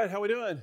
Right, 0.00 0.10
how 0.10 0.22
we 0.22 0.28
doing? 0.28 0.58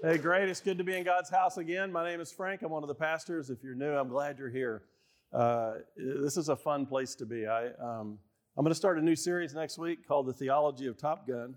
Hey, 0.00 0.16
great. 0.16 0.48
It's 0.48 0.62
good 0.62 0.78
to 0.78 0.84
be 0.84 0.96
in 0.96 1.04
God's 1.04 1.28
house 1.28 1.58
again. 1.58 1.92
My 1.92 2.02
name 2.02 2.18
is 2.18 2.32
Frank. 2.32 2.62
I'm 2.62 2.70
one 2.70 2.82
of 2.82 2.88
the 2.88 2.94
pastors. 2.94 3.50
If 3.50 3.62
you're 3.62 3.74
new, 3.74 3.92
I'm 3.92 4.08
glad 4.08 4.38
you're 4.38 4.48
here. 4.48 4.84
Uh, 5.30 5.72
this 5.94 6.38
is 6.38 6.48
a 6.48 6.56
fun 6.56 6.86
place 6.86 7.14
to 7.16 7.26
be. 7.26 7.46
I, 7.46 7.66
um, 7.78 8.18
I'm 8.56 8.64
going 8.64 8.70
to 8.70 8.74
start 8.74 8.98
a 8.98 9.02
new 9.02 9.14
series 9.14 9.52
next 9.52 9.76
week 9.76 10.08
called 10.08 10.24
The 10.24 10.32
Theology 10.32 10.86
of 10.86 10.96
Top 10.96 11.28
Gun. 11.28 11.54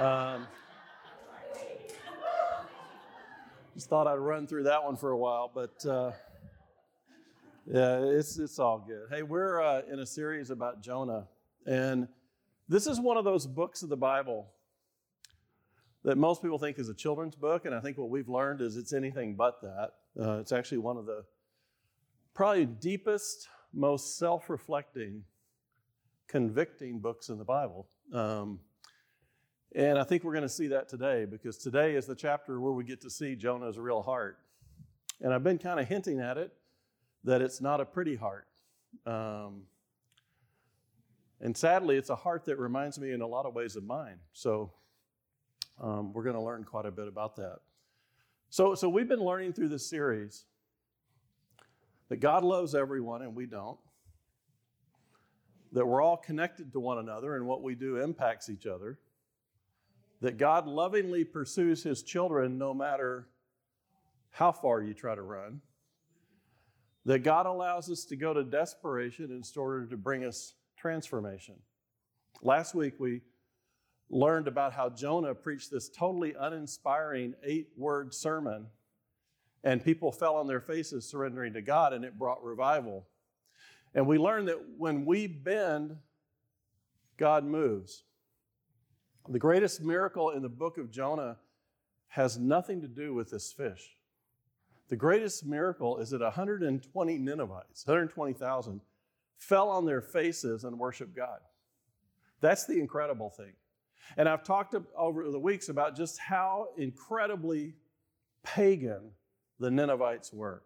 Um, 0.00 0.48
just 3.74 3.88
thought 3.88 4.08
I'd 4.08 4.14
run 4.14 4.48
through 4.48 4.64
that 4.64 4.82
one 4.82 4.96
for 4.96 5.12
a 5.12 5.16
while, 5.16 5.48
but 5.54 5.86
uh, 5.86 6.10
yeah, 7.72 8.00
it's, 8.00 8.36
it's 8.36 8.58
all 8.58 8.84
good. 8.84 9.06
Hey, 9.12 9.22
we're 9.22 9.62
uh, 9.62 9.82
in 9.88 10.00
a 10.00 10.06
series 10.06 10.50
about 10.50 10.82
Jonah, 10.82 11.28
and 11.66 12.08
this 12.68 12.88
is 12.88 12.98
one 12.98 13.16
of 13.16 13.24
those 13.24 13.46
books 13.46 13.84
of 13.84 13.90
the 13.90 13.96
Bible 13.96 14.48
that 16.06 16.16
most 16.16 16.40
people 16.40 16.56
think 16.56 16.78
is 16.78 16.88
a 16.88 16.94
children's 16.94 17.34
book, 17.34 17.64
and 17.64 17.74
I 17.74 17.80
think 17.80 17.98
what 17.98 18.10
we've 18.10 18.28
learned 18.28 18.60
is 18.60 18.76
it's 18.76 18.92
anything 18.92 19.34
but 19.34 19.60
that. 19.60 19.90
Uh, 20.18 20.38
it's 20.38 20.52
actually 20.52 20.78
one 20.78 20.96
of 20.96 21.04
the 21.04 21.24
probably 22.32 22.64
deepest, 22.64 23.48
most 23.74 24.16
self 24.16 24.48
reflecting, 24.48 25.24
convicting 26.28 27.00
books 27.00 27.28
in 27.28 27.38
the 27.38 27.44
Bible. 27.44 27.88
Um, 28.12 28.60
and 29.74 29.98
I 29.98 30.04
think 30.04 30.22
we're 30.22 30.32
going 30.32 30.42
to 30.42 30.48
see 30.48 30.68
that 30.68 30.88
today 30.88 31.24
because 31.24 31.58
today 31.58 31.96
is 31.96 32.06
the 32.06 32.14
chapter 32.14 32.60
where 32.60 32.72
we 32.72 32.84
get 32.84 33.00
to 33.00 33.10
see 33.10 33.34
Jonah's 33.34 33.76
real 33.76 34.00
heart. 34.00 34.38
And 35.20 35.34
I've 35.34 35.42
been 35.42 35.58
kind 35.58 35.80
of 35.80 35.88
hinting 35.88 36.20
at 36.20 36.38
it 36.38 36.52
that 37.24 37.42
it's 37.42 37.60
not 37.60 37.80
a 37.80 37.84
pretty 37.84 38.14
heart. 38.14 38.46
Um, 39.06 39.62
and 41.40 41.56
sadly, 41.56 41.96
it's 41.96 42.10
a 42.10 42.16
heart 42.16 42.44
that 42.44 42.60
reminds 42.60 42.96
me 42.96 43.10
in 43.10 43.22
a 43.22 43.26
lot 43.26 43.44
of 43.44 43.54
ways 43.54 43.74
of 43.74 43.82
mine. 43.82 44.20
So 44.32 44.70
um, 45.80 46.12
we're 46.12 46.22
going 46.22 46.36
to 46.36 46.42
learn 46.42 46.64
quite 46.64 46.86
a 46.86 46.90
bit 46.90 47.08
about 47.08 47.36
that. 47.36 47.58
So, 48.48 48.74
so 48.74 48.88
we've 48.88 49.08
been 49.08 49.24
learning 49.24 49.52
through 49.52 49.68
this 49.68 49.88
series 49.88 50.44
that 52.08 52.18
God 52.18 52.44
loves 52.44 52.74
everyone 52.74 53.22
and 53.22 53.34
we 53.34 53.46
don't. 53.46 53.78
That 55.72 55.86
we're 55.86 56.00
all 56.00 56.16
connected 56.16 56.72
to 56.72 56.80
one 56.80 56.98
another 56.98 57.36
and 57.36 57.46
what 57.46 57.62
we 57.62 57.74
do 57.74 57.96
impacts 57.96 58.48
each 58.48 58.66
other. 58.66 58.98
That 60.20 60.38
God 60.38 60.66
lovingly 60.66 61.24
pursues 61.24 61.82
his 61.82 62.02
children 62.02 62.56
no 62.56 62.72
matter 62.72 63.28
how 64.30 64.52
far 64.52 64.82
you 64.82 64.94
try 64.94 65.14
to 65.14 65.22
run. 65.22 65.60
That 67.04 67.18
God 67.20 67.46
allows 67.46 67.90
us 67.90 68.04
to 68.06 68.16
go 68.16 68.32
to 68.32 68.42
desperation 68.42 69.30
in 69.30 69.42
order 69.60 69.86
to 69.86 69.96
bring 69.96 70.24
us 70.24 70.54
transformation. 70.76 71.56
Last 72.42 72.74
week 72.74 72.94
we 72.98 73.22
learned 74.10 74.48
about 74.48 74.72
how 74.72 74.88
Jonah 74.88 75.34
preached 75.34 75.70
this 75.70 75.88
totally 75.88 76.34
uninspiring 76.38 77.34
eight 77.42 77.68
word 77.76 78.14
sermon, 78.14 78.66
and 79.64 79.84
people 79.84 80.12
fell 80.12 80.36
on 80.36 80.46
their 80.46 80.60
faces 80.60 81.08
surrendering 81.08 81.52
to 81.54 81.62
God, 81.62 81.92
and 81.92 82.04
it 82.04 82.18
brought 82.18 82.42
revival. 82.42 83.06
And 83.94 84.06
we 84.06 84.18
learned 84.18 84.48
that 84.48 84.60
when 84.76 85.04
we 85.04 85.26
bend, 85.26 85.96
God 87.16 87.44
moves. 87.44 88.04
The 89.28 89.38
greatest 89.38 89.82
miracle 89.82 90.30
in 90.30 90.42
the 90.42 90.48
book 90.48 90.78
of 90.78 90.90
Jonah 90.90 91.38
has 92.08 92.38
nothing 92.38 92.80
to 92.82 92.88
do 92.88 93.12
with 93.12 93.30
this 93.30 93.52
fish. 93.52 93.96
The 94.88 94.96
greatest 94.96 95.44
miracle 95.44 95.98
is 95.98 96.10
that 96.10 96.20
120 96.20 97.18
Ninevites, 97.18 97.86
120,000, 97.86 98.80
fell 99.38 99.68
on 99.68 99.84
their 99.84 100.00
faces 100.00 100.62
and 100.62 100.78
worshiped 100.78 101.16
God. 101.16 101.40
That's 102.40 102.66
the 102.66 102.78
incredible 102.78 103.30
thing. 103.30 103.52
And 104.16 104.28
I've 104.28 104.42
talked 104.44 104.74
over 104.96 105.30
the 105.30 105.38
weeks 105.38 105.68
about 105.68 105.96
just 105.96 106.18
how 106.18 106.68
incredibly 106.76 107.74
pagan 108.42 109.10
the 109.58 109.70
Ninevites 109.70 110.32
were. 110.32 110.62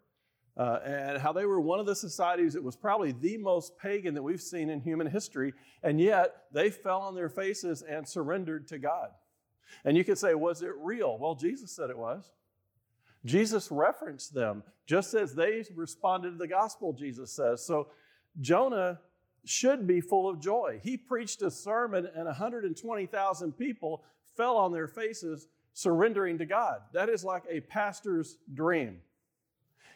Uh, 0.57 0.79
and 0.85 1.19
how 1.19 1.33
they 1.33 1.47
were 1.47 1.61
one 1.61 1.81
of 1.81 1.87
the 1.87 1.95
societies 1.95 2.53
that 2.53 2.63
was 2.63 2.77
probably 2.77 3.13
the 3.13 3.39
most 3.39 3.79
pagan 3.79 4.15
that 4.15 4.23
we've 4.23 4.43
seen 4.43 4.69
in 4.69 4.81
human 4.81 5.07
history, 5.07 5.55
and 5.83 6.01
yet 6.01 6.43
they 6.53 6.69
fell 6.69 7.01
on 7.01 7.15
their 7.15 7.31
faces 7.31 7.83
and 7.83 8.07
surrendered 8.07 8.67
to 8.69 8.79
God. 8.79 9.11
And 9.85 9.97
you 9.97 10.05
could 10.05 10.19
say, 10.19 10.35
was 10.35 10.61
it 10.63 10.73
real? 10.77 11.17
Well, 11.19 11.35
Jesus 11.35 11.71
said 11.71 11.89
it 11.89 11.97
was. 11.97 12.33
Jesus 13.25 13.71
referenced 13.71 14.35
them 14.35 14.63
just 14.87 15.15
as 15.15 15.35
they 15.35 15.65
responded 15.75 16.33
to 16.33 16.37
the 16.37 16.49
gospel, 16.49 16.93
Jesus 16.93 17.31
says. 17.31 17.65
So 17.65 17.89
Jonah 18.41 18.99
should 19.45 19.87
be 19.87 20.01
full 20.01 20.29
of 20.29 20.41
joy. 20.41 20.81
He 20.83 20.97
preached 20.97 21.43
a 21.43 21.51
sermon, 21.51 22.09
and 22.15 22.27
120,000 22.27 23.53
people 23.53 24.05
fell 24.37 24.57
on 24.57 24.73
their 24.73 24.89
faces 24.89 25.49
surrendering 25.73 26.39
to 26.39 26.47
God. 26.47 26.81
That 26.93 27.09
is 27.09 27.25
like 27.25 27.45
a 27.49 27.61
pastor's 27.61 28.39
dream. 28.53 28.99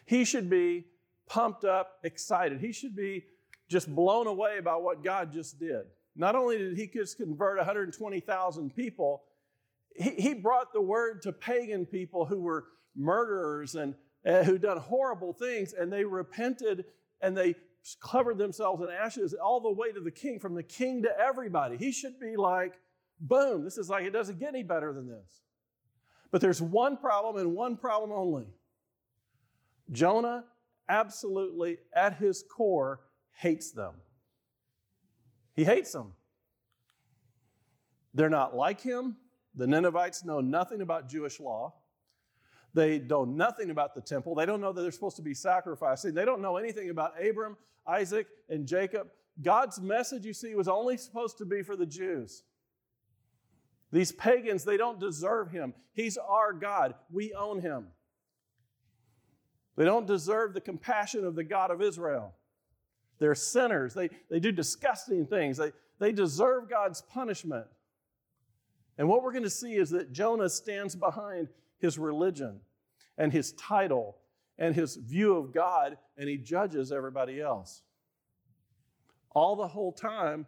He 0.05 0.25
should 0.25 0.49
be 0.49 0.85
pumped 1.27 1.65
up, 1.65 1.99
excited. 2.03 2.59
He 2.59 2.71
should 2.71 2.95
be 2.95 3.25
just 3.67 3.93
blown 3.93 4.27
away 4.27 4.59
by 4.59 4.75
what 4.75 5.03
God 5.03 5.33
just 5.33 5.59
did. 5.59 5.83
Not 6.15 6.35
only 6.35 6.57
did 6.57 6.77
he 6.77 6.87
just 6.87 7.17
convert 7.17 7.57
120,000 7.57 8.75
people, 8.75 9.23
he, 9.95 10.11
he 10.11 10.33
brought 10.33 10.71
the 10.71 10.81
word 10.81 11.21
to 11.23 11.31
pagan 11.31 11.85
people 11.85 12.25
who 12.25 12.41
were 12.41 12.65
murderers 12.95 13.75
and 13.75 13.95
uh, 14.25 14.43
who 14.43 14.57
done 14.57 14.77
horrible 14.77 15.33
things, 15.33 15.73
and 15.73 15.91
they 15.91 16.03
repented 16.03 16.85
and 17.21 17.35
they 17.35 17.55
covered 18.01 18.37
themselves 18.37 18.81
in 18.81 18.89
ashes 18.89 19.33
all 19.33 19.59
the 19.59 19.71
way 19.71 19.91
to 19.91 19.99
the 19.99 20.11
king, 20.11 20.39
from 20.39 20.55
the 20.55 20.63
king 20.63 21.03
to 21.03 21.19
everybody. 21.19 21.77
He 21.77 21.91
should 21.91 22.19
be 22.19 22.35
like, 22.35 22.73
boom, 23.19 23.63
this 23.63 23.77
is 23.77 23.89
like, 23.89 24.05
it 24.05 24.11
doesn't 24.11 24.39
get 24.39 24.49
any 24.49 24.63
better 24.63 24.93
than 24.93 25.07
this. 25.07 25.41
But 26.31 26.41
there's 26.41 26.61
one 26.61 26.97
problem 26.97 27.37
and 27.37 27.55
one 27.55 27.77
problem 27.77 28.11
only. 28.11 28.47
Jonah 29.91 30.45
absolutely, 30.89 31.77
at 31.93 32.17
his 32.17 32.43
core, 32.49 33.01
hates 33.37 33.71
them. 33.71 33.93
He 35.53 35.63
hates 35.63 35.91
them. 35.91 36.13
They're 38.13 38.29
not 38.29 38.55
like 38.55 38.81
him. 38.81 39.17
The 39.55 39.67
Ninevites 39.67 40.25
know 40.25 40.41
nothing 40.41 40.81
about 40.81 41.09
Jewish 41.09 41.39
law. 41.39 41.73
They 42.75 42.99
know 42.99 43.23
nothing 43.23 43.69
about 43.69 43.95
the 43.95 44.01
temple. 44.01 44.35
They 44.35 44.45
don't 44.45 44.59
know 44.59 44.73
that 44.73 44.81
they're 44.81 44.91
supposed 44.91 45.15
to 45.15 45.21
be 45.21 45.33
sacrificing. 45.33 46.13
They 46.13 46.25
don't 46.25 46.41
know 46.41 46.57
anything 46.57 46.89
about 46.89 47.13
Abram, 47.25 47.55
Isaac, 47.87 48.27
and 48.49 48.67
Jacob. 48.67 49.07
God's 49.41 49.79
message, 49.79 50.25
you 50.25 50.33
see, 50.33 50.53
was 50.55 50.67
only 50.67 50.97
supposed 50.97 51.37
to 51.37 51.45
be 51.45 51.63
for 51.63 51.77
the 51.77 51.85
Jews. 51.85 52.43
These 53.93 54.11
pagans, 54.11 54.65
they 54.65 54.75
don't 54.75 54.99
deserve 54.99 55.51
him. 55.51 55.73
He's 55.93 56.17
our 56.17 56.51
God. 56.51 56.95
We 57.09 57.33
own 57.33 57.61
him. 57.61 57.87
They 59.77 59.85
don't 59.85 60.05
deserve 60.05 60.53
the 60.53 60.59
compassion 60.59 61.23
of 61.23 61.35
the 61.35 61.45
God 61.45 61.71
of 61.71 61.81
Israel. 61.81 62.33
They're 63.19 63.35
sinners. 63.35 63.93
They, 63.93 64.09
they 64.29 64.41
do 64.41 64.51
disgusting 64.51 65.25
things. 65.25 65.55
They, 65.55 65.71
they 65.99 66.11
deserve 66.11 66.69
God's 66.69 67.01
punishment. 67.01 67.67
And 68.97 69.07
what 69.07 69.23
we're 69.23 69.31
going 69.31 69.43
to 69.43 69.49
see 69.49 69.75
is 69.75 69.91
that 69.91 70.11
Jonah 70.11 70.49
stands 70.49 70.93
behind 70.93 71.47
his 71.85 71.99
religion 71.99 72.59
and 73.17 73.31
his 73.31 73.53
title 73.53 74.17
and 74.57 74.75
his 74.75 74.95
view 74.95 75.37
of 75.37 75.53
God, 75.53 75.97
and 76.17 76.27
he 76.27 76.37
judges 76.37 76.91
everybody 76.91 77.39
else. 77.39 77.83
All 79.31 79.55
the 79.55 79.67
whole 79.67 79.91
time, 79.91 80.45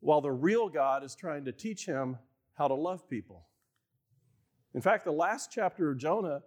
while 0.00 0.20
the 0.20 0.30
real 0.30 0.68
God 0.68 1.04
is 1.04 1.14
trying 1.14 1.44
to 1.44 1.52
teach 1.52 1.84
him 1.84 2.16
how 2.54 2.68
to 2.68 2.74
love 2.74 3.08
people. 3.08 3.46
In 4.74 4.80
fact, 4.80 5.04
the 5.04 5.12
last 5.12 5.50
chapter 5.52 5.90
of 5.90 5.98
Jonah, 5.98 6.42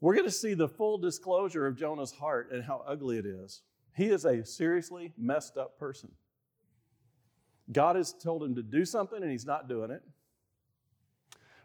we're 0.00 0.14
going 0.14 0.26
to 0.26 0.32
see 0.32 0.54
the 0.54 0.68
full 0.68 0.98
disclosure 0.98 1.66
of 1.66 1.76
Jonah's 1.76 2.12
heart 2.12 2.50
and 2.52 2.62
how 2.62 2.84
ugly 2.86 3.16
it 3.16 3.26
is. 3.26 3.62
He 3.96 4.06
is 4.06 4.24
a 4.24 4.44
seriously 4.44 5.12
messed 5.16 5.56
up 5.56 5.78
person. 5.78 6.10
God 7.72 7.96
has 7.96 8.12
told 8.12 8.42
him 8.42 8.56
to 8.56 8.62
do 8.62 8.84
something 8.84 9.22
and 9.22 9.30
he's 9.30 9.46
not 9.46 9.68
doing 9.68 9.90
it. 9.90 10.02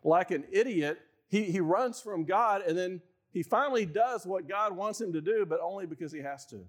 Like 0.04 0.32
an 0.32 0.46
idiot, 0.52 1.00
he, 1.30 1.44
he 1.44 1.62
runs 1.62 2.02
from 2.02 2.26
God 2.26 2.64
and 2.68 2.78
then 2.78 3.02
he 3.32 3.44
finally 3.44 3.86
does 3.86 4.26
what 4.26 4.50
God 4.50 4.76
wants 4.76 5.00
him 5.00 5.14
to 5.14 5.22
do, 5.22 5.46
but 5.48 5.60
only 5.62 5.86
because 5.86 6.12
he 6.12 6.20
has 6.20 6.46
to. 6.48 6.66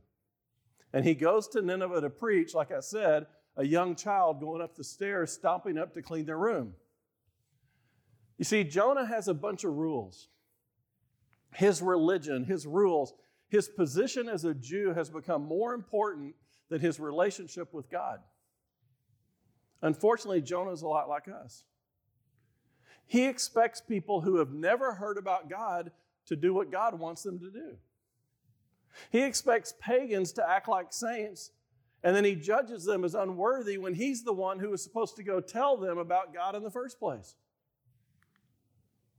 And 0.93 1.05
he 1.05 1.15
goes 1.15 1.49
to 1.49 1.63
Nineveh 1.63 2.03
to 2.03 2.11
preach, 2.11 2.55
like 2.55 2.71
I 2.71 2.81
said, 2.81 3.27
a 3.57 3.65
young 3.65 3.97
child 3.97 4.41
going 4.41 4.61
up 4.61 4.77
the 4.77 4.85
stairs, 4.85 5.33
stomping 5.33 5.79
up 5.79 5.95
to 5.95 6.03
clean 6.03 6.27
their 6.27 6.39
room. 6.39 6.75
You 8.39 8.45
see, 8.45 8.65
Jonah 8.65 9.07
has 9.07 9.29
a 9.29 9.35
bunch 9.35 9.65
of 9.65 9.73
rules. 9.73 10.29
His 11.55 11.83
religion, 11.83 12.45
his 12.45 12.67
rules, 12.67 13.15
his 13.49 13.69
position 13.69 14.29
as 14.29 14.45
a 14.45 14.55
Jew 14.55 14.93
has 14.95 15.11
become 15.11 15.43
more 15.43 15.75
important 15.75 16.35
than 16.69 16.81
his 16.81 17.01
relationship 17.01 17.73
with 17.73 17.91
God. 17.91 18.21
Unfortunately, 19.83 20.41
Jonah 20.41 20.73
is 20.73 20.83
a 20.83 20.89
lot 20.89 21.09
like 21.09 21.29
us. 21.29 21.65
He 23.11 23.25
expects 23.25 23.81
people 23.81 24.21
who 24.21 24.37
have 24.37 24.53
never 24.53 24.95
heard 24.95 25.19
about 25.19 25.51
God 25.51 25.91
to 26.27 26.37
do 26.37 26.55
what 26.55 26.71
God 26.71 26.97
wants 26.97 27.25
them 27.25 27.41
to 27.41 27.51
do. 27.51 27.77
He 29.11 29.23
expects 29.23 29.75
pagans 29.81 30.31
to 30.35 30.49
act 30.49 30.69
like 30.69 30.93
saints 30.93 31.51
And 32.03 32.17
then 32.17 32.25
he 32.25 32.35
judges 32.35 32.85
them 32.85 33.05
as 33.05 33.15
unworthy 33.15 33.77
when 33.79 33.95
he's 33.95 34.25
the 34.25 34.33
one 34.33 34.59
who 34.59 34.71
was 34.71 34.83
supposed 34.83 35.17
to 35.17 35.23
go 35.23 35.41
tell 35.41 35.77
them 35.77 35.99
about 35.99 36.33
God 36.33 36.55
in 36.55 36.63
the 36.63 36.71
first 36.71 36.99
place. 36.99 37.35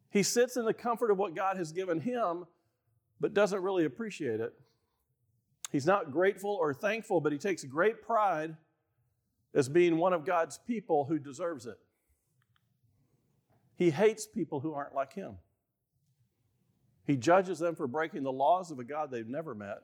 He 0.09 0.23
sits 0.23 0.57
in 0.57 0.65
the 0.65 0.73
comfort 0.73 1.11
of 1.11 1.17
what 1.17 1.35
God 1.35 1.57
has 1.57 1.71
given 1.71 1.99
him, 1.99 2.45
but 3.19 3.33
doesn't 3.33 3.61
really 3.61 3.85
appreciate 3.85 4.39
it. 4.39 4.53
He's 5.71 5.85
not 5.85 6.11
grateful 6.11 6.57
or 6.59 6.73
thankful, 6.73 7.21
but 7.21 7.31
he 7.31 7.37
takes 7.37 7.63
great 7.63 8.01
pride 8.01 8.57
as 9.53 9.69
being 9.69 9.97
one 9.97 10.11
of 10.11 10.25
God's 10.25 10.57
people 10.57 11.05
who 11.05 11.19
deserves 11.19 11.65
it. 11.65 11.77
He 13.81 13.89
hates 13.89 14.27
people 14.27 14.59
who 14.59 14.75
aren't 14.75 14.93
like 14.93 15.13
him. 15.13 15.37
He 17.07 17.17
judges 17.17 17.57
them 17.57 17.73
for 17.73 17.87
breaking 17.87 18.21
the 18.21 18.31
laws 18.31 18.69
of 18.69 18.77
a 18.77 18.83
God 18.83 19.09
they've 19.09 19.27
never 19.27 19.55
met. 19.55 19.79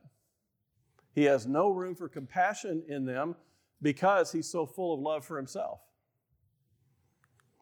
He 1.16 1.24
has 1.24 1.48
no 1.48 1.72
room 1.72 1.96
for 1.96 2.08
compassion 2.08 2.84
in 2.88 3.06
them 3.06 3.36
because 3.82 4.32
he's 4.32 4.48
so 4.48 4.68
full 4.68 4.94
of 4.94 5.00
love 5.00 5.26
for 5.26 5.36
himself. 5.36 5.80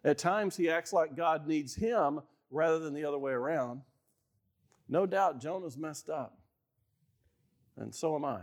At 0.04 0.18
times, 0.18 0.58
he 0.58 0.70
acts 0.70 0.92
like 0.92 1.16
God 1.16 1.48
needs 1.48 1.74
him 1.74 2.20
rather 2.52 2.80
than 2.80 2.94
the 2.94 3.06
other 3.06 3.18
way 3.18 3.32
around. 3.32 3.80
No 4.90 5.06
doubt 5.06 5.40
Jonah's 5.40 5.78
messed 5.78 6.10
up, 6.10 6.38
and 7.78 7.96
so 7.96 8.14
am 8.14 8.26
I. 8.26 8.42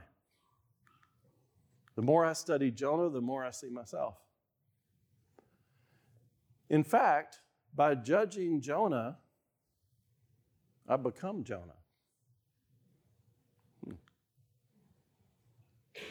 The 1.96 2.00
more 2.02 2.24
I 2.24 2.32
study 2.32 2.70
Jonah, 2.70 3.10
the 3.10 3.20
more 3.20 3.44
I 3.44 3.50
see 3.50 3.68
myself. 3.68 4.14
In 6.70 6.84
fact, 6.84 7.40
by 7.74 7.94
judging 7.94 8.60
Jonah, 8.60 9.16
I 10.88 10.96
become 10.96 11.44
Jonah. 11.44 11.78
Hmm. 13.84 13.94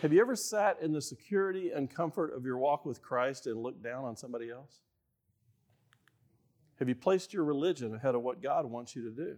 Have 0.01 0.13
you 0.13 0.21
ever 0.21 0.35
sat 0.35 0.77
in 0.81 0.91
the 0.91 1.01
security 1.01 1.71
and 1.71 1.89
comfort 1.89 2.35
of 2.35 2.45
your 2.45 2.57
walk 2.57 2.85
with 2.85 3.01
Christ 3.01 3.47
and 3.47 3.61
looked 3.61 3.83
down 3.83 4.05
on 4.05 4.15
somebody 4.15 4.49
else? 4.49 4.81
Have 6.79 6.89
you 6.89 6.95
placed 6.95 7.31
your 7.31 7.43
religion 7.43 7.93
ahead 7.93 8.15
of 8.15 8.23
what 8.23 8.41
God 8.41 8.65
wants 8.65 8.95
you 8.95 9.03
to 9.03 9.11
do? 9.11 9.37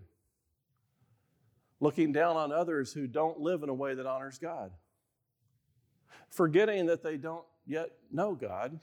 Looking 1.81 2.13
down 2.13 2.37
on 2.37 2.53
others 2.53 2.93
who 2.93 3.05
don't 3.05 3.37
live 3.37 3.63
in 3.63 3.69
a 3.69 3.73
way 3.73 3.95
that 3.95 4.05
honors 4.05 4.37
God? 4.37 4.71
Forgetting 6.29 6.85
that 6.85 7.03
they 7.03 7.17
don't 7.17 7.43
yet 7.65 7.89
know 8.09 8.33
God? 8.33 8.79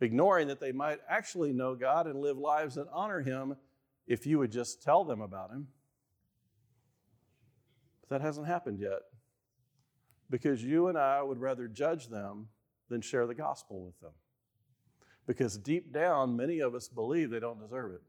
Ignoring 0.00 0.48
that 0.48 0.60
they 0.60 0.72
might 0.72 0.98
actually 1.08 1.52
know 1.52 1.74
God 1.74 2.06
and 2.06 2.20
live 2.20 2.38
lives 2.38 2.76
that 2.76 2.86
honor 2.92 3.20
Him 3.20 3.56
if 4.06 4.26
you 4.26 4.38
would 4.38 4.50
just 4.50 4.82
tell 4.82 5.04
them 5.04 5.20
about 5.20 5.50
Him? 5.50 5.68
But 8.00 8.10
that 8.10 8.24
hasn't 8.24 8.46
happened 8.46 8.80
yet 8.80 9.02
because 10.30 10.64
you 10.64 10.88
and 10.88 10.96
I 10.96 11.22
would 11.22 11.38
rather 11.38 11.68
judge 11.68 12.08
them 12.08 12.48
than 12.88 13.00
share 13.00 13.26
the 13.26 13.34
gospel 13.34 13.84
with 13.84 14.00
them. 14.00 14.12
Because 15.26 15.58
deep 15.58 15.92
down, 15.92 16.36
many 16.36 16.60
of 16.60 16.74
us 16.74 16.88
believe 16.88 17.30
they 17.30 17.40
don't 17.40 17.60
deserve 17.60 17.92
it. 17.92 18.02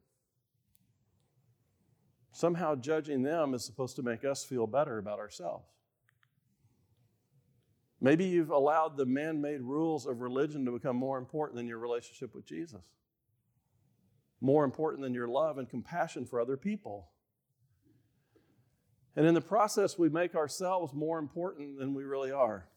Somehow, 2.32 2.76
judging 2.76 3.24
them 3.24 3.54
is 3.54 3.66
supposed 3.66 3.96
to 3.98 4.04
make 4.04 4.24
us 4.24 4.46
feel 4.46 4.66
better 4.66 4.98
about 4.98 5.20
ourselves. 5.20 5.66
Maybe 8.04 8.26
you've 8.26 8.50
allowed 8.50 8.98
the 8.98 9.06
man 9.06 9.42
made 9.42 9.62
rules 9.62 10.08
of 10.08 10.22
religion 10.22 10.66
to 10.66 10.72
become 10.72 10.96
more 10.96 11.20
important 11.20 11.56
than 11.56 11.68
your 11.68 11.78
relationship 11.78 12.34
with 12.34 12.46
Jesus, 12.46 12.82
more 14.42 14.66
important 14.66 15.04
than 15.04 15.14
your 15.14 15.28
love 15.28 15.60
and 15.60 15.70
compassion 15.70 16.26
for 16.26 16.42
other 16.42 16.58
people. 16.58 17.10
And 19.16 19.28
in 19.28 19.36
the 19.36 19.42
process, 19.42 20.00
we 20.00 20.10
make 20.10 20.34
ourselves 20.34 20.94
more 20.94 21.20
important 21.20 21.78
than 21.78 21.94
we 21.94 22.04
really 22.04 22.32
are. 22.32 22.68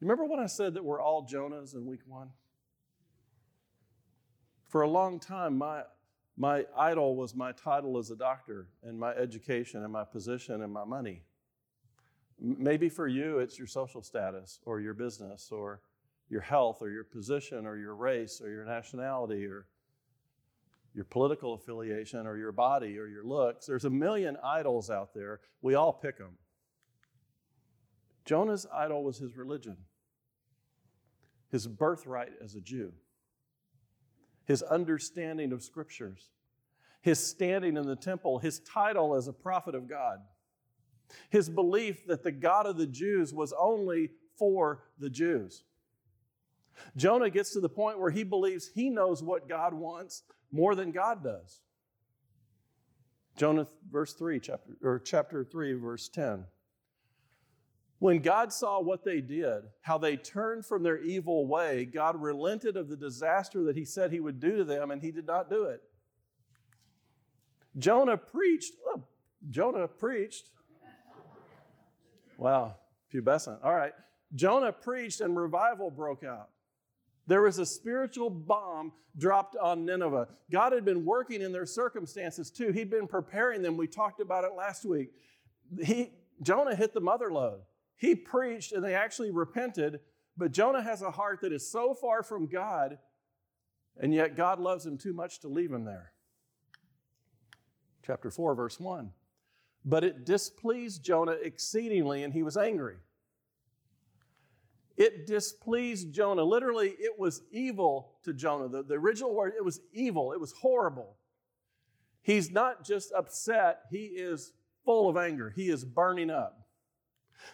Remember 0.00 0.24
when 0.24 0.40
I 0.40 0.46
said 0.46 0.74
that 0.74 0.84
we're 0.84 1.00
all 1.00 1.26
Jonahs 1.26 1.74
in 1.74 1.84
week 1.84 2.00
one? 2.06 2.30
For 4.68 4.80
a 4.82 4.88
long 4.88 5.20
time, 5.20 5.58
my, 5.58 5.82
my 6.38 6.64
idol 6.78 7.14
was 7.16 7.34
my 7.34 7.52
title 7.52 7.98
as 7.98 8.10
a 8.10 8.16
doctor 8.16 8.68
and 8.82 8.98
my 8.98 9.10
education 9.10 9.82
and 9.82 9.92
my 9.92 10.04
position 10.04 10.62
and 10.62 10.72
my 10.72 10.84
money. 10.84 11.24
Maybe 12.40 12.88
for 12.88 13.06
you, 13.06 13.38
it's 13.38 13.58
your 13.58 13.66
social 13.66 14.02
status 14.02 14.60
or 14.64 14.80
your 14.80 14.94
business 14.94 15.50
or 15.52 15.80
your 16.30 16.40
health 16.40 16.80
or 16.80 16.90
your 16.90 17.04
position 17.04 17.66
or 17.66 17.76
your 17.76 17.94
race 17.94 18.40
or 18.40 18.48
your 18.48 18.64
nationality 18.64 19.44
or 19.46 19.66
your 20.94 21.04
political 21.04 21.54
affiliation 21.54 22.26
or 22.26 22.36
your 22.36 22.52
body 22.52 22.98
or 22.98 23.06
your 23.06 23.24
looks. 23.24 23.66
There's 23.66 23.84
a 23.84 23.90
million 23.90 24.36
idols 24.42 24.90
out 24.90 25.12
there. 25.14 25.40
We 25.60 25.74
all 25.74 25.92
pick 25.92 26.18
them. 26.18 26.38
Jonah's 28.24 28.66
idol 28.72 29.02
was 29.04 29.18
his 29.18 29.36
religion, 29.36 29.76
his 31.50 31.66
birthright 31.66 32.32
as 32.42 32.54
a 32.54 32.60
Jew, 32.60 32.92
his 34.44 34.62
understanding 34.62 35.52
of 35.52 35.62
scriptures, 35.62 36.30
his 37.02 37.24
standing 37.24 37.76
in 37.76 37.86
the 37.86 37.96
temple, 37.96 38.38
his 38.38 38.60
title 38.60 39.14
as 39.14 39.26
a 39.26 39.32
prophet 39.32 39.74
of 39.74 39.88
God, 39.88 40.18
his 41.28 41.48
belief 41.48 42.06
that 42.06 42.22
the 42.22 42.32
God 42.32 42.66
of 42.66 42.76
the 42.76 42.86
Jews 42.86 43.32
was 43.34 43.52
only 43.58 44.10
for 44.36 44.84
the 44.98 45.10
Jews. 45.10 45.64
Jonah 46.96 47.30
gets 47.30 47.52
to 47.52 47.60
the 47.60 47.68
point 47.68 47.98
where 47.98 48.10
he 48.10 48.24
believes 48.24 48.70
he 48.74 48.90
knows 48.90 49.22
what 49.22 49.48
God 49.48 49.74
wants 49.74 50.22
more 50.50 50.74
than 50.74 50.92
God 50.92 51.22
does. 51.22 51.60
Jonah 53.36 53.66
verse 53.90 54.12
3 54.14 54.40
chapter 54.40 54.76
or 54.82 54.98
chapter 54.98 55.44
3 55.44 55.74
verse 55.74 56.08
10. 56.08 56.44
When 57.98 58.20
God 58.20 58.50
saw 58.50 58.80
what 58.80 59.04
they 59.04 59.20
did, 59.20 59.64
how 59.82 59.98
they 59.98 60.16
turned 60.16 60.64
from 60.64 60.82
their 60.82 60.98
evil 60.98 61.46
way, 61.46 61.84
God 61.84 62.20
relented 62.20 62.76
of 62.76 62.88
the 62.88 62.96
disaster 62.96 63.64
that 63.64 63.76
he 63.76 63.84
said 63.84 64.10
he 64.10 64.20
would 64.20 64.40
do 64.40 64.56
to 64.56 64.64
them 64.64 64.90
and 64.90 65.02
he 65.02 65.10
did 65.10 65.26
not 65.26 65.50
do 65.50 65.64
it. 65.64 65.82
Jonah 67.76 68.16
preached, 68.16 68.72
oh, 68.86 69.04
Jonah 69.50 69.86
preached. 69.86 70.50
Wow, 72.40 72.76
pubescent. 73.12 73.58
All 73.62 73.74
right. 73.74 73.92
Jonah 74.34 74.72
preached 74.72 75.20
and 75.20 75.36
revival 75.36 75.90
broke 75.90 76.24
out. 76.24 76.48
There 77.26 77.42
was 77.42 77.58
a 77.58 77.66
spiritual 77.66 78.30
bomb 78.30 78.92
dropped 79.18 79.56
on 79.56 79.84
Nineveh. 79.84 80.26
God 80.50 80.72
had 80.72 80.86
been 80.86 81.04
working 81.04 81.42
in 81.42 81.52
their 81.52 81.66
circumstances 81.66 82.50
too. 82.50 82.72
He'd 82.72 82.90
been 82.90 83.06
preparing 83.06 83.60
them. 83.60 83.76
We 83.76 83.86
talked 83.86 84.20
about 84.20 84.44
it 84.44 84.52
last 84.56 84.86
week. 84.86 85.10
He, 85.84 86.12
Jonah 86.40 86.74
hit 86.74 86.94
the 86.94 87.00
mother 87.00 87.30
lode. 87.30 87.60
He 87.98 88.14
preached 88.14 88.72
and 88.72 88.82
they 88.82 88.94
actually 88.94 89.30
repented, 89.30 90.00
but 90.34 90.50
Jonah 90.50 90.82
has 90.82 91.02
a 91.02 91.10
heart 91.10 91.42
that 91.42 91.52
is 91.52 91.70
so 91.70 91.92
far 91.92 92.22
from 92.22 92.46
God, 92.46 92.96
and 94.00 94.14
yet 94.14 94.34
God 94.34 94.58
loves 94.58 94.86
him 94.86 94.96
too 94.96 95.12
much 95.12 95.40
to 95.40 95.48
leave 95.48 95.70
him 95.70 95.84
there. 95.84 96.12
Chapter 98.02 98.30
4, 98.30 98.54
verse 98.54 98.80
1. 98.80 99.12
But 99.84 100.04
it 100.04 100.24
displeased 100.26 101.02
Jonah 101.04 101.36
exceedingly, 101.42 102.22
and 102.22 102.32
he 102.32 102.42
was 102.42 102.56
angry. 102.56 102.96
It 104.96 105.26
displeased 105.26 106.12
Jonah. 106.12 106.44
Literally, 106.44 106.90
it 106.98 107.18
was 107.18 107.42
evil 107.50 108.18
to 108.24 108.34
Jonah. 108.34 108.68
The, 108.68 108.82
the 108.82 108.94
original 108.94 109.34
word, 109.34 109.54
it 109.56 109.64
was 109.64 109.80
evil, 109.92 110.32
it 110.32 110.40
was 110.40 110.52
horrible. 110.52 111.16
He's 112.22 112.50
not 112.50 112.84
just 112.84 113.10
upset, 113.12 113.80
he 113.90 114.04
is 114.04 114.52
full 114.84 115.08
of 115.08 115.16
anger. 115.16 115.52
He 115.54 115.70
is 115.70 115.84
burning 115.84 116.30
up. 116.30 116.66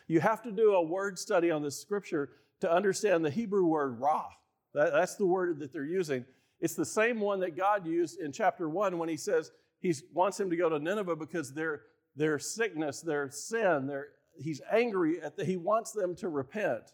You 0.09 0.21
have 0.21 0.42
to 0.42 0.50
do 0.50 0.75
a 0.75 0.83
word 0.83 1.18
study 1.18 1.50
on 1.50 1.62
this 1.62 1.80
scripture 1.80 2.30
to 2.61 2.73
understand 2.73 3.25
the 3.25 3.30
Hebrew 3.30 3.66
word 3.66 4.00
ra. 4.00 4.25
That, 4.75 4.92
that's 4.92 5.14
the 5.14 5.26
word 5.26 5.61
that 5.61 5.73
they're 5.73 5.85
using. 5.85 6.25
It's 6.61 6.75
the 6.75 6.85
same 6.85 7.21
one 7.21 7.40
that 7.40 7.56
God 7.56 7.87
used 7.87 8.18
in 8.21 8.33
chapter 8.33 8.68
1 8.68 8.99
when 8.99 9.09
he 9.09 9.16
says 9.16 9.52
he 9.80 9.95
wants 10.12 10.40
him 10.40 10.50
to 10.50 10.56
go 10.56 10.68
to 10.68 10.78
Nineveh 10.78 11.16
because 11.16 11.52
their, 11.52 11.83
their 12.16 12.38
sickness, 12.38 13.00
their 13.00 13.30
sin, 13.30 13.87
their, 13.87 14.08
he's 14.38 14.61
angry 14.73 15.20
at 15.23 15.37
that. 15.37 15.46
He 15.46 15.56
wants 15.56 15.92
them 15.92 16.16
to 16.16 16.28
repent. 16.28 16.92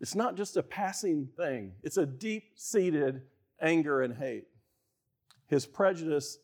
It's 0.00 0.14
not 0.14 0.36
just 0.36 0.56
a 0.56 0.62
passing 0.62 1.28
thing, 1.36 1.72
it's 1.82 1.96
a 1.96 2.06
deep 2.06 2.52
seated 2.56 3.22
anger 3.60 4.02
and 4.02 4.14
hate. 4.14 4.44
His 5.48 5.64
prejudice 5.64 6.38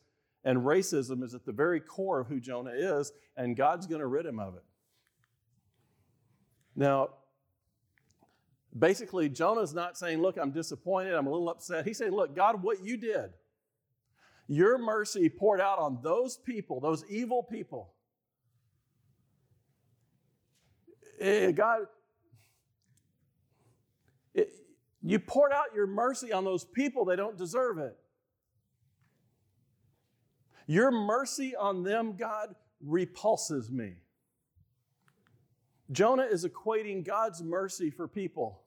and 0.44 0.58
racism 0.60 1.22
is 1.22 1.34
at 1.34 1.44
the 1.44 1.52
very 1.52 1.80
core 1.80 2.20
of 2.20 2.28
who 2.28 2.40
Jonah 2.40 2.72
is, 2.72 3.12
and 3.36 3.56
God's 3.56 3.86
going 3.86 4.00
to 4.00 4.06
rid 4.06 4.26
him 4.26 4.38
of 4.38 4.54
it. 4.54 4.64
Now, 6.74 7.10
basically, 8.76 9.28
Jonah's 9.28 9.74
not 9.74 9.98
saying, 9.98 10.22
Look, 10.22 10.38
I'm 10.38 10.52
disappointed, 10.52 11.14
I'm 11.14 11.26
a 11.26 11.30
little 11.30 11.50
upset. 11.50 11.86
He's 11.86 11.98
saying, 11.98 12.12
Look, 12.12 12.34
God, 12.34 12.62
what 12.62 12.82
you 12.82 12.96
did, 12.96 13.30
your 14.46 14.78
mercy 14.78 15.28
poured 15.28 15.60
out 15.60 15.78
on 15.78 15.98
those 16.02 16.36
people, 16.36 16.80
those 16.80 17.04
evil 17.08 17.42
people. 17.42 17.92
Eh, 21.20 21.52
God, 21.52 21.86
You 25.02 25.18
poured 25.18 25.52
out 25.52 25.74
your 25.74 25.88
mercy 25.88 26.32
on 26.32 26.44
those 26.44 26.64
people, 26.64 27.04
they 27.04 27.16
don't 27.16 27.36
deserve 27.36 27.78
it. 27.78 27.98
Your 30.66 30.92
mercy 30.92 31.56
on 31.56 31.82
them, 31.82 32.14
God, 32.16 32.54
repulses 32.80 33.70
me. 33.70 33.96
Jonah 35.90 36.22
is 36.22 36.46
equating 36.46 37.04
God's 37.04 37.42
mercy 37.42 37.90
for 37.90 38.06
people 38.06 38.62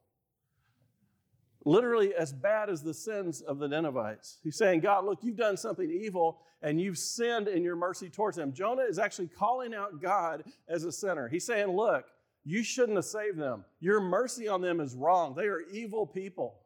literally 1.66 2.14
as 2.14 2.32
bad 2.32 2.70
as 2.70 2.84
the 2.84 2.94
sins 2.94 3.42
of 3.42 3.58
the 3.58 3.68
Ninevites. 3.68 4.38
He's 4.44 4.56
saying, 4.56 4.82
God, 4.82 5.04
look, 5.04 5.20
you've 5.24 5.36
done 5.36 5.58
something 5.58 5.90
evil 5.90 6.40
and 6.62 6.80
you've 6.80 6.98
sinned 6.98 7.48
in 7.48 7.64
your 7.64 7.76
mercy 7.76 8.08
towards 8.08 8.38
them. 8.38 8.54
Jonah 8.54 8.84
is 8.84 9.00
actually 9.00 9.28
calling 9.28 9.74
out 9.74 10.02
God 10.02 10.44
as 10.70 10.84
a 10.84 10.92
sinner. 10.92 11.28
He's 11.28 11.46
saying, 11.46 11.68
look, 11.68 12.06
you 12.44 12.64
shouldn't 12.64 12.98
have 12.98 13.06
saved 13.06 13.40
them. 13.40 13.66
Your 13.80 14.00
mercy 14.00 14.48
on 14.48 14.62
them 14.62 14.80
is 14.80 14.96
wrong. 14.96 15.34
They 15.36 15.48
are 15.48 15.62
evil 15.72 16.06
people. 16.06 16.60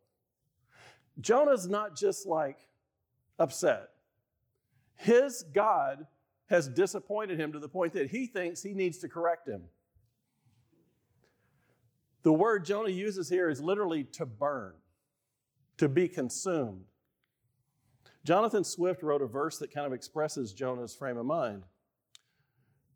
Jonah's 1.22 1.68
not 1.68 1.96
just 1.96 2.28
like 2.28 2.58
upset. 3.40 3.90
His 4.98 5.44
God 5.54 6.06
has 6.50 6.68
disappointed 6.68 7.40
him 7.40 7.54
to 7.54 7.60
the 7.60 7.70
point 7.70 7.94
that 7.94 8.10
he 8.10 8.26
thinks 8.26 8.62
he 8.62 8.74
needs 8.74 8.98
to 8.98 9.08
correct 9.08 9.48
him. 9.48 9.64
The 12.24 12.34
word 12.34 12.66
Jonah 12.66 12.90
uses 12.90 13.30
here 13.30 13.50
is 13.50 13.62
literally 13.62 14.04
to 14.04 14.26
burn 14.26 14.74
to 15.80 15.90
be 15.90 16.08
consumed. 16.08 16.86
Jonathan 18.24 18.64
Swift 18.64 19.02
wrote 19.02 19.22
a 19.22 19.28
verse 19.28 19.58
that 19.58 19.74
kind 19.74 19.88
of 19.88 19.94
expresses 19.94 20.54
Jonah's 20.54 20.94
frame 20.94 21.18
of 21.18 21.26
mind. 21.26 21.64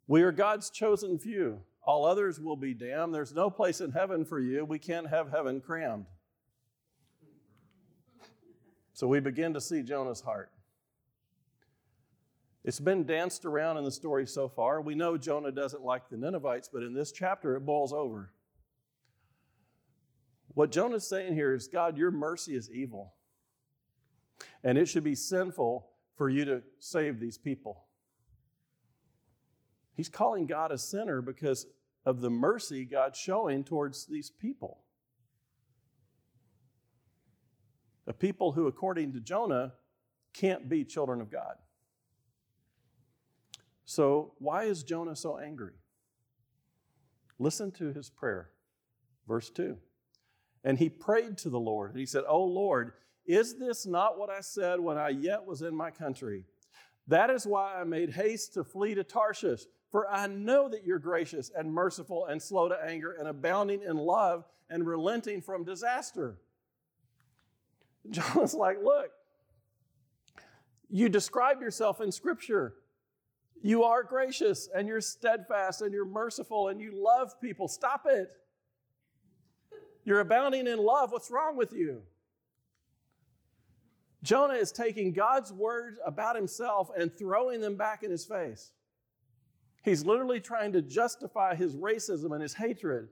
We 0.06 0.22
are 0.22 0.32
God's 0.32 0.70
chosen 0.70 1.18
few. 1.18 1.62
All 1.82 2.06
others 2.06 2.40
will 2.40 2.58
be 2.58 2.74
damned. 2.74 3.13
There's 3.13 3.34
no 3.34 3.50
place 3.50 3.82
in 3.82 3.92
heaven 3.92 4.25
for 4.25 4.40
you. 4.40 4.66
We 4.66 4.80
can't 4.80 5.10
have 5.10 5.32
heaven 5.32 5.62
crammed. 5.62 6.06
So 8.94 9.08
we 9.08 9.20
begin 9.22 9.54
to 9.54 9.62
see 9.62 9.82
Jonah's 9.82 10.22
heart. 10.22 10.52
It's 12.66 12.80
been 12.80 13.06
danced 13.06 13.46
around 13.46 13.78
in 13.78 13.86
the 13.86 13.92
story 13.92 14.28
so 14.28 14.48
far. 14.48 14.82
We 14.82 14.96
know 14.96 15.18
Jonah 15.18 15.52
doesn't 15.52 15.84
like 15.84 16.10
the 16.10 16.18
Ninevites, 16.18 16.70
but 16.72 16.84
in 16.84 16.94
this 16.94 17.12
chapter 17.12 17.56
it 17.56 17.62
boils 17.62 17.92
over. 17.92 18.32
What 20.53 20.72
Jonah's 20.72 21.07
saying 21.07 21.33
here 21.33 21.53
is 21.53 21.67
God, 21.67 21.98
your 21.98 22.12
mercy 22.12 22.55
is 22.55 22.69
evil. 22.69 23.13
And 24.63 24.77
it 24.77 24.88
should 24.88 25.03
be 25.03 25.15
sinful 25.15 25.88
for 26.15 26.29
you 26.29 26.45
to 26.45 26.62
save 26.79 27.19
these 27.19 27.38
people. 27.38 27.86
He's 29.95 30.10
calling 30.10 30.45
God 30.45 30.72
a 30.72 30.77
sinner 30.77 31.22
because 31.22 31.67
of 32.05 32.22
the 32.22 32.29
mercy 32.29 32.86
God's 32.86 33.17
showing 33.17 33.63
towards 33.63 34.05
these 34.05 34.29
people. 34.29 34.79
A 38.05 38.13
people 38.13 38.51
who, 38.51 38.67
according 38.67 39.13
to 39.13 39.19
Jonah, 39.19 39.74
can't 40.33 40.67
be 40.67 40.83
children 40.83 41.22
of 41.22 41.31
God. 41.31 41.55
So, 43.86 44.33
why 44.39 44.63
is 44.63 44.83
Jonah 44.83 45.15
so 45.15 45.38
angry? 45.38 45.74
Listen 47.39 47.72
to 47.74 47.93
his 47.93 48.10
prayer. 48.10 48.50
Verse 49.27 49.50
2. 49.50 49.77
And 50.63 50.77
he 50.77 50.89
prayed 50.89 51.38
to 51.39 51.50
the 51.50 51.60
Lord. 51.60 51.91
And 51.91 52.00
he 52.00 52.05
said, 52.05 52.24
Oh 52.27 52.43
Lord, 52.43 52.93
is 53.25 53.58
this 53.58 53.86
not 53.86 54.17
what 54.17 54.29
I 54.29 54.41
said 54.41 54.79
when 54.79 54.98
I 54.98 55.10
yet 55.10 55.46
was 55.46 55.62
in 55.62 55.75
my 55.75 55.91
country? 55.91 56.46
That 57.08 57.29
is 57.29 57.46
why 57.46 57.75
I 57.79 57.84
made 57.84 58.12
haste 58.12 58.53
to 58.53 58.63
flee 58.63 58.96
to 58.96 59.03
Tarshish, 59.03 59.63
for 59.91 60.10
I 60.10 60.27
know 60.27 60.70
that 60.70 60.86
you're 60.86 61.00
gracious 61.00 61.51
and 61.55 61.72
merciful 61.72 62.25
and 62.25 62.41
slow 62.41 62.70
to 62.70 62.86
anger 62.86 63.15
and 63.20 63.27
abounding 63.27 63.84
in 63.84 63.98
love 63.98 64.46
and 64.70 64.88
relenting 64.88 65.41
from 65.41 65.65
disaster. 65.65 66.38
Jonah's 68.10 68.53
like, 68.53 68.77
Look, 68.84 69.12
you 70.89 71.10
describe 71.10 71.62
yourself 71.62 72.01
in 72.01 72.12
Scripture. 72.12 72.75
You 73.62 73.84
are 73.84 74.03
gracious 74.03 74.67
and 74.75 74.88
you're 74.88 75.01
steadfast 75.01 75.82
and 75.82 75.93
you're 75.93 76.05
merciful 76.05 76.67
and 76.67 76.82
you 76.82 76.91
love 76.93 77.39
people. 77.39 77.70
Stop 77.70 78.05
it. 78.05 78.29
You're 80.05 80.19
abounding 80.19 80.67
in 80.67 80.79
love. 80.79 81.12
What's 81.12 81.31
wrong 81.31 81.55
with 81.55 81.74
you? 81.74 82.01
Jonah 84.24 84.53
is 84.53 84.72
taking 84.72 85.12
God's 85.12 85.51
words 85.51 86.00
about 86.05 86.36
himself 86.36 86.89
and 86.98 87.15
throwing 87.15 87.60
them 87.60 87.75
back 87.75 88.03
in 88.03 88.12
his 88.12 88.25
face. 88.25 88.72
He's 89.83 90.05
literally 90.05 90.39
trying 90.39 90.72
to 90.74 90.81
justify 90.81 91.55
his 91.55 91.75
racism 91.75 92.31
and 92.31 92.41
his 92.41 92.53
hatred. 92.53 93.10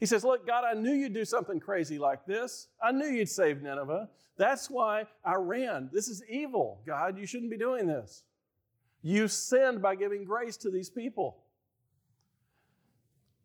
He 0.00 0.06
says, 0.06 0.24
Look, 0.24 0.46
God, 0.46 0.64
I 0.64 0.72
knew 0.72 0.92
you'd 0.92 1.12
do 1.12 1.26
something 1.26 1.60
crazy 1.60 1.98
like 1.98 2.24
this. 2.24 2.68
I 2.82 2.92
knew 2.92 3.06
you'd 3.06 3.28
save 3.28 3.62
Nineveh. 3.62 4.08
That's 4.38 4.70
why 4.70 5.04
I 5.24 5.34
ran. 5.34 5.90
This 5.92 6.08
is 6.08 6.24
evil, 6.28 6.80
God. 6.86 7.18
You 7.18 7.26
shouldn't 7.26 7.50
be 7.50 7.58
doing 7.58 7.86
this. 7.86 8.24
You 9.02 9.28
sinned 9.28 9.82
by 9.82 9.96
giving 9.96 10.24
grace 10.24 10.56
to 10.58 10.70
these 10.70 10.88
people. 10.88 11.44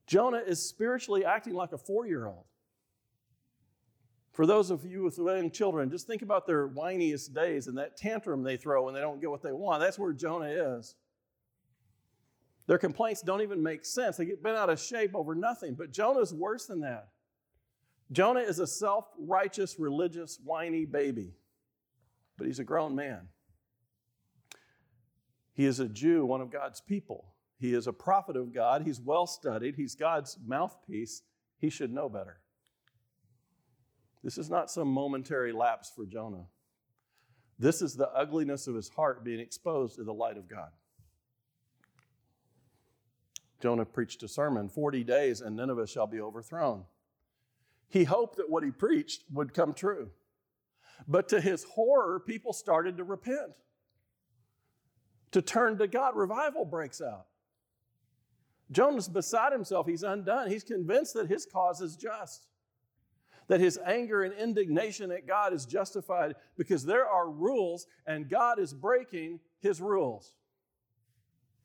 Jonah 0.05 0.41
is 0.47 0.65
spiritually 0.65 1.25
acting 1.25 1.53
like 1.53 1.73
a 1.73 1.77
four 1.77 2.07
year 2.07 2.27
old. 2.27 2.45
For 4.37 4.45
those 4.45 4.69
of 4.69 4.85
you 4.85 5.01
with 5.01 5.17
young 5.17 5.49
children, 5.49 5.89
just 5.89 6.05
think 6.05 6.21
about 6.21 6.45
their 6.45 6.69
whiniest 6.69 7.33
days 7.33 7.65
and 7.65 7.75
that 7.79 7.97
tantrum 7.97 8.43
they 8.43 8.55
throw 8.55 8.85
when 8.85 8.93
they 8.93 9.01
don't 9.01 9.19
get 9.19 9.31
what 9.31 9.41
they 9.41 9.51
want. 9.51 9.81
That's 9.81 9.97
where 9.97 10.13
Jonah 10.13 10.77
is. 10.77 10.93
Their 12.67 12.77
complaints 12.77 13.23
don't 13.23 13.41
even 13.41 13.63
make 13.63 13.83
sense. 13.83 14.15
They 14.15 14.25
get 14.25 14.43
bent 14.43 14.55
out 14.55 14.69
of 14.69 14.79
shape 14.79 15.15
over 15.15 15.33
nothing. 15.33 15.73
But 15.73 15.91
Jonah's 15.91 16.35
worse 16.35 16.67
than 16.67 16.81
that. 16.81 17.07
Jonah 18.11 18.41
is 18.41 18.59
a 18.59 18.67
self 18.67 19.05
righteous, 19.17 19.79
religious, 19.79 20.37
whiny 20.43 20.85
baby, 20.85 21.33
but 22.37 22.45
he's 22.45 22.59
a 22.59 22.63
grown 22.63 22.93
man. 22.93 23.29
He 25.55 25.65
is 25.65 25.79
a 25.79 25.87
Jew, 25.87 26.27
one 26.27 26.41
of 26.41 26.51
God's 26.51 26.79
people. 26.79 27.33
He 27.59 27.73
is 27.73 27.87
a 27.87 27.91
prophet 27.91 28.37
of 28.37 28.53
God. 28.53 28.83
He's 28.83 29.01
well 29.01 29.25
studied. 29.25 29.73
He's 29.77 29.95
God's 29.95 30.37
mouthpiece. 30.45 31.23
He 31.57 31.71
should 31.71 31.91
know 31.91 32.07
better. 32.07 32.37
This 34.23 34.37
is 34.37 34.49
not 34.49 34.71
some 34.71 34.87
momentary 34.87 35.51
lapse 35.51 35.91
for 35.95 36.05
Jonah. 36.05 36.45
This 37.59 37.81
is 37.81 37.95
the 37.95 38.09
ugliness 38.09 38.67
of 38.67 38.75
his 38.75 38.89
heart 38.89 39.23
being 39.23 39.39
exposed 39.39 39.95
to 39.95 40.03
the 40.03 40.13
light 40.13 40.37
of 40.37 40.47
God. 40.47 40.69
Jonah 43.61 43.85
preached 43.85 44.21
a 44.23 44.27
sermon 44.27 44.69
40 44.69 45.03
days 45.03 45.41
and 45.41 45.55
Nineveh 45.55 45.87
shall 45.87 46.07
be 46.07 46.21
overthrown. 46.21 46.83
He 47.89 48.03
hoped 48.03 48.37
that 48.37 48.49
what 48.49 48.63
he 48.63 48.71
preached 48.71 49.23
would 49.31 49.53
come 49.53 49.73
true. 49.73 50.09
But 51.07 51.29
to 51.29 51.41
his 51.41 51.63
horror, 51.63 52.19
people 52.19 52.53
started 52.53 52.97
to 52.97 53.03
repent, 53.03 53.53
to 55.31 55.41
turn 55.41 55.77
to 55.77 55.87
God. 55.87 56.15
Revival 56.15 56.65
breaks 56.65 57.01
out. 57.01 57.27
Jonah's 58.71 59.07
beside 59.07 59.53
himself. 59.53 59.87
He's 59.87 60.03
undone. 60.03 60.49
He's 60.49 60.63
convinced 60.63 61.13
that 61.13 61.27
his 61.27 61.45
cause 61.45 61.81
is 61.81 61.95
just 61.95 62.47
that 63.47 63.59
his 63.59 63.79
anger 63.85 64.23
and 64.23 64.33
indignation 64.33 65.11
at 65.11 65.27
God 65.27 65.53
is 65.53 65.65
justified 65.65 66.35
because 66.57 66.85
there 66.85 67.07
are 67.07 67.29
rules 67.29 67.87
and 68.05 68.29
God 68.29 68.59
is 68.59 68.73
breaking 68.73 69.39
his 69.59 69.81
rules. 69.81 70.33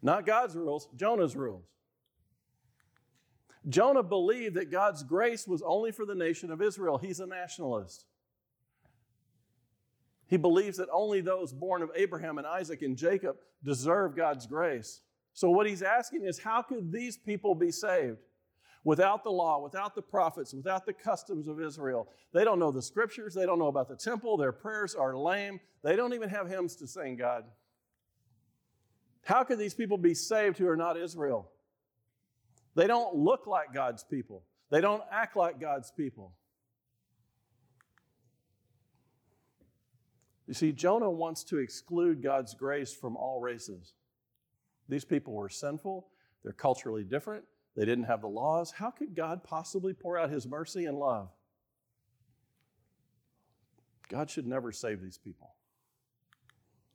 Not 0.01 0.27
God's 0.27 0.57
rules, 0.57 0.89
Jonah's 0.97 1.37
rules. 1.37 1.65
Jonah 3.69 4.03
believed 4.03 4.57
that 4.57 4.71
God's 4.71 5.03
grace 5.03 5.47
was 5.47 5.63
only 5.63 5.93
for 5.93 6.05
the 6.05 6.15
nation 6.15 6.51
of 6.51 6.61
Israel. 6.61 6.99
He's 6.99 7.21
a 7.21 7.27
nationalist. 7.27 8.05
He 10.27 10.37
believes 10.37 10.79
that 10.79 10.89
only 10.93 11.21
those 11.21 11.53
born 11.53 11.83
of 11.83 11.91
Abraham 11.95 12.39
and 12.39 12.47
Isaac 12.47 12.83
and 12.83 12.97
Jacob 12.97 13.37
deserve 13.63 14.17
God's 14.17 14.47
grace. 14.47 15.03
So, 15.35 15.51
what 15.51 15.67
he's 15.67 15.83
asking 15.83 16.25
is, 16.25 16.39
how 16.39 16.63
could 16.63 16.91
these 16.91 17.17
people 17.17 17.55
be 17.55 17.71
saved? 17.71 18.19
Without 18.85 19.23
the 19.23 19.31
law, 19.31 19.63
without 19.63 19.95
the 19.95 20.03
prophets, 20.03 20.53
without 20.53 20.87
the 20.87 20.93
customs 20.93 21.49
of 21.49 21.61
Israel. 21.61 22.09
They 22.33 22.45
don't 22.45 22.59
know 22.59 22.73
the 22.73 22.83
scriptures, 22.83 23.35
they 23.35 23.47
don't 23.47 23.59
know 23.59 23.69
about 23.69 23.89
the 23.89 23.97
temple, 23.97 24.37
their 24.37 24.53
prayers 24.53 24.95
are 24.95 25.17
lame, 25.17 25.61
they 25.83 25.97
don't 25.97 26.15
even 26.15 26.29
have 26.29 26.49
hymns 26.49 26.77
to 26.77 26.87
sing, 26.87 27.17
God. 27.17 27.45
How 29.25 29.45
could 29.45 29.59
these 29.59 29.75
people 29.75 29.99
be 29.99 30.15
saved 30.15 30.59
who 30.59 30.69
are 30.69 30.77
not 30.77 30.97
Israel? 30.97 31.49
They 32.75 32.87
don't 32.87 33.15
look 33.15 33.47
like 33.47 33.73
God's 33.73 34.03
people. 34.03 34.43
They 34.71 34.81
don't 34.81 35.03
act 35.13 35.37
like 35.37 35.61
God's 35.61 35.93
people. 35.93 36.33
You 40.49 40.55
see, 40.55 40.73
Jonah 40.73 41.11
wants 41.11 41.45
to 41.45 41.59
exclude 41.59 42.23
God's 42.23 42.55
grace 42.55 42.93
from 42.93 43.17
all 43.17 43.41
races. 43.41 43.95
These 44.89 45.05
people 45.05 45.35
were 45.35 45.49
sinful, 45.49 46.09
they're 46.43 46.53
culturally 46.53 47.05
different, 47.05 47.45
they 47.77 47.85
didn't 47.85 48.05
have 48.05 48.21
the 48.21 48.29
laws. 48.29 48.73
How 48.73 48.91
could 48.91 49.15
God 49.15 49.45
possibly 49.45 49.95
pour 49.95 50.19
out 50.19 50.31
his 50.31 50.47
mercy 50.47 50.85
and 50.85 50.99
love? 50.99 51.31
God 54.09 54.31
should 54.31 54.47
never 54.47 54.73
save 54.73 55.01
these 55.01 55.19
people. 55.19 55.55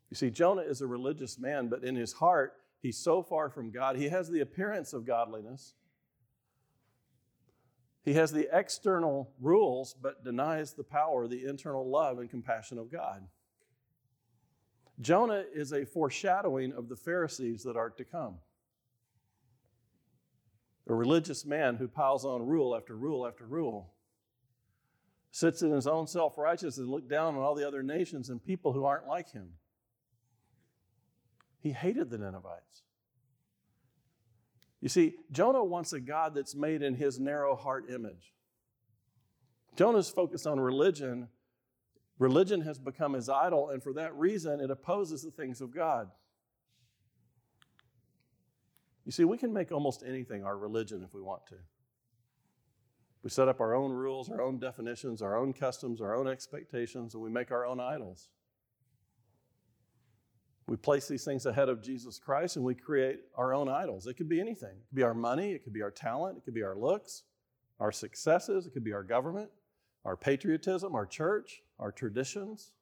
You 0.09 0.15
see, 0.15 0.29
Jonah 0.29 0.61
is 0.61 0.81
a 0.81 0.87
religious 0.87 1.39
man, 1.39 1.67
but 1.67 1.83
in 1.83 1.95
his 1.95 2.13
heart, 2.13 2.53
he's 2.81 2.97
so 2.97 3.23
far 3.23 3.49
from 3.49 3.71
God. 3.71 3.97
He 3.97 4.09
has 4.09 4.29
the 4.29 4.41
appearance 4.41 4.93
of 4.93 5.05
godliness. 5.05 5.73
He 8.05 8.13
has 8.13 8.31
the 8.31 8.47
external 8.57 9.31
rules, 9.41 9.95
but 9.99 10.23
denies 10.23 10.73
the 10.73 10.83
power, 10.83 11.27
the 11.27 11.43
internal 11.43 11.89
love 11.89 12.19
and 12.19 12.29
compassion 12.29 12.77
of 12.77 12.91
God. 12.91 13.27
Jonah 15.01 15.43
is 15.53 15.73
a 15.73 15.85
foreshadowing 15.85 16.71
of 16.71 16.87
the 16.87 16.95
Pharisees 16.95 17.63
that 17.63 17.75
are 17.75 17.89
to 17.89 18.05
come. 18.05 18.35
A 20.89 20.93
religious 20.93 21.45
man 21.45 21.75
who 21.75 21.87
piles 21.87 22.23
on 22.25 22.45
rule 22.45 22.75
after 22.75 22.95
rule 22.95 23.27
after 23.27 23.45
rule, 23.45 23.93
sits 25.31 25.61
in 25.61 25.71
his 25.71 25.87
own 25.87 26.07
self 26.07 26.37
righteousness 26.37 26.77
and 26.77 26.89
looks 26.89 27.07
down 27.07 27.35
on 27.35 27.41
all 27.41 27.55
the 27.55 27.67
other 27.67 27.83
nations 27.83 28.29
and 28.29 28.43
people 28.43 28.73
who 28.73 28.85
aren't 28.85 29.07
like 29.07 29.31
him. 29.31 29.49
He 31.59 31.71
hated 31.71 32.09
the 32.09 32.17
Ninevites. 32.17 32.83
You 34.81 34.89
see, 34.89 35.15
Jonah 35.31 35.63
wants 35.63 35.93
a 35.93 35.99
God 35.99 36.35
that's 36.35 36.55
made 36.55 36.81
in 36.81 36.95
his 36.95 37.19
narrow 37.19 37.55
heart 37.55 37.89
image. 37.91 38.33
Jonah's 39.75 40.09
focused 40.09 40.47
on 40.47 40.59
religion. 40.59 41.27
Religion 42.19 42.61
has 42.61 42.79
become 42.79 43.13
his 43.13 43.29
idol, 43.29 43.69
and 43.69 43.81
for 43.81 43.93
that 43.93 44.15
reason, 44.15 44.59
it 44.59 44.71
opposes 44.71 45.23
the 45.23 45.31
things 45.31 45.61
of 45.61 45.73
God. 45.73 46.09
You 49.07 49.13
see, 49.13 49.23
we 49.23 49.37
can 49.37 49.53
make 49.53 49.71
almost 49.71 50.03
anything 50.05 50.43
our 50.43 50.57
religion 50.57 51.01
if 51.01 51.13
we 51.13 51.21
want 51.21 51.47
to. 51.47 51.55
We 53.23 53.29
set 53.29 53.47
up 53.47 53.61
our 53.61 53.73
own 53.73 53.93
rules, 53.93 54.29
our 54.29 54.41
own 54.41 54.59
definitions, 54.59 55.21
our 55.21 55.37
own 55.37 55.53
customs, 55.53 56.01
our 56.01 56.13
own 56.13 56.27
expectations, 56.27 57.13
and 57.13 57.23
we 57.23 57.29
make 57.29 57.49
our 57.49 57.65
own 57.65 57.79
idols. 57.79 58.27
We 60.67 60.75
place 60.75 61.07
these 61.07 61.23
things 61.23 61.45
ahead 61.45 61.69
of 61.69 61.81
Jesus 61.81 62.19
Christ 62.19 62.57
and 62.57 62.65
we 62.65 62.75
create 62.75 63.19
our 63.37 63.53
own 63.53 63.69
idols. 63.69 64.07
It 64.07 64.15
could 64.15 64.27
be 64.27 64.41
anything. 64.41 64.75
It 64.75 64.89
could 64.89 64.97
be 64.97 65.03
our 65.03 65.13
money, 65.13 65.53
it 65.53 65.63
could 65.63 65.71
be 65.71 65.81
our 65.81 65.89
talent, 65.89 66.37
it 66.39 66.43
could 66.43 66.53
be 66.53 66.63
our 66.63 66.75
looks, 66.75 67.23
our 67.79 67.93
successes, 67.93 68.67
it 68.67 68.73
could 68.73 68.83
be 68.83 68.91
our 68.91 69.03
government, 69.03 69.49
our 70.03 70.17
patriotism, 70.17 70.93
our 70.95 71.05
church, 71.05 71.61
our 71.79 71.93
traditions, 71.93 72.73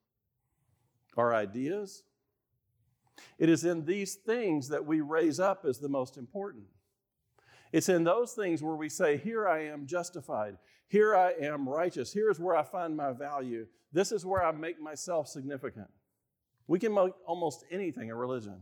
our 1.17 1.36
ideas. 1.36 2.01
It 3.38 3.50
is 3.50 3.66
in 3.66 3.86
these 3.86 4.16
things 4.16 4.70
that 4.70 4.86
we 4.86 5.02
raise 5.02 5.40
up 5.40 5.66
as 5.66 5.80
the 5.80 5.90
most 5.90 6.18
important. 6.18 6.66
It's 7.72 7.90
in 7.90 8.04
those 8.04 8.34
things 8.34 8.64
where 8.64 8.76
we 8.76 8.90
say, 8.90 9.18
Here 9.18 9.48
I 9.48 9.66
am 9.66 9.86
justified. 9.86 10.58
Here 10.88 11.16
I 11.16 11.34
am 11.42 11.68
righteous. 11.68 12.14
Here 12.14 12.30
is 12.30 12.40
where 12.40 12.56
I 12.56 12.64
find 12.64 12.96
my 12.96 13.12
value. 13.12 13.68
This 13.92 14.12
is 14.12 14.26
where 14.26 14.44
I 14.44 14.52
make 14.52 14.80
myself 14.80 15.28
significant. 15.28 15.88
We 16.68 16.80
can 16.80 16.94
make 16.94 17.14
almost 17.26 17.66
anything 17.72 18.12
a 18.12 18.16
religion. 18.16 18.62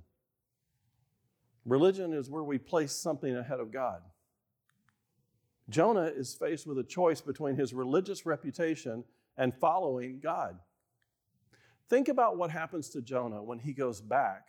Religion 1.65 2.13
is 2.13 2.29
where 2.29 2.43
we 2.43 2.57
place 2.57 2.91
something 2.91 3.35
ahead 3.35 3.59
of 3.59 3.71
God. 3.71 4.01
Jonah 5.69 6.11
is 6.13 6.35
faced 6.35 6.67
with 6.67 6.77
a 6.77 6.83
choice 6.83 7.21
between 7.21 7.55
his 7.55 7.73
religious 7.73 8.25
reputation 8.25 9.03
and 9.37 9.53
following 9.55 10.19
God. 10.19 10.59
Think 11.89 12.07
about 12.07 12.37
what 12.37 12.49
happens 12.49 12.89
to 12.89 13.01
Jonah 13.01 13.43
when 13.43 13.59
he 13.59 13.73
goes 13.73 14.01
back 14.01 14.47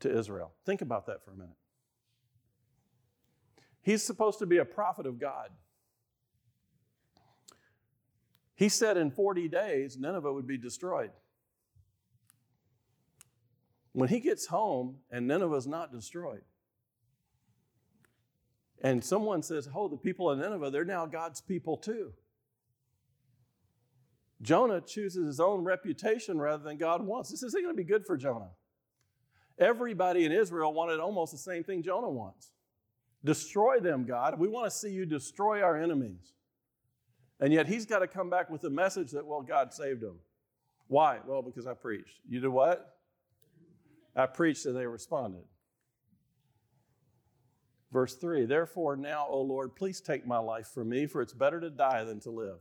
to 0.00 0.16
Israel. 0.16 0.52
Think 0.64 0.82
about 0.82 1.06
that 1.06 1.24
for 1.24 1.30
a 1.30 1.36
minute. 1.36 1.56
He's 3.82 4.02
supposed 4.02 4.40
to 4.40 4.46
be 4.46 4.58
a 4.58 4.64
prophet 4.64 5.06
of 5.06 5.18
God. 5.18 5.50
He 8.56 8.68
said 8.68 8.96
in 8.96 9.10
40 9.10 9.48
days, 9.48 9.96
Nineveh 9.98 10.32
would 10.32 10.46
be 10.46 10.58
destroyed. 10.58 11.10
When 13.92 14.08
he 14.08 14.18
gets 14.20 14.46
home 14.46 14.96
and 15.10 15.26
Nineveh's 15.26 15.66
not 15.66 15.92
destroyed, 15.92 16.42
and 18.82 19.02
someone 19.02 19.42
says, 19.42 19.68
Oh, 19.74 19.88
the 19.88 19.96
people 19.96 20.30
of 20.30 20.38
Nineveh, 20.38 20.70
they're 20.70 20.84
now 20.84 21.06
God's 21.06 21.40
people 21.40 21.76
too. 21.76 22.12
Jonah 24.42 24.80
chooses 24.80 25.26
his 25.26 25.40
own 25.40 25.64
reputation 25.64 26.38
rather 26.38 26.62
than 26.62 26.76
God 26.76 27.04
wants. 27.04 27.30
This 27.30 27.42
isn't 27.42 27.62
going 27.62 27.74
to 27.74 27.76
be 27.76 27.88
good 27.88 28.06
for 28.06 28.16
Jonah. 28.16 28.50
Everybody 29.58 30.24
in 30.24 30.32
Israel 30.32 30.74
wanted 30.74 31.00
almost 31.00 31.32
the 31.32 31.38
same 31.38 31.64
thing 31.64 31.82
Jonah 31.82 32.10
wants 32.10 32.50
destroy 33.24 33.80
them, 33.80 34.06
God. 34.06 34.38
We 34.38 34.48
want 34.48 34.70
to 34.70 34.70
see 34.70 34.90
you 34.90 35.04
destroy 35.04 35.60
our 35.60 35.76
enemies. 35.76 36.32
And 37.40 37.52
yet 37.52 37.66
he's 37.66 37.84
got 37.84 37.98
to 37.98 38.06
come 38.06 38.30
back 38.30 38.48
with 38.48 38.62
the 38.62 38.70
message 38.70 39.10
that, 39.10 39.26
well, 39.26 39.42
God 39.42 39.74
saved 39.74 40.02
him. 40.02 40.18
Why? 40.86 41.18
Well, 41.26 41.42
because 41.42 41.66
I 41.66 41.74
preached. 41.74 42.20
You 42.26 42.40
did 42.40 42.48
what? 42.48 42.96
I 44.14 44.24
preached 44.26 44.64
and 44.64 44.74
they 44.74 44.86
responded. 44.86 45.42
Verse 47.92 48.14
3 48.14 48.46
Therefore, 48.46 48.96
now, 48.96 49.26
O 49.28 49.42
Lord, 49.42 49.76
please 49.76 50.00
take 50.00 50.26
my 50.26 50.38
life 50.38 50.68
from 50.68 50.88
me, 50.88 51.06
for 51.06 51.20
it's 51.20 51.34
better 51.34 51.60
to 51.60 51.68
die 51.68 52.04
than 52.04 52.20
to 52.20 52.30
live. 52.30 52.58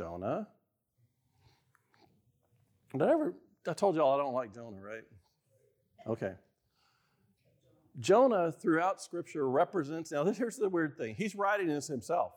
Jonah. 0.00 0.48
Did 2.92 3.02
I 3.02 3.10
ever, 3.10 3.34
I 3.68 3.74
told 3.74 3.96
y'all 3.96 4.14
I 4.14 4.16
don't 4.16 4.32
like 4.32 4.54
Jonah, 4.54 4.80
right? 4.80 5.04
Okay. 6.06 6.32
Jonah, 7.98 8.50
throughout 8.50 9.02
Scripture, 9.02 9.46
represents, 9.46 10.10
now 10.10 10.24
here's 10.24 10.56
the 10.56 10.70
weird 10.70 10.96
thing. 10.96 11.16
He's 11.16 11.34
writing 11.34 11.68
this 11.68 11.86
himself. 11.86 12.32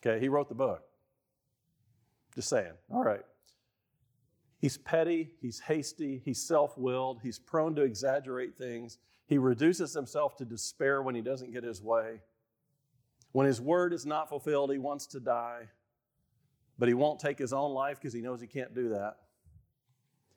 Okay, 0.00 0.20
he 0.20 0.28
wrote 0.28 0.48
the 0.48 0.54
book. 0.54 0.84
Just 2.36 2.48
saying. 2.48 2.74
All 2.92 3.02
right. 3.02 3.24
He's 4.60 4.78
petty, 4.78 5.32
he's 5.42 5.58
hasty, 5.58 6.22
he's 6.24 6.40
self 6.40 6.78
willed, 6.78 7.18
he's 7.24 7.40
prone 7.40 7.74
to 7.74 7.82
exaggerate 7.82 8.56
things. 8.56 8.98
He 9.26 9.36
reduces 9.36 9.92
himself 9.94 10.36
to 10.36 10.44
despair 10.44 11.02
when 11.02 11.16
he 11.16 11.22
doesn't 11.22 11.52
get 11.52 11.64
his 11.64 11.82
way. 11.82 12.20
When 13.32 13.46
his 13.46 13.60
word 13.60 13.92
is 13.92 14.06
not 14.06 14.28
fulfilled, 14.28 14.70
he 14.72 14.78
wants 14.78 15.06
to 15.08 15.20
die, 15.20 15.68
but 16.78 16.88
he 16.88 16.94
won't 16.94 17.20
take 17.20 17.38
his 17.38 17.52
own 17.52 17.72
life 17.72 17.98
because 18.00 18.14
he 18.14 18.20
knows 18.20 18.40
he 18.40 18.46
can't 18.46 18.74
do 18.74 18.90
that. 18.90 19.16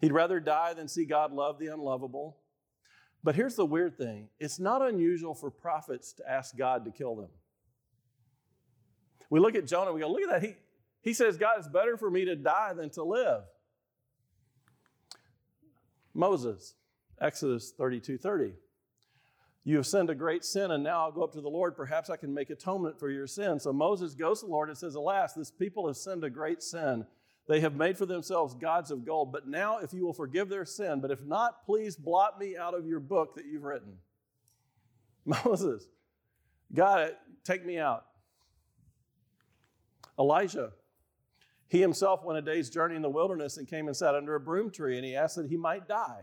He'd 0.01 0.11
rather 0.11 0.39
die 0.39 0.73
than 0.73 0.87
see 0.87 1.05
God 1.05 1.31
love 1.31 1.59
the 1.59 1.67
unlovable. 1.67 2.37
But 3.23 3.35
here's 3.35 3.55
the 3.55 3.65
weird 3.65 3.97
thing 3.97 4.29
it's 4.39 4.59
not 4.59 4.81
unusual 4.81 5.33
for 5.33 5.49
prophets 5.49 6.13
to 6.13 6.29
ask 6.29 6.55
God 6.57 6.85
to 6.85 6.91
kill 6.91 7.15
them. 7.15 7.29
We 9.29 9.39
look 9.39 9.55
at 9.55 9.67
Jonah, 9.67 9.93
we 9.93 10.01
go, 10.01 10.11
look 10.11 10.23
at 10.23 10.29
that. 10.29 10.41
He, 10.41 10.55
he 11.01 11.13
says, 11.13 11.37
God, 11.37 11.55
it's 11.57 11.67
better 11.67 11.97
for 11.97 12.09
me 12.09 12.25
to 12.25 12.35
die 12.35 12.73
than 12.73 12.89
to 12.91 13.03
live. 13.03 13.43
Moses, 16.13 16.73
Exodus 17.21 17.71
32 17.77 18.17
30. 18.17 18.53
You 19.69 19.75
have 19.75 19.85
sinned 19.85 20.09
a 20.09 20.15
great 20.15 20.43
sin, 20.43 20.71
and 20.71 20.83
now 20.83 21.01
I'll 21.01 21.11
go 21.11 21.21
up 21.21 21.31
to 21.33 21.41
the 21.41 21.47
Lord. 21.47 21.75
Perhaps 21.75 22.09
I 22.09 22.15
can 22.15 22.33
make 22.33 22.49
atonement 22.49 22.99
for 22.99 23.11
your 23.11 23.27
sin. 23.27 23.59
So 23.59 23.71
Moses 23.71 24.15
goes 24.15 24.39
to 24.39 24.47
the 24.47 24.51
Lord 24.51 24.69
and 24.69 24.75
says, 24.75 24.95
Alas, 24.95 25.33
this 25.33 25.51
people 25.51 25.85
have 25.85 25.95
sinned 25.95 26.23
a 26.23 26.29
great 26.31 26.63
sin. 26.63 27.05
They 27.47 27.59
have 27.59 27.75
made 27.75 27.95
for 27.95 28.07
themselves 28.07 28.55
gods 28.55 28.89
of 28.89 29.05
gold. 29.05 29.31
But 29.31 29.47
now, 29.47 29.77
if 29.77 29.93
you 29.93 30.03
will 30.03 30.13
forgive 30.15 30.49
their 30.49 30.65
sin, 30.65 31.01
but 31.01 31.11
if 31.11 31.23
not, 31.23 31.63
please 31.67 31.95
blot 31.95 32.39
me 32.39 32.57
out 32.57 32.73
of 32.73 32.87
your 32.87 32.99
book 32.99 33.35
that 33.35 33.45
you've 33.45 33.61
written. 33.61 33.93
Moses, 35.45 35.87
God, 36.73 37.11
take 37.43 37.63
me 37.63 37.77
out. 37.77 38.05
Elijah, 40.17 40.71
he 41.67 41.79
himself 41.79 42.23
went 42.25 42.39
a 42.39 42.41
day's 42.41 42.71
journey 42.71 42.95
in 42.95 43.03
the 43.03 43.09
wilderness 43.09 43.57
and 43.57 43.67
came 43.67 43.85
and 43.85 43.95
sat 43.95 44.15
under 44.15 44.33
a 44.33 44.39
broom 44.39 44.71
tree, 44.71 44.97
and 44.97 45.05
he 45.05 45.15
asked 45.15 45.35
that 45.35 45.45
he 45.45 45.57
might 45.57 45.87
die. 45.87 46.21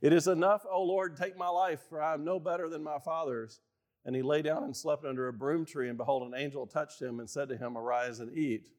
It 0.00 0.12
is 0.12 0.26
enough, 0.26 0.64
O 0.70 0.82
Lord, 0.82 1.16
take 1.16 1.36
my 1.36 1.48
life, 1.48 1.80
for 1.88 2.00
I 2.00 2.14
am 2.14 2.24
no 2.24 2.40
better 2.40 2.68
than 2.68 2.82
my 2.82 2.98
fathers. 2.98 3.60
And 4.04 4.16
he 4.16 4.22
lay 4.22 4.40
down 4.40 4.64
and 4.64 4.74
slept 4.74 5.04
under 5.04 5.28
a 5.28 5.32
broom 5.32 5.66
tree, 5.66 5.88
and 5.88 5.98
behold, 5.98 6.22
an 6.22 6.38
angel 6.38 6.66
touched 6.66 7.02
him 7.02 7.20
and 7.20 7.28
said 7.28 7.48
to 7.50 7.56
him, 7.56 7.76
Arise 7.76 8.20
and 8.20 8.36
eat. 8.36 8.70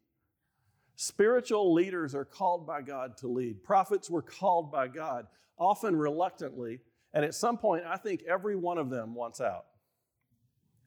Spiritual 0.96 1.74
leaders 1.74 2.16
are 2.16 2.26
called 2.26 2.66
by 2.66 2.82
God 2.82 3.18
to 3.18 3.28
lead. 3.28 3.64
Prophets 3.64 4.10
were 4.10 4.22
called 4.22 4.72
by 4.72 4.88
God, 4.88 5.28
often 5.58 5.96
reluctantly. 5.96 6.80
And 7.14 7.24
at 7.24 7.36
some 7.36 7.58
point, 7.58 7.84
I 7.86 7.98
think 7.98 8.24
every 8.28 8.56
one 8.56 8.78
of 8.78 8.90
them 8.90 9.14
wants 9.14 9.42
out. 9.42 9.66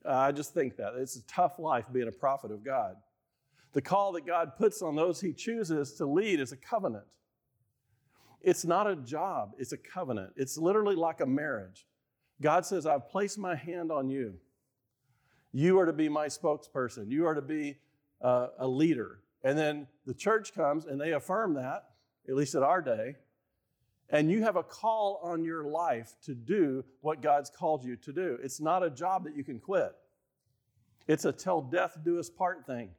I 0.04 0.32
just 0.32 0.52
think 0.52 0.76
that. 0.76 0.94
It's 0.96 1.16
a 1.16 1.26
tough 1.26 1.58
life 1.58 1.86
being 1.92 2.08
a 2.08 2.12
prophet 2.12 2.50
of 2.50 2.64
God. 2.64 2.96
The 3.72 3.82
call 3.82 4.12
that 4.12 4.26
God 4.26 4.56
puts 4.56 4.82
on 4.82 4.94
those 4.94 5.20
he 5.20 5.32
chooses 5.32 5.94
to 5.94 6.06
lead 6.06 6.40
is 6.40 6.52
a 6.52 6.56
covenant. 6.56 7.04
It's 8.44 8.64
not 8.66 8.86
a 8.86 8.94
job, 8.94 9.54
it's 9.58 9.72
a 9.72 9.78
covenant. 9.78 10.34
It's 10.36 10.58
literally 10.58 10.96
like 10.96 11.20
a 11.20 11.26
marriage. 11.26 11.86
God 12.42 12.66
says, 12.66 12.84
I've 12.84 13.08
placed 13.08 13.38
my 13.38 13.54
hand 13.54 13.90
on 13.90 14.10
you. 14.10 14.34
You 15.52 15.78
are 15.78 15.86
to 15.86 15.92
be 15.92 16.08
my 16.10 16.26
spokesperson, 16.26 17.10
you 17.10 17.26
are 17.26 17.34
to 17.34 17.42
be 17.42 17.78
uh, 18.20 18.48
a 18.58 18.68
leader. 18.68 19.20
And 19.42 19.58
then 19.58 19.86
the 20.06 20.14
church 20.14 20.54
comes 20.54 20.84
and 20.84 21.00
they 21.00 21.12
affirm 21.12 21.54
that, 21.54 21.90
at 22.28 22.34
least 22.34 22.54
at 22.54 22.62
our 22.62 22.82
day. 22.82 23.16
And 24.10 24.30
you 24.30 24.42
have 24.42 24.56
a 24.56 24.62
call 24.62 25.20
on 25.22 25.42
your 25.42 25.64
life 25.64 26.14
to 26.24 26.34
do 26.34 26.84
what 27.00 27.22
God's 27.22 27.50
called 27.50 27.84
you 27.84 27.96
to 27.96 28.12
do. 28.12 28.38
It's 28.42 28.60
not 28.60 28.82
a 28.82 28.90
job 28.90 29.24
that 29.24 29.36
you 29.36 29.44
can 29.44 29.58
quit, 29.58 29.92
it's 31.06 31.24
a 31.24 31.32
till 31.32 31.62
death 31.62 31.96
do 32.04 32.18
us 32.18 32.28
part 32.28 32.66
thing. 32.66 32.90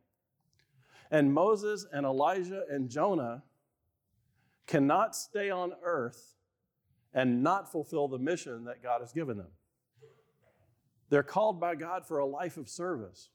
And 1.11 1.31
Moses 1.31 1.85
and 1.93 2.03
Elijah 2.03 2.63
and 2.69 2.89
Jonah 2.89 3.43
cannot 4.67 5.15
stay 5.15 5.49
on 5.49 5.73
earth 5.83 6.35
and 7.13 7.43
not 7.43 7.71
fulfill 7.71 8.07
the 8.07 8.19
mission 8.19 8.65
that 8.65 8.83
God 8.83 9.01
has 9.01 9.13
given 9.13 9.37
them. 9.37 9.51
They're 11.09 11.23
called 11.23 11.59
by 11.59 11.75
God 11.75 12.05
for 12.05 12.19
a 12.19 12.25
life 12.25 12.57
of 12.57 12.67
service. 12.67 13.29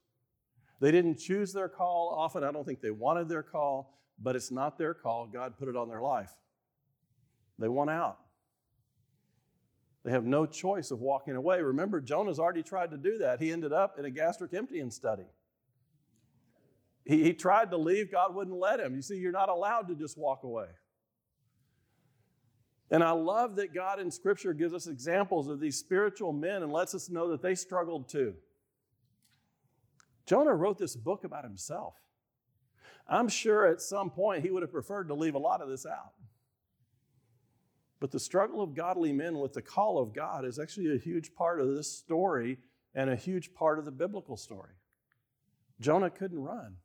They 0.81 0.91
didn't 0.91 1.19
choose 1.19 1.53
their 1.53 1.69
call. 1.69 2.15
Often, 2.17 2.45
I 2.45 2.53
don't 2.53 2.65
think 2.65 2.81
they 2.81 2.91
wanted 2.91 3.29
their 3.29 3.43
call, 3.43 3.99
but 4.19 4.35
it's 4.35 4.51
not 4.51 4.77
their 4.77 4.95
call. 4.95 5.27
God 5.27 5.57
put 5.59 5.69
it 5.69 5.77
on 5.77 5.89
their 5.89 6.01
life. 6.01 6.33
They 7.59 7.69
want 7.69 7.91
out. 7.91 8.19
They 10.05 10.11
have 10.11 10.25
no 10.25 10.47
choice 10.47 10.91
of 10.91 11.01
walking 11.01 11.37
away. 11.37 11.61
Remember, 11.61 12.01
Jonah's 12.01 12.39
already 12.39 12.63
tried 12.63 12.91
to 12.91 12.97
do 12.97 13.19
that. 13.19 13.41
He 13.41 13.53
ended 13.53 13.73
up 13.73 13.99
in 13.99 14.07
a 14.07 14.11
gastric 14.11 14.55
emptying 14.55 14.91
study. 14.91 15.27
He, 17.05 17.23
he 17.23 17.33
tried 17.35 17.71
to 17.71 17.77
leave, 17.77 18.11
God 18.11 18.35
wouldn't 18.35 18.57
let 18.57 18.81
him. 18.81 18.95
You 18.95 19.03
see, 19.03 19.17
you're 19.17 19.33
not 19.33 19.51
allowed 19.51 19.89
to 19.89 19.95
just 19.95 20.17
walk 20.17 20.43
away. 20.43 20.67
And 22.91 23.05
I 23.05 23.13
love 23.13 23.57
that 23.57 23.73
God 23.73 24.01
in 24.01 24.11
Scripture 24.11 24.53
gives 24.53 24.75
us 24.75 24.87
examples 24.87 25.49
of 25.49 25.61
these 25.61 25.77
spiritual 25.77 26.33
men 26.33 26.63
and 26.63 26.73
lets 26.73 26.95
us 26.95 27.09
know 27.09 27.29
that 27.31 27.43
they 27.43 27.55
struggled 27.55 28.09
too. 28.09 28.35
Jonah 30.27 30.55
wrote 30.55 30.79
this 30.79 30.97
book 30.97 31.25
about 31.25 31.45
himself. 31.45 31.95
I'm 33.09 33.29
sure 33.29 33.67
at 33.67 33.81
some 33.81 34.11
point 34.11 34.45
he 34.45 34.51
would 34.51 34.63
have 34.63 34.73
preferred 34.73 35.09
to 35.09 35.15
leave 35.15 35.35
a 35.35 35.39
lot 35.39 35.61
of 35.61 35.69
this 35.69 35.87
out. 35.87 36.15
But 38.01 38.11
the 38.11 38.21
struggle 38.21 38.63
of 38.63 38.75
godly 38.75 39.13
men 39.13 39.39
with 39.39 39.53
the 39.53 39.63
call 39.63 39.99
of 39.99 40.15
God 40.15 40.45
is 40.45 40.59
actually 40.59 40.95
a 40.95 40.99
huge 40.99 41.35
part 41.35 41.61
of 41.61 41.75
this 41.75 41.93
story 41.93 42.59
and 42.95 43.11
a 43.11 43.17
huge 43.17 43.55
part 43.55 43.79
of 43.79 43.85
the 43.85 43.91
biblical 43.91 44.37
story. 44.37 44.73
Jonah 45.81 46.11
couldn't 46.11 46.41
run. 46.41 46.77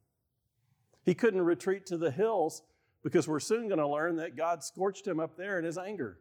He 1.04 1.14
couldn't 1.14 1.42
retreat 1.42 1.86
to 1.88 1.98
the 1.98 2.12
hills 2.12 2.64
because 3.06 3.28
we're 3.28 3.40
soon 3.40 3.68
going 3.68 3.80
to 3.80 3.88
learn 3.88 4.16
that 4.16 4.36
God 4.36 4.64
scorched 4.64 5.06
him 5.06 5.20
up 5.20 5.38
there 5.38 5.60
in 5.60 5.64
his 5.64 5.78
anger. 5.78 6.18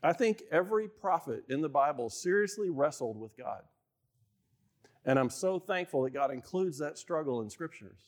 I 0.00 0.12
think 0.12 0.40
every 0.52 0.86
prophet 0.86 1.42
in 1.48 1.60
the 1.60 1.68
Bible 1.68 2.10
seriously 2.10 2.70
wrestled 2.70 3.20
with 3.20 3.36
God. 3.36 3.62
And 5.04 5.18
I'm 5.18 5.30
so 5.30 5.58
thankful 5.58 6.04
that 6.04 6.14
God 6.14 6.30
includes 6.30 6.78
that 6.78 6.96
struggle 6.96 7.42
in 7.42 7.50
scriptures. 7.50 7.98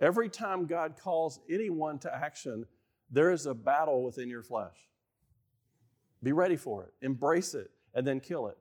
Every 0.00 0.28
time 0.28 0.66
God 0.66 0.96
calls 1.00 1.38
anyone 1.48 2.00
to 2.00 2.12
action, 2.12 2.66
there 3.08 3.30
is 3.30 3.46
a 3.46 3.54
battle 3.54 4.02
within 4.02 4.28
your 4.28 4.42
flesh. 4.42 4.76
Be 6.24 6.32
ready 6.32 6.56
for 6.56 6.82
it, 6.82 7.06
embrace 7.06 7.54
it, 7.54 7.70
and 7.94 8.04
then 8.04 8.18
kill 8.18 8.48
it. 8.48 8.58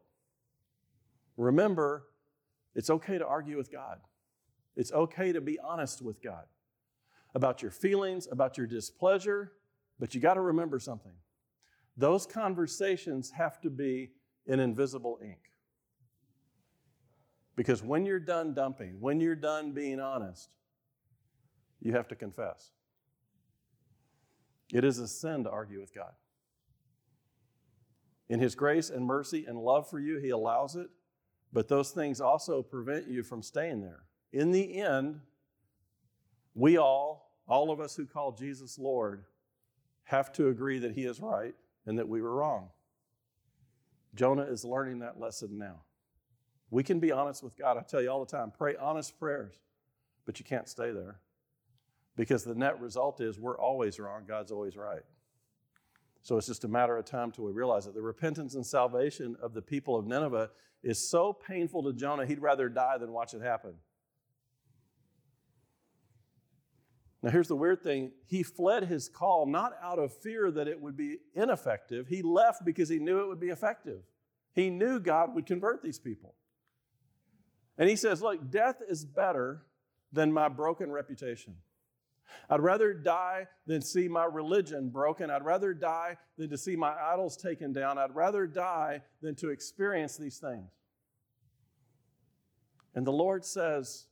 Remember, 1.38 2.04
it's 2.76 2.92
okay 2.92 3.18
to 3.18 3.26
argue 3.26 3.58
with 3.58 3.72
God. 3.72 3.98
It's 4.76 4.92
okay 4.92 5.32
to 5.32 5.42
be 5.42 5.58
honest 5.58 6.00
with 6.00 6.22
God 6.22 6.44
about 7.36 7.62
your 7.62 7.72
feelings, 7.72 8.28
about 8.32 8.58
your 8.58 8.68
displeasure, 8.68 9.54
but 10.00 10.14
you 10.14 10.22
got 10.22 10.36
to 10.36 10.42
remember 10.42 10.80
something. 10.80 11.14
Those 11.98 12.26
conversations 12.26 13.32
have 13.32 13.62
to 13.62 13.70
be 13.70 14.12
in 14.46 14.60
invisible 14.60 15.20
ink. 15.24 15.40
Because 17.56 17.84
when 17.84 18.06
you're 18.06 18.20
done 18.20 18.54
dumping, 18.54 18.98
when 19.00 19.20
you're 19.20 19.36
done 19.36 19.74
being 19.74 20.00
honest, 20.00 20.50
you 21.82 21.92
have 21.92 22.08
to 22.08 22.16
confess. 22.16 22.72
It 24.72 24.84
is 24.84 24.98
a 24.98 25.08
sin 25.08 25.44
to 25.44 25.52
argue 25.52 25.80
with 25.80 25.94
God. 25.94 26.14
In 28.30 28.40
His 28.40 28.56
grace 28.56 28.90
and 28.90 29.06
mercy 29.06 29.46
and 29.48 29.60
love 29.60 29.88
for 29.88 30.00
you, 30.00 30.18
He 30.18 30.30
allows 30.30 30.76
it, 30.76 30.90
but 31.52 31.68
those 31.68 31.92
things 31.92 32.20
also 32.20 32.64
prevent 32.64 33.08
you 33.08 33.22
from 33.22 33.44
staying 33.44 33.82
there. 33.82 34.06
In 34.32 34.52
the 34.52 34.82
end, 34.82 35.20
we 36.56 36.78
all, 36.78 37.32
all 37.48 37.72
of 37.72 37.80
us 37.80 37.96
who 37.96 38.06
call 38.06 38.32
Jesus 38.32 38.78
Lord, 38.78 39.24
have 40.04 40.32
to 40.34 40.50
agree 40.50 40.80
that 40.80 40.94
He 40.94 41.06
is 41.06 41.20
right 41.20 41.56
and 41.86 41.98
that 41.98 42.08
we 42.08 42.22
were 42.22 42.36
wrong. 42.36 42.70
Jonah 44.16 44.44
is 44.44 44.64
learning 44.64 45.00
that 45.00 45.20
lesson 45.20 45.58
now. 45.58 45.82
We 46.70 46.84
can 46.84 47.00
be 47.00 47.12
honest 47.12 47.44
with 47.44 47.58
God. 47.58 47.78
I 47.78 47.82
tell 47.82 48.02
you 48.02 48.10
all 48.10 48.24
the 48.24 48.32
time 48.32 48.52
pray 48.56 48.76
honest 48.76 49.20
prayers, 49.20 49.56
but 50.26 50.40
you 50.40 50.46
can't 50.46 50.68
stay 50.68 50.92
there 50.92 51.20
because 52.16 52.44
the 52.44 52.56
net 52.56 52.80
result 52.80 53.22
is 53.22 53.40
we're 53.40 53.58
always 53.58 54.00
wrong, 54.00 54.24
God's 54.28 54.52
always 54.52 54.76
right. 54.76 55.04
So 56.22 56.38
it's 56.38 56.48
just 56.48 56.64
a 56.64 56.70
matter 56.70 56.96
of 56.96 57.06
time 57.06 57.32
till 57.32 57.44
we 57.44 57.52
realize 57.52 57.86
it. 57.86 57.94
The 57.94 58.02
repentance 58.02 58.56
and 58.56 58.66
salvation 58.66 59.36
of 59.42 59.54
the 59.54 59.62
people 59.62 59.98
of 59.98 60.08
Nineveh 60.08 60.52
is 60.82 61.10
so 61.10 61.34
painful 61.34 61.84
to 61.84 61.94
Jonah, 61.94 62.26
he'd 62.26 62.42
rather 62.42 62.70
die 62.70 62.98
than 62.98 63.12
watch 63.12 63.34
it 63.34 63.42
happen. 63.42 63.74
Now, 67.24 67.32
here's 67.32 67.48
the 67.48 67.56
weird 67.56 67.82
thing 67.82 68.12
he 68.28 68.44
fled 68.44 68.84
his 68.84 69.08
call 69.08 69.46
not 69.46 69.72
out 69.82 69.98
of 69.98 70.14
fear 70.14 70.52
that 70.52 70.68
it 70.68 70.80
would 70.80 70.98
be 70.98 71.20
ineffective, 71.34 72.08
he 72.08 72.22
left 72.22 72.66
because 72.66 72.90
he 72.90 73.00
knew 73.00 73.22
it 73.22 73.28
would 73.28 73.40
be 73.40 73.50
effective. 73.50 74.02
He 74.54 74.70
knew 74.70 75.00
God 75.00 75.34
would 75.34 75.48
convert 75.48 75.82
these 75.82 75.98
people. 75.98 76.36
And 77.78 77.90
he 77.90 77.96
says, 77.96 78.22
Look, 78.22 78.52
death 78.52 78.82
is 78.88 79.06
better 79.06 79.64
than 80.12 80.32
my 80.32 80.50
broken 80.50 80.92
reputation. 80.92 81.56
I'd 82.50 82.60
rather 82.60 82.94
die 82.94 83.48
than 83.66 83.82
see 83.82 84.08
my 84.08 84.26
religion 84.26 84.90
broken. 84.90 85.32
I'd 85.32 85.46
rather 85.46 85.74
die 85.74 86.18
than 86.38 86.50
to 86.50 86.58
see 86.58 86.76
my 86.76 86.94
idols 86.94 87.38
taken 87.38 87.74
down. 87.74 87.98
I'd 87.98 88.14
rather 88.14 88.46
die 88.46 89.02
than 89.22 89.34
to 89.36 89.50
experience 89.50 90.18
these 90.18 90.38
things. 90.38 90.70
And 92.96 93.08
the 93.08 93.12
Lord 93.12 93.44
says, 93.46 94.06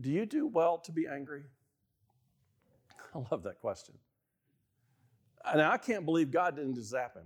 Do 0.00 0.10
you 0.10 0.26
do 0.26 0.46
well 0.46 0.78
to 0.78 0.92
be 0.92 1.06
angry? 1.06 1.44
I 3.14 3.18
love 3.30 3.42
that 3.44 3.60
question. 3.60 3.94
Now, 5.54 5.70
I 5.70 5.78
can't 5.78 6.04
believe 6.04 6.30
God 6.30 6.56
didn't 6.56 6.74
just 6.74 6.90
zap 6.90 7.14
him. 7.14 7.22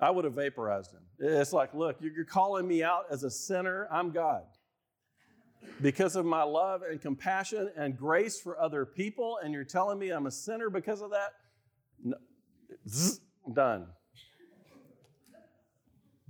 I 0.00 0.10
would 0.10 0.24
have 0.24 0.34
vaporized 0.34 0.92
him. 0.92 1.02
It's 1.18 1.52
like, 1.52 1.74
look, 1.74 1.96
you're 2.00 2.24
calling 2.24 2.66
me 2.66 2.82
out 2.82 3.04
as 3.10 3.22
a 3.22 3.30
sinner. 3.30 3.86
I'm 3.90 4.10
God 4.10 4.44
because 5.80 6.16
of 6.16 6.24
my 6.24 6.42
love 6.42 6.82
and 6.82 7.00
compassion 7.00 7.70
and 7.76 7.96
grace 7.96 8.40
for 8.40 8.60
other 8.60 8.84
people, 8.84 9.38
and 9.42 9.52
you're 9.52 9.64
telling 9.64 9.98
me 9.98 10.10
I'm 10.10 10.26
a 10.26 10.30
sinner 10.30 10.70
because 10.70 11.02
of 11.02 11.10
that? 11.10 11.34
No. 12.02 12.16
Zzz, 12.88 13.20
done. 13.52 13.86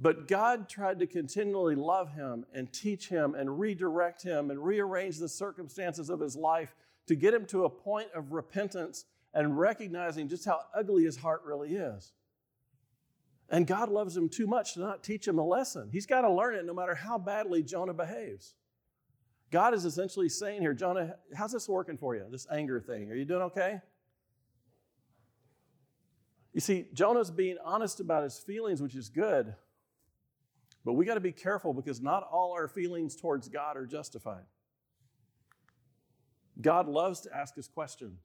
But 0.03 0.27
God 0.27 0.69
tried 0.69 0.99
to 0.99 1.07
continually 1.07 1.77
love 1.77 2.12
him 2.12 2.45
and 2.53 2.73
teach 2.73 3.09
him 3.09 3.37
and 3.37 3.61
redirect 3.61 4.21
him 4.21 4.51
and 4.51 4.59
rearrange 4.59 5.19
the 5.19 5.29
circumstances 5.29 6.11
of 6.11 6.19
his 6.19 6.35
life 6.35 6.75
to 7.07 7.15
get 7.15 7.33
him 7.33 7.47
to 7.47 7.67
a 7.67 7.71
point 7.71 8.09
of 8.12 8.33
repentance 8.33 9.05
and 9.33 9.57
recognizing 9.57 10.27
just 10.27 10.45
how 10.45 10.62
ugly 10.75 11.05
his 11.05 11.17
heart 11.17 11.43
really 11.47 11.77
is. 11.77 12.12
And 13.49 13.65
God 13.65 13.91
loves 13.91 14.17
him 14.17 14.29
too 14.29 14.49
much 14.49 14.75
to 14.75 14.81
not 14.81 15.05
teach 15.05 15.29
him 15.29 15.38
a 15.38 15.47
lesson. 15.47 15.88
He's 15.93 16.07
got 16.07 16.23
to 16.23 16.33
learn 16.33 16.57
it 16.57 16.65
no 16.65 16.75
matter 16.75 16.97
how 16.97 17.17
badly 17.17 17.62
Jonah 17.62 17.95
behaves. 17.95 18.55
God 19.53 19.73
is 19.73 19.85
essentially 19.85 20.29
saying 20.29 20.62
here, 20.62 20.75
Jonah, 20.75 21.15
how's 21.33 21.53
this 21.53 21.69
working 21.69 21.97
for 21.97 22.17
you, 22.17 22.25
this 22.29 22.49
anger 22.51 22.81
thing? 22.81 23.09
Are 23.12 23.15
you 23.15 23.25
doing 23.25 23.43
okay? 23.43 23.81
You 26.53 26.61
see, 26.61 26.87
Jonah's 26.93 27.31
being 27.31 27.57
honest 27.65 28.01
about 28.01 28.25
his 28.25 28.38
feelings, 28.38 28.83
which 28.83 28.97
is 28.97 29.09
good, 29.09 29.55
but 30.85 30.95
we 30.95 31.05
got 31.05 31.14
to 31.14 31.21
be 31.21 31.33
careful 31.33 31.73
because 31.73 32.01
not 32.01 32.27
all 32.31 32.53
our 32.53 32.68
feelings 32.68 33.16
towards 33.16 33.49
God 33.49 33.77
are 33.77 33.87
justified. 33.87 34.45
God 36.61 36.88
loves 36.88 37.21
to 37.21 37.35
ask 37.35 37.57
us 37.59 37.68
questions 37.68 38.21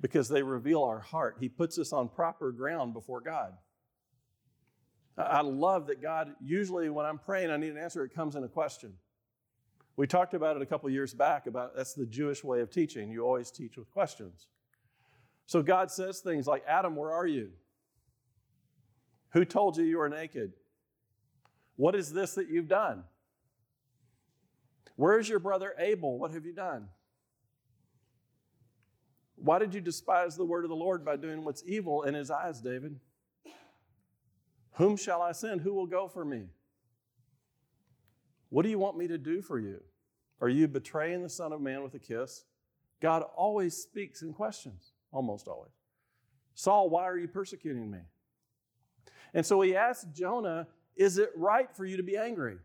because 0.00 0.28
they 0.28 0.42
reveal 0.42 0.82
our 0.82 1.00
heart. 1.00 1.36
He 1.38 1.48
puts 1.48 1.78
us 1.78 1.92
on 1.92 2.08
proper 2.08 2.50
ground 2.50 2.92
before 2.92 3.20
God. 3.20 3.52
I 5.16 5.42
love 5.42 5.86
that 5.88 6.00
God, 6.00 6.34
usually 6.42 6.88
when 6.88 7.06
I'm 7.06 7.18
praying, 7.18 7.50
I 7.50 7.56
need 7.56 7.70
an 7.70 7.78
answer, 7.78 8.02
it 8.04 8.14
comes 8.14 8.34
in 8.34 8.44
a 8.44 8.48
question. 8.48 8.94
We 9.96 10.06
talked 10.06 10.32
about 10.32 10.56
it 10.56 10.62
a 10.62 10.66
couple 10.66 10.88
years 10.88 11.12
back 11.12 11.46
about 11.46 11.76
that's 11.76 11.92
the 11.92 12.06
Jewish 12.06 12.42
way 12.42 12.60
of 12.60 12.70
teaching. 12.70 13.10
You 13.10 13.24
always 13.24 13.50
teach 13.50 13.76
with 13.76 13.90
questions. 13.90 14.48
So 15.44 15.62
God 15.62 15.90
says 15.90 16.20
things 16.20 16.46
like, 16.46 16.64
Adam, 16.66 16.96
where 16.96 17.12
are 17.12 17.26
you? 17.26 17.50
Who 19.32 19.44
told 19.44 19.76
you 19.76 19.84
you 19.84 19.98
were 19.98 20.08
naked? 20.08 20.52
What 21.76 21.94
is 21.94 22.12
this 22.12 22.34
that 22.34 22.48
you've 22.48 22.68
done? 22.68 23.04
Where 24.96 25.18
is 25.18 25.28
your 25.28 25.38
brother 25.38 25.74
Abel? 25.78 26.18
What 26.18 26.32
have 26.32 26.44
you 26.44 26.52
done? 26.52 26.88
Why 29.36 29.58
did 29.58 29.74
you 29.74 29.80
despise 29.80 30.36
the 30.36 30.44
word 30.44 30.64
of 30.64 30.70
the 30.70 30.76
Lord 30.76 31.04
by 31.04 31.16
doing 31.16 31.44
what's 31.44 31.64
evil 31.66 32.02
in 32.02 32.14
his 32.14 32.30
eyes, 32.30 32.60
David? 32.60 33.00
Whom 34.74 34.96
shall 34.96 35.20
I 35.20 35.32
send? 35.32 35.62
Who 35.62 35.74
will 35.74 35.86
go 35.86 36.08
for 36.08 36.24
me? 36.24 36.44
What 38.50 38.62
do 38.62 38.68
you 38.68 38.78
want 38.78 38.96
me 38.96 39.08
to 39.08 39.18
do 39.18 39.42
for 39.42 39.58
you? 39.58 39.82
Are 40.40 40.48
you 40.48 40.68
betraying 40.68 41.22
the 41.22 41.28
Son 41.28 41.52
of 41.52 41.60
Man 41.60 41.82
with 41.82 41.94
a 41.94 41.98
kiss? 41.98 42.44
God 43.00 43.24
always 43.36 43.76
speaks 43.76 44.22
in 44.22 44.32
questions, 44.32 44.92
almost 45.10 45.48
always. 45.48 45.72
Saul, 46.54 46.90
why 46.90 47.04
are 47.04 47.18
you 47.18 47.28
persecuting 47.28 47.90
me? 47.90 48.00
And 49.34 49.44
so 49.44 49.60
he 49.62 49.74
asked 49.74 50.12
Jonah, 50.12 50.68
Is 50.96 51.18
it 51.18 51.30
right 51.36 51.74
for 51.74 51.84
you 51.84 51.96
to 51.96 52.02
be 52.02 52.16
angry? 52.16 52.58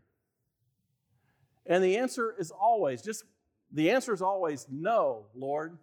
And 1.66 1.82
the 1.84 1.96
answer 1.98 2.34
is 2.38 2.50
always, 2.50 3.02
just 3.02 3.24
the 3.72 3.90
answer 3.90 4.14
is 4.14 4.22
always 4.22 4.66
no, 4.70 5.26
Lord. 5.34 5.76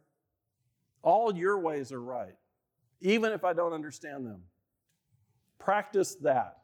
All 1.04 1.36
your 1.36 1.60
ways 1.60 1.92
are 1.92 2.02
right, 2.02 2.36
even 3.02 3.32
if 3.32 3.44
I 3.44 3.54
don't 3.54 3.74
understand 3.74 4.26
them. 4.26 4.42
Practice 5.60 6.16
that. 6.16 6.58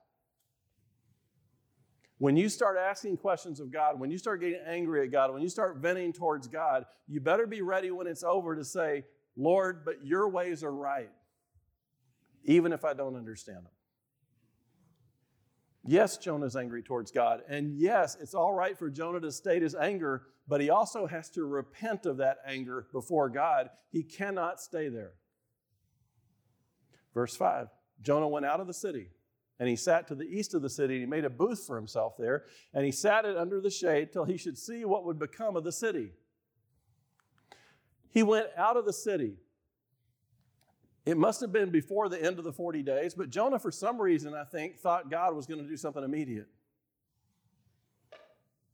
When 2.17 2.37
you 2.37 2.49
start 2.49 2.77
asking 2.77 3.17
questions 3.17 3.59
of 3.59 3.71
God, 3.71 3.99
when 3.99 4.11
you 4.11 4.17
start 4.17 4.41
getting 4.41 4.61
angry 4.67 5.03
at 5.03 5.11
God, 5.11 5.33
when 5.33 5.41
you 5.41 5.49
start 5.49 5.77
venting 5.77 6.13
towards 6.13 6.47
God, 6.47 6.85
you 7.07 7.19
better 7.19 7.47
be 7.47 7.61
ready 7.61 7.89
when 7.89 8.05
it's 8.05 8.23
over 8.23 8.55
to 8.55 8.63
say, 8.63 9.05
Lord, 9.35 9.83
but 9.85 10.05
your 10.05 10.29
ways 10.29 10.63
are 10.63 10.73
right. 10.73 11.09
even 12.43 12.73
if 12.73 12.85
I 12.85 12.93
don't 12.93 13.15
understand 13.15 13.57
them. 13.57 13.71
Yes, 15.83 16.17
Jonah's 16.17 16.55
angry 16.55 16.83
towards 16.83 17.11
God. 17.11 17.41
And 17.49 17.75
yes, 17.79 18.15
it's 18.21 18.35
all 18.35 18.53
right 18.53 18.77
for 18.77 18.89
Jonah 18.89 19.19
to 19.21 19.31
state 19.31 19.63
his 19.63 19.73
anger, 19.73 20.23
but 20.47 20.61
he 20.61 20.69
also 20.69 21.07
has 21.07 21.29
to 21.31 21.43
repent 21.45 22.05
of 22.05 22.17
that 22.17 22.37
anger 22.45 22.87
before 22.91 23.29
God. 23.29 23.69
He 23.89 24.03
cannot 24.03 24.61
stay 24.61 24.89
there. 24.89 25.13
Verse 27.13 27.35
5 27.35 27.67
Jonah 28.01 28.27
went 28.27 28.45
out 28.45 28.59
of 28.59 28.67
the 28.67 28.73
city 28.73 29.09
and 29.61 29.69
he 29.69 29.75
sat 29.75 30.07
to 30.07 30.15
the 30.15 30.23
east 30.23 30.55
of 30.55 30.63
the 30.63 30.69
city. 30.71 30.95
and 30.95 31.03
He 31.03 31.07
made 31.07 31.23
a 31.23 31.29
booth 31.29 31.65
for 31.67 31.75
himself 31.75 32.15
there, 32.17 32.45
and 32.73 32.83
he 32.83 32.91
sat 32.91 33.25
it 33.25 33.37
under 33.37 33.61
the 33.61 33.69
shade 33.69 34.11
till 34.11 34.25
he 34.25 34.35
should 34.35 34.57
see 34.57 34.85
what 34.85 35.05
would 35.05 35.19
become 35.19 35.55
of 35.55 35.63
the 35.63 35.71
city. 35.71 36.13
He 38.09 38.23
went 38.23 38.47
out 38.57 38.75
of 38.75 38.85
the 38.85 38.91
city. 38.91 39.35
It 41.05 41.17
must 41.17 41.41
have 41.41 41.51
been 41.51 41.71
before 41.71 42.09
the 42.09 42.21
end 42.21 42.37
of 42.37 42.45
the 42.45 42.53
40 42.53 42.83
days, 42.83 43.15
but 43.15 43.29
Jonah, 43.29 43.57
for 43.57 43.71
some 43.71 43.99
reason, 43.99 44.35
I 44.35 44.43
think, 44.43 44.77
thought 44.77 45.09
God 45.09 45.35
was 45.35 45.47
going 45.47 45.61
to 45.61 45.67
do 45.67 45.77
something 45.77 46.03
immediate. 46.03 46.47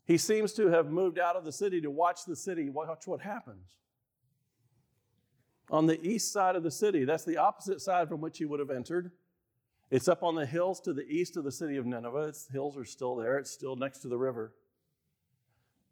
He 0.06 0.18
seems 0.18 0.54
to 0.54 0.68
have 0.68 0.90
moved 0.90 1.20
out 1.20 1.36
of 1.36 1.46
the 1.46 1.52
city 1.52 1.82
to 1.82 1.92
watch 1.92 2.26
the 2.26 2.36
city, 2.36 2.70
watch 2.70 3.08
what 3.08 3.22
happens. 3.22 3.78
On 5.70 5.86
the 5.86 6.02
east 6.02 6.32
side 6.32 6.56
of 6.56 6.64
the 6.64 6.72
city, 6.72 7.04
that's 7.04 7.26
the 7.26 7.38
opposite 7.38 7.82
side 7.82 8.08
from 8.08 8.22
which 8.22 8.38
he 8.38 8.46
would 8.46 8.60
have 8.60 8.70
entered. 8.70 9.12
It's 9.90 10.08
up 10.08 10.24
on 10.24 10.36
the 10.36 10.46
hills 10.46 10.82
to 10.82 10.94
the 10.94 11.06
east 11.08 11.38
of 11.38 11.44
the 11.44 11.52
city 11.52 11.78
of 11.78 11.86
Nineveh. 11.86 12.28
Its 12.28 12.48
hills 12.48 12.78
are 12.78 12.86
still 12.86 13.16
there, 13.16 13.38
it's 13.38 13.52
still 13.52 13.76
next 13.76 14.00
to 14.00 14.10
the 14.10 14.18
river. 14.18 14.54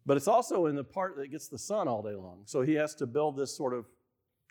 But 0.04 0.16
it's 0.16 0.28
also 0.28 0.66
in 0.66 0.76
the 0.76 0.84
part 0.84 1.16
that 1.16 1.30
gets 1.30 1.48
the 1.48 1.58
sun 1.58 1.88
all 1.88 2.02
day 2.02 2.14
long. 2.14 2.42
So 2.44 2.62
he 2.62 2.74
has 2.74 2.94
to 2.96 3.06
build 3.06 3.36
this 3.36 3.56
sort 3.56 3.74
of 3.74 3.86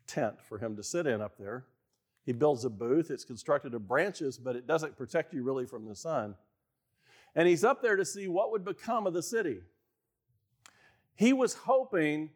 tent 0.05 0.41
for 0.41 0.57
him 0.57 0.75
to 0.75 0.83
sit 0.83 1.07
in 1.07 1.21
up 1.21 1.37
there. 1.37 1.65
He 2.25 2.33
builds 2.33 2.65
a 2.65 2.69
booth. 2.69 3.11
It's 3.11 3.23
constructed 3.23 3.73
of 3.75 3.87
branches, 3.87 4.37
but 4.37 4.55
it 4.55 4.65
doesn't 4.65 4.97
protect 4.97 5.33
you 5.33 5.43
really 5.43 5.65
from 5.65 5.85
the 5.85 5.95
sun. 5.95 6.35
And 7.35 7.47
he's 7.47 7.63
up 7.63 7.81
there 7.81 7.95
to 7.95 8.05
see 8.05 8.27
what 8.27 8.51
would 8.51 8.65
become 8.65 9.05
of 9.05 9.13
the 9.13 9.21
city. 9.21 9.59
He 11.15 11.33
was 11.33 11.53
hoping 11.53 12.31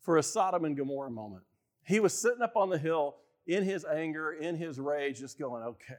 for 0.00 0.16
a 0.16 0.22
Sodom 0.22 0.64
and 0.64 0.76
Gomorrah 0.76 1.10
moment. 1.10 1.42
He 1.84 1.98
was 2.00 2.14
sitting 2.14 2.42
up 2.42 2.56
on 2.56 2.70
the 2.70 2.78
hill 2.78 3.16
in 3.46 3.64
his 3.64 3.84
anger, 3.84 4.32
in 4.32 4.56
his 4.56 4.78
rage, 4.78 5.18
just 5.18 5.38
going, 5.38 5.64
okay, 5.64 5.94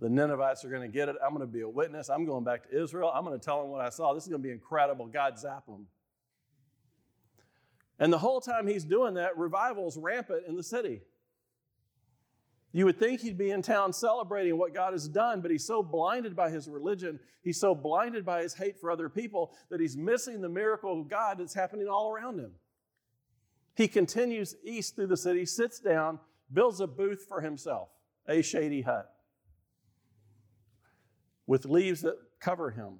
the 0.00 0.08
Ninevites 0.08 0.64
are 0.64 0.68
going 0.68 0.82
to 0.82 0.88
get 0.88 1.08
it. 1.08 1.14
I'm 1.24 1.30
going 1.30 1.46
to 1.46 1.52
be 1.52 1.60
a 1.60 1.68
witness. 1.68 2.10
I'm 2.10 2.26
going 2.26 2.42
back 2.42 2.68
to 2.68 2.82
Israel. 2.82 3.12
I'm 3.14 3.24
going 3.24 3.38
to 3.38 3.44
tell 3.44 3.62
them 3.62 3.70
what 3.70 3.80
I 3.80 3.88
saw. 3.88 4.12
This 4.14 4.24
is 4.24 4.28
going 4.28 4.42
to 4.42 4.46
be 4.48 4.52
incredible. 4.52 5.06
God 5.06 5.38
zap 5.38 5.66
them. 5.66 5.86
And 8.00 8.12
the 8.12 8.18
whole 8.18 8.40
time 8.40 8.66
he's 8.66 8.84
doing 8.84 9.14
that, 9.14 9.38
revival's 9.38 9.96
rampant 9.96 10.42
in 10.48 10.56
the 10.56 10.62
city. 10.62 11.02
You 12.72 12.86
would 12.86 12.98
think 12.98 13.20
he'd 13.20 13.36
be 13.36 13.50
in 13.50 13.60
town 13.60 13.92
celebrating 13.92 14.56
what 14.56 14.72
God 14.72 14.92
has 14.92 15.06
done, 15.06 15.42
but 15.42 15.50
he's 15.50 15.66
so 15.66 15.82
blinded 15.82 16.34
by 16.34 16.48
his 16.48 16.68
religion, 16.68 17.20
he's 17.42 17.60
so 17.60 17.74
blinded 17.74 18.24
by 18.24 18.42
his 18.42 18.54
hate 18.54 18.80
for 18.80 18.90
other 18.90 19.10
people 19.10 19.52
that 19.70 19.80
he's 19.80 19.96
missing 19.96 20.40
the 20.40 20.48
miracle 20.48 21.00
of 21.00 21.08
God 21.08 21.38
that's 21.38 21.54
happening 21.54 21.86
all 21.86 22.10
around 22.10 22.38
him. 22.38 22.52
He 23.74 23.88
continues 23.88 24.56
east 24.64 24.96
through 24.96 25.08
the 25.08 25.16
city, 25.16 25.44
sits 25.44 25.80
down, 25.80 26.18
builds 26.52 26.80
a 26.80 26.86
booth 26.86 27.26
for 27.28 27.42
himself, 27.42 27.88
a 28.26 28.42
shady 28.42 28.82
hut 28.82 29.12
with 31.46 31.66
leaves 31.66 32.02
that 32.02 32.16
cover 32.40 32.70
him. 32.70 32.94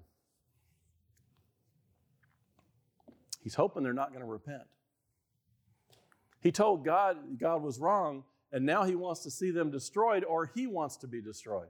He's 3.43 3.55
hoping 3.55 3.83
they're 3.83 3.93
not 3.93 4.11
going 4.11 4.21
to 4.21 4.31
repent. 4.31 4.63
He 6.41 6.53
told 6.53 6.85
God 6.85 7.17
God 7.41 7.63
was 7.63 7.79
wrong, 7.79 8.25
and 8.53 8.67
now 8.67 8.85
he 8.85 8.95
wants 8.95 9.23
to 9.23 9.31
see 9.31 9.51
them 9.51 9.71
destroyed, 9.71 10.25
or 10.25 10.51
he 10.55 10.67
wants 10.67 10.97
to 10.99 11.07
be 11.07 11.21
destroyed. 11.21 11.69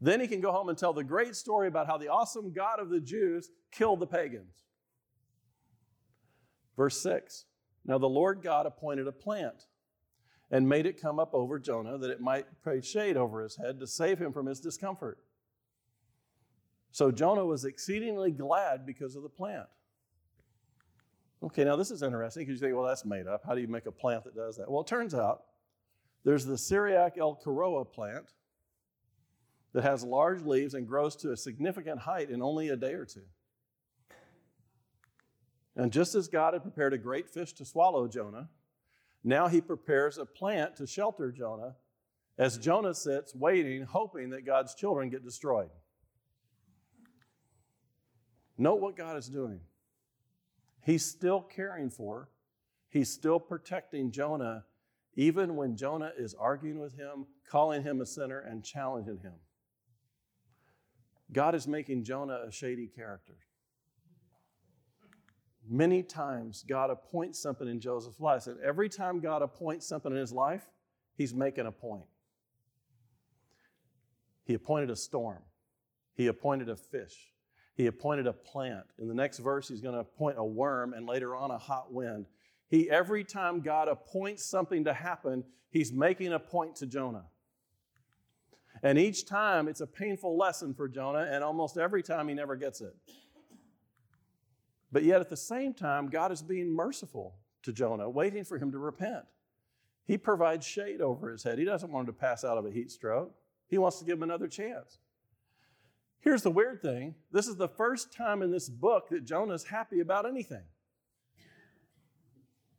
Then 0.00 0.20
he 0.20 0.28
can 0.28 0.40
go 0.40 0.52
home 0.52 0.68
and 0.68 0.78
tell 0.78 0.92
the 0.92 1.04
great 1.04 1.36
story 1.36 1.68
about 1.68 1.86
how 1.86 1.98
the 1.98 2.08
awesome 2.08 2.52
God 2.52 2.80
of 2.80 2.90
the 2.90 3.00
Jews 3.00 3.50
killed 3.70 4.00
the 4.00 4.06
pagans. 4.06 4.64
Verse 6.76 7.00
6 7.02 7.44
Now 7.84 7.98
the 7.98 8.08
Lord 8.08 8.42
God 8.42 8.66
appointed 8.66 9.06
a 9.06 9.12
plant 9.12 9.66
and 10.50 10.68
made 10.68 10.86
it 10.86 11.00
come 11.00 11.18
up 11.18 11.34
over 11.34 11.58
Jonah 11.58 11.98
that 11.98 12.10
it 12.10 12.20
might 12.20 12.46
pray 12.62 12.80
shade 12.80 13.16
over 13.16 13.42
his 13.42 13.56
head 13.56 13.78
to 13.78 13.86
save 13.86 14.18
him 14.18 14.32
from 14.32 14.46
his 14.46 14.60
discomfort. 14.60 15.18
So 16.90 17.10
Jonah 17.10 17.46
was 17.46 17.64
exceedingly 17.64 18.32
glad 18.32 18.84
because 18.84 19.14
of 19.14 19.22
the 19.22 19.28
plant. 19.28 19.68
Okay, 21.42 21.64
now 21.64 21.76
this 21.76 21.90
is 21.90 22.02
interesting 22.02 22.44
because 22.44 22.60
you 22.60 22.66
think, 22.66 22.76
well, 22.76 22.86
that's 22.86 23.04
made 23.04 23.26
up. 23.26 23.42
How 23.46 23.54
do 23.54 23.60
you 23.60 23.68
make 23.68 23.86
a 23.86 23.92
plant 23.92 24.24
that 24.24 24.34
does 24.34 24.56
that? 24.56 24.70
Well, 24.70 24.82
it 24.82 24.86
turns 24.86 25.14
out 25.14 25.44
there's 26.24 26.44
the 26.44 26.58
Syriac 26.58 27.16
Elkoraia 27.16 27.90
plant 27.90 28.26
that 29.72 29.82
has 29.82 30.04
large 30.04 30.42
leaves 30.42 30.74
and 30.74 30.86
grows 30.86 31.16
to 31.16 31.32
a 31.32 31.36
significant 31.36 32.00
height 32.00 32.30
in 32.30 32.42
only 32.42 32.68
a 32.68 32.76
day 32.76 32.92
or 32.92 33.06
two. 33.06 33.22
And 35.76 35.92
just 35.92 36.14
as 36.14 36.28
God 36.28 36.52
had 36.52 36.62
prepared 36.62 36.92
a 36.92 36.98
great 36.98 37.30
fish 37.30 37.52
to 37.54 37.64
swallow 37.64 38.06
Jonah, 38.06 38.48
now 39.24 39.48
he 39.48 39.60
prepares 39.60 40.18
a 40.18 40.26
plant 40.26 40.76
to 40.76 40.86
shelter 40.86 41.30
Jonah 41.30 41.76
as 42.36 42.58
Jonah 42.58 42.94
sits 42.94 43.34
waiting, 43.34 43.82
hoping 43.82 44.30
that 44.30 44.44
God's 44.44 44.74
children 44.74 45.08
get 45.08 45.24
destroyed. 45.24 45.70
Note 48.58 48.80
what 48.80 48.96
God 48.96 49.16
is 49.16 49.28
doing. 49.28 49.60
He's 50.82 51.04
still 51.04 51.40
caring 51.40 51.90
for, 51.90 52.30
he's 52.88 53.10
still 53.10 53.38
protecting 53.38 54.10
Jonah, 54.10 54.64
even 55.14 55.56
when 55.56 55.76
Jonah 55.76 56.12
is 56.16 56.34
arguing 56.34 56.78
with 56.78 56.96
him, 56.96 57.26
calling 57.48 57.82
him 57.82 58.00
a 58.00 58.06
sinner, 58.06 58.40
and 58.40 58.64
challenging 58.64 59.18
him. 59.18 59.34
God 61.32 61.54
is 61.54 61.68
making 61.68 62.04
Jonah 62.04 62.40
a 62.46 62.50
shady 62.50 62.86
character. 62.86 63.36
Many 65.68 66.02
times, 66.02 66.64
God 66.66 66.90
appoints 66.90 67.38
something 67.38 67.68
in 67.68 67.80
Joseph's 67.80 68.18
life. 68.18 68.46
And 68.48 68.58
every 68.60 68.88
time 68.88 69.20
God 69.20 69.42
appoints 69.42 69.86
something 69.86 70.10
in 70.10 70.18
his 70.18 70.32
life, 70.32 70.66
he's 71.16 71.32
making 71.32 71.66
a 71.66 71.72
point. 71.72 72.06
He 74.44 74.54
appointed 74.54 74.90
a 74.90 74.96
storm, 74.96 75.42
he 76.14 76.26
appointed 76.26 76.68
a 76.68 76.76
fish, 76.76 77.32
he 77.74 77.86
appointed 77.86 78.26
a 78.26 78.32
plant. 78.32 78.86
In 78.98 79.08
the 79.08 79.14
next 79.14 79.38
verse, 79.38 79.68
he's 79.68 79.80
going 79.80 79.94
to 79.94 80.00
appoint 80.00 80.38
a 80.38 80.44
worm 80.44 80.92
and 80.92 81.06
later 81.06 81.34
on 81.34 81.50
a 81.50 81.58
hot 81.58 81.92
wind. 81.92 82.26
He, 82.68 82.90
every 82.90 83.24
time 83.24 83.60
God 83.60 83.88
appoints 83.88 84.44
something 84.44 84.84
to 84.84 84.92
happen, 84.92 85.44
he's 85.70 85.92
making 85.92 86.32
a 86.32 86.38
point 86.38 86.76
to 86.76 86.86
Jonah. 86.86 87.24
And 88.82 88.98
each 88.98 89.26
time 89.26 89.68
it's 89.68 89.80
a 89.80 89.86
painful 89.86 90.38
lesson 90.38 90.74
for 90.74 90.88
Jonah, 90.88 91.28
and 91.30 91.42
almost 91.42 91.76
every 91.76 92.02
time 92.02 92.28
he 92.28 92.34
never 92.34 92.56
gets 92.56 92.80
it. 92.80 92.94
But 94.92 95.04
yet 95.04 95.20
at 95.20 95.28
the 95.28 95.36
same 95.36 95.74
time, 95.74 96.08
God 96.08 96.32
is 96.32 96.42
being 96.42 96.74
merciful 96.74 97.36
to 97.62 97.72
Jonah, 97.72 98.08
waiting 98.08 98.44
for 98.44 98.58
him 98.58 98.72
to 98.72 98.78
repent. 98.78 99.24
He 100.06 100.18
provides 100.18 100.66
shade 100.66 101.00
over 101.00 101.30
his 101.30 101.42
head. 101.42 101.58
He 101.58 101.64
doesn't 101.64 101.90
want 101.90 102.08
him 102.08 102.14
to 102.14 102.20
pass 102.20 102.42
out 102.42 102.58
of 102.58 102.66
a 102.66 102.70
heat 102.70 102.90
stroke. 102.90 103.34
He 103.68 103.78
wants 103.78 103.98
to 103.98 104.04
give 104.04 104.18
him 104.18 104.24
another 104.24 104.48
chance. 104.48 104.98
Here's 106.20 106.42
the 106.42 106.50
weird 106.50 106.82
thing 106.82 107.14
this 107.32 107.48
is 107.48 107.56
the 107.56 107.68
first 107.68 108.12
time 108.12 108.42
in 108.42 108.50
this 108.50 108.68
book 108.68 109.08
that 109.10 109.24
Jonah's 109.24 109.64
happy 109.64 110.00
about 110.00 110.26
anything. 110.26 110.64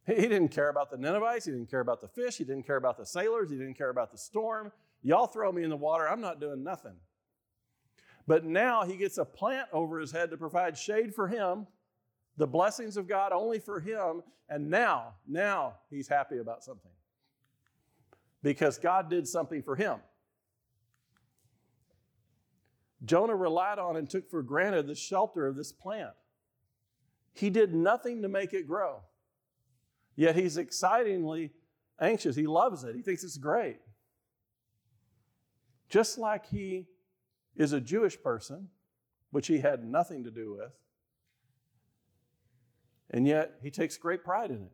He 0.08 0.15
didn't 0.15 0.49
care 0.49 0.69
about 0.69 0.89
the 0.89 0.97
Ninevites. 0.97 1.45
He 1.45 1.51
didn't 1.51 1.69
care 1.69 1.80
about 1.80 2.01
the 2.01 2.08
fish. 2.08 2.38
He 2.38 2.43
didn't 2.43 2.65
care 2.65 2.75
about 2.75 2.97
the 2.97 3.06
sailors. 3.06 3.51
He 3.51 3.58
didn't 3.58 3.77
care 3.77 3.89
about 3.89 4.12
the 4.12 4.17
storm. 4.17 4.71
Y'all 5.04 5.27
throw 5.27 5.51
me 5.51 5.63
in 5.63 5.69
the 5.69 5.77
water. 5.77 6.08
I'm 6.08 6.21
not 6.21 6.39
doing 6.39 6.63
nothing. 6.63 6.95
But 8.27 8.43
now 8.43 8.84
he 8.84 8.97
gets 8.97 9.17
a 9.17 9.25
plant 9.25 9.67
over 9.71 9.99
his 9.99 10.12
head 10.12 10.32
to 10.32 10.38
provide 10.38 10.77
shade 10.77 11.13
for 11.13 11.27
him 11.27 11.67
the 12.38 12.47
blessings 12.47 12.97
of 12.97 13.08
God 13.08 13.32
only 13.32 13.60
for 13.60 13.80
him, 13.80 14.23
and 14.49 14.69
now, 14.69 15.15
now 15.27 15.75
he's 15.89 16.08
happy 16.08 16.39
about 16.39 16.63
something. 16.63 16.91
Because 18.41 18.77
God 18.77 19.10
did 19.10 19.27
something 19.27 19.62
for 19.62 19.75
him. 19.75 19.97
Jonah 23.03 23.35
relied 23.35 23.79
on 23.79 23.97
and 23.97 24.09
took 24.09 24.29
for 24.29 24.43
granted 24.43 24.87
the 24.87 24.95
shelter 24.95 25.47
of 25.47 25.55
this 25.55 25.71
plant. 25.71 26.13
He 27.33 27.49
did 27.49 27.73
nothing 27.73 28.21
to 28.21 28.27
make 28.27 28.53
it 28.53 28.67
grow. 28.67 29.01
Yet 30.15 30.35
he's 30.35 30.57
excitingly 30.57 31.51
anxious. 31.99 32.35
He 32.35 32.47
loves 32.47 32.83
it. 32.83 32.95
He 32.95 33.01
thinks 33.01 33.23
it's 33.23 33.37
great. 33.37 33.79
Just 35.89 36.17
like 36.17 36.47
he 36.47 36.87
is 37.55 37.73
a 37.73 37.81
Jewish 37.81 38.21
person, 38.21 38.69
which 39.31 39.47
he 39.47 39.59
had 39.59 39.83
nothing 39.83 40.23
to 40.25 40.31
do 40.31 40.55
with, 40.57 40.71
and 43.11 43.27
yet, 43.27 43.55
he 43.61 43.69
takes 43.69 43.97
great 43.97 44.23
pride 44.23 44.51
in 44.51 44.63
it. 44.63 44.71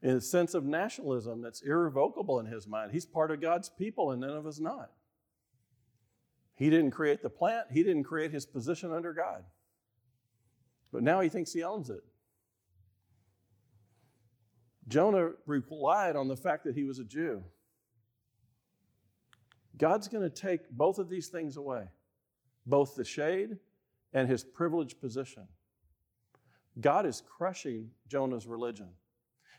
In 0.00 0.16
a 0.16 0.20
sense 0.20 0.54
of 0.54 0.64
nationalism 0.64 1.42
that's 1.42 1.62
irrevocable 1.62 2.38
in 2.38 2.46
his 2.46 2.68
mind. 2.68 2.92
He's 2.92 3.04
part 3.04 3.30
of 3.30 3.40
God's 3.40 3.68
people, 3.68 4.12
and 4.12 4.20
none 4.20 4.30
of 4.30 4.46
us 4.46 4.60
not. 4.60 4.92
He 6.56 6.70
didn't 6.70 6.92
create 6.92 7.22
the 7.22 7.30
plant, 7.30 7.66
he 7.70 7.82
didn't 7.82 8.04
create 8.04 8.30
his 8.30 8.46
position 8.46 8.92
under 8.92 9.12
God. 9.12 9.44
But 10.92 11.02
now 11.02 11.20
he 11.20 11.28
thinks 11.28 11.52
he 11.52 11.62
owns 11.62 11.90
it. 11.90 12.04
Jonah 14.86 15.30
relied 15.46 16.14
on 16.14 16.28
the 16.28 16.36
fact 16.36 16.64
that 16.64 16.74
he 16.74 16.84
was 16.84 16.98
a 16.98 17.04
Jew. 17.04 17.42
God's 19.76 20.08
going 20.08 20.22
to 20.22 20.30
take 20.30 20.70
both 20.70 20.98
of 20.98 21.08
these 21.08 21.28
things 21.28 21.56
away 21.56 21.88
both 22.66 22.94
the 22.94 23.04
shade 23.04 23.58
and 24.12 24.28
his 24.28 24.44
privileged 24.44 25.00
position. 25.00 25.46
God 26.80 27.06
is 27.06 27.22
crushing 27.36 27.90
Jonah's 28.08 28.46
religion. 28.46 28.88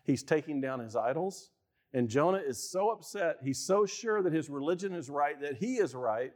He's 0.03 0.23
taking 0.23 0.61
down 0.61 0.79
his 0.79 0.95
idols, 0.95 1.51
and 1.93 2.09
Jonah 2.09 2.41
is 2.45 2.69
so 2.71 2.89
upset, 2.89 3.37
he's 3.43 3.59
so 3.59 3.85
sure 3.85 4.21
that 4.21 4.33
his 4.33 4.49
religion 4.49 4.93
is 4.93 5.09
right, 5.09 5.39
that 5.41 5.57
he 5.57 5.75
is 5.75 5.95
right, 5.95 6.33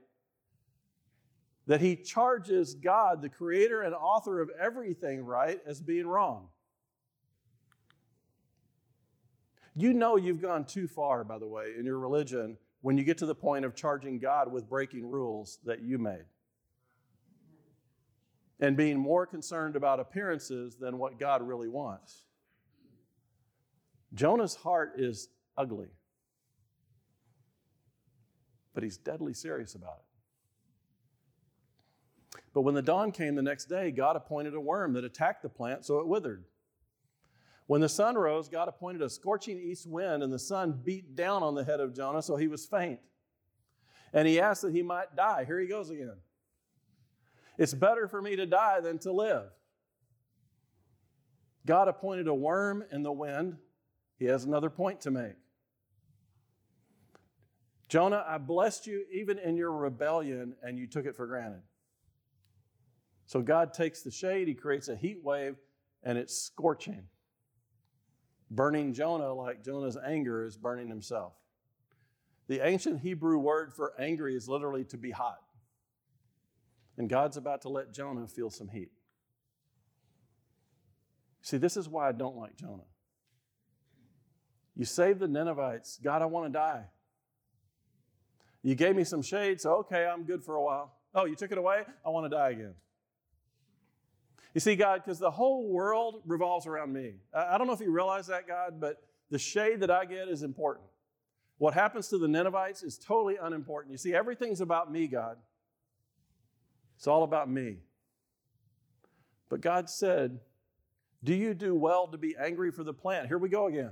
that 1.69 1.79
he 1.79 1.95
charges 1.95 2.73
God, 2.73 3.21
the 3.21 3.29
creator 3.29 3.83
and 3.83 3.93
author 3.93 4.41
of 4.41 4.49
everything 4.59 5.23
right, 5.23 5.59
as 5.67 5.79
being 5.79 6.07
wrong. 6.07 6.47
You 9.75 9.93
know 9.93 10.15
you've 10.15 10.41
gone 10.41 10.65
too 10.65 10.87
far, 10.87 11.23
by 11.23 11.37
the 11.37 11.45
way, 11.45 11.73
in 11.77 11.85
your 11.85 11.99
religion 11.99 12.57
when 12.81 12.97
you 12.97 13.03
get 13.03 13.19
to 13.19 13.27
the 13.27 13.35
point 13.35 13.65
of 13.65 13.75
charging 13.75 14.17
God 14.17 14.51
with 14.51 14.67
breaking 14.67 15.11
rules 15.11 15.59
that 15.63 15.83
you 15.83 15.99
made 15.99 16.25
and 18.59 18.75
being 18.75 18.97
more 18.97 19.27
concerned 19.27 19.75
about 19.75 19.99
appearances 19.99 20.75
than 20.75 20.97
what 20.97 21.19
God 21.19 21.47
really 21.47 21.69
wants. 21.69 22.23
Jonah's 24.15 24.55
heart 24.55 24.93
is 24.97 25.29
ugly, 25.55 25.89
but 28.73 28.81
he's 28.81 28.97
deadly 28.97 29.35
serious 29.35 29.75
about 29.75 29.99
it. 29.99 30.08
But 32.53 32.61
when 32.61 32.75
the 32.75 32.81
dawn 32.81 33.11
came 33.11 33.35
the 33.35 33.41
next 33.41 33.65
day, 33.65 33.91
God 33.91 34.15
appointed 34.15 34.53
a 34.53 34.59
worm 34.59 34.93
that 34.93 35.03
attacked 35.03 35.43
the 35.43 35.49
plant 35.49 35.85
so 35.85 35.99
it 35.99 36.07
withered. 36.07 36.45
When 37.67 37.81
the 37.81 37.89
sun 37.89 38.15
rose, 38.15 38.49
God 38.49 38.67
appointed 38.67 39.01
a 39.01 39.09
scorching 39.09 39.59
east 39.59 39.87
wind, 39.87 40.23
and 40.23 40.33
the 40.33 40.39
sun 40.39 40.81
beat 40.83 41.15
down 41.15 41.43
on 41.43 41.53
the 41.53 41.63
head 41.63 41.79
of 41.79 41.95
Jonah 41.95 42.21
so 42.21 42.35
he 42.35 42.47
was 42.47 42.65
faint. 42.65 42.99
And 44.11 44.27
he 44.27 44.39
asked 44.39 44.63
that 44.63 44.73
he 44.73 44.81
might 44.81 45.15
die. 45.15 45.45
Here 45.45 45.59
he 45.59 45.67
goes 45.67 45.91
again. 45.91 46.17
It's 47.59 47.73
better 47.73 48.07
for 48.07 48.21
me 48.21 48.35
to 48.37 48.47
die 48.47 48.79
than 48.79 48.97
to 48.99 49.11
live. 49.11 49.45
God 51.65 51.87
appointed 51.87 52.27
a 52.27 52.33
worm 52.33 52.83
in 52.91 53.03
the 53.03 53.11
wind. 53.11 53.57
He 54.17 54.25
has 54.25 54.45
another 54.45 54.71
point 54.71 55.01
to 55.01 55.11
make. 55.11 55.35
Jonah, 57.87 58.23
I 58.27 58.37
blessed 58.37 58.87
you 58.87 59.05
even 59.11 59.37
in 59.37 59.57
your 59.57 59.71
rebellion, 59.71 60.55
and 60.63 60.79
you 60.79 60.87
took 60.87 61.05
it 61.05 61.15
for 61.15 61.27
granted. 61.27 61.61
So 63.29 63.43
God 63.43 63.75
takes 63.75 64.01
the 64.01 64.09
shade, 64.09 64.47
He 64.47 64.55
creates 64.55 64.87
a 64.87 64.95
heat 64.95 65.19
wave, 65.23 65.55
and 66.01 66.17
it's 66.17 66.35
scorching, 66.35 67.03
burning 68.49 68.91
Jonah 68.91 69.31
like 69.35 69.63
Jonah's 69.63 69.95
anger 70.03 70.43
is 70.43 70.57
burning 70.57 70.87
himself. 70.87 71.33
The 72.47 72.65
ancient 72.65 73.01
Hebrew 73.01 73.37
word 73.37 73.71
for 73.71 73.93
angry 73.99 74.35
is 74.35 74.49
literally 74.49 74.83
to 74.85 74.97
be 74.97 75.11
hot. 75.11 75.37
And 76.97 77.07
God's 77.07 77.37
about 77.37 77.61
to 77.61 77.69
let 77.69 77.93
Jonah 77.93 78.27
feel 78.27 78.49
some 78.49 78.69
heat. 78.69 78.89
See, 81.43 81.57
this 81.57 81.77
is 81.77 81.87
why 81.87 82.09
I 82.09 82.13
don't 82.13 82.35
like 82.35 82.55
Jonah. 82.55 82.89
You 84.75 84.85
saved 84.85 85.19
the 85.19 85.27
Ninevites. 85.27 85.99
God, 86.03 86.23
I 86.23 86.25
want 86.25 86.51
to 86.51 86.57
die. 86.57 86.85
You 88.63 88.73
gave 88.73 88.95
me 88.95 89.03
some 89.03 89.21
shade, 89.21 89.61
so 89.61 89.75
okay, 89.75 90.07
I'm 90.07 90.23
good 90.23 90.43
for 90.43 90.55
a 90.55 90.63
while. 90.63 90.95
Oh, 91.13 91.25
you 91.25 91.35
took 91.35 91.51
it 91.51 91.59
away? 91.59 91.83
I 92.03 92.09
want 92.09 92.25
to 92.25 92.35
die 92.35 92.49
again. 92.49 92.73
You 94.53 94.61
see, 94.61 94.75
God, 94.75 95.01
because 95.03 95.19
the 95.19 95.31
whole 95.31 95.69
world 95.69 96.21
revolves 96.25 96.65
around 96.65 96.91
me. 96.91 97.13
I 97.33 97.57
don't 97.57 97.67
know 97.67 97.73
if 97.73 97.79
you 97.79 97.91
realize 97.91 98.27
that, 98.27 98.47
God, 98.47 98.79
but 98.79 99.01
the 99.29 99.37
shade 99.37 99.81
that 99.81 99.91
I 99.91 100.05
get 100.05 100.27
is 100.27 100.41
important. 100.41 100.87
What 101.59 101.73
happens 101.73 102.07
to 102.07 102.17
the 102.17 102.27
Ninevites 102.27 102.83
is 102.83 102.97
totally 102.97 103.37
unimportant. 103.39 103.91
You 103.91 103.97
see, 103.97 104.13
everything's 104.13 104.61
about 104.61 104.91
me, 104.91 105.07
God. 105.07 105.37
It's 106.97 107.07
all 107.07 107.23
about 107.23 107.49
me. 107.49 107.77
But 109.49 109.61
God 109.61 109.89
said, 109.89 110.39
Do 111.23 111.33
you 111.33 111.53
do 111.53 111.75
well 111.75 112.07
to 112.07 112.17
be 112.17 112.35
angry 112.39 112.71
for 112.71 112.83
the 112.83 112.93
plant? 112.93 113.27
Here 113.27 113.37
we 113.37 113.49
go 113.49 113.67
again. 113.67 113.91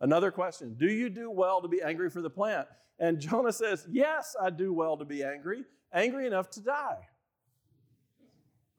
Another 0.00 0.30
question 0.30 0.74
Do 0.78 0.86
you 0.86 1.08
do 1.08 1.30
well 1.30 1.60
to 1.62 1.68
be 1.68 1.82
angry 1.82 2.10
for 2.10 2.20
the 2.20 2.30
plant? 2.30 2.68
And 2.98 3.18
Jonah 3.18 3.52
says, 3.52 3.86
Yes, 3.90 4.36
I 4.40 4.50
do 4.50 4.72
well 4.72 4.96
to 4.98 5.04
be 5.04 5.24
angry, 5.24 5.64
angry 5.92 6.26
enough 6.26 6.50
to 6.50 6.60
die. 6.60 7.08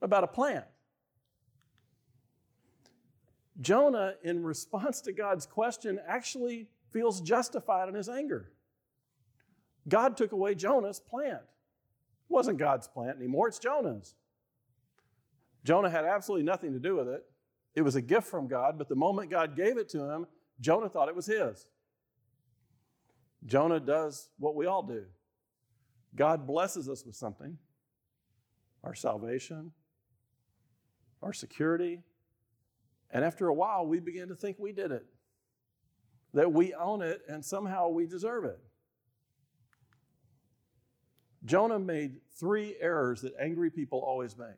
About 0.01 0.23
a 0.23 0.27
plant. 0.27 0.65
Jonah, 3.61 4.15
in 4.23 4.43
response 4.43 5.01
to 5.01 5.13
God's 5.13 5.45
question, 5.45 5.99
actually 6.07 6.67
feels 6.91 7.21
justified 7.21 7.89
in 7.89 7.95
his 7.95 8.09
anger. 8.09 8.51
God 9.87 10.17
took 10.17 10.31
away 10.31 10.55
Jonah's 10.55 10.99
plant 10.99 11.41
wasn't 12.33 12.57
God's 12.57 12.87
plant 12.87 13.17
anymore, 13.17 13.47
it's 13.47 13.59
Jonah's. 13.59 14.15
Jonah 15.63 15.89
had 15.89 16.03
absolutely 16.03 16.43
nothing 16.43 16.73
to 16.73 16.79
do 16.79 16.95
with 16.95 17.07
it. 17.07 17.23
It 17.75 17.83
was 17.83 17.95
a 17.95 18.01
gift 18.01 18.27
from 18.27 18.47
God, 18.47 18.77
but 18.77 18.89
the 18.89 18.95
moment 18.95 19.29
God 19.29 19.55
gave 19.55 19.77
it 19.77 19.87
to 19.89 20.09
him, 20.11 20.25
Jonah 20.59 20.89
thought 20.89 21.07
it 21.07 21.15
was 21.15 21.27
his. 21.27 21.67
Jonah 23.45 23.79
does 23.79 24.29
what 24.37 24.55
we 24.55 24.65
all 24.65 24.83
do. 24.83 25.05
God 26.15 26.45
blesses 26.45 26.89
us 26.89 27.05
with 27.05 27.15
something 27.15 27.57
our 28.83 28.93
salvation, 28.93 29.71
our 31.21 31.31
security, 31.31 32.01
and 33.13 33.23
after 33.23 33.47
a 33.47 33.53
while, 33.53 33.85
we 33.85 33.99
begin 33.99 34.27
to 34.29 34.35
think 34.35 34.57
we 34.59 34.73
did 34.73 34.91
it, 34.91 35.05
that 36.33 36.51
we 36.51 36.73
own 36.73 37.03
it, 37.03 37.21
and 37.29 37.45
somehow 37.45 37.89
we 37.89 38.07
deserve 38.07 38.43
it. 38.43 38.59
Jonah 41.45 41.77
made 41.77 42.15
three 42.39 42.75
errors 42.81 43.21
that 43.21 43.33
angry 43.39 43.69
people 43.69 43.99
always 43.99 44.35
make. 44.35 44.57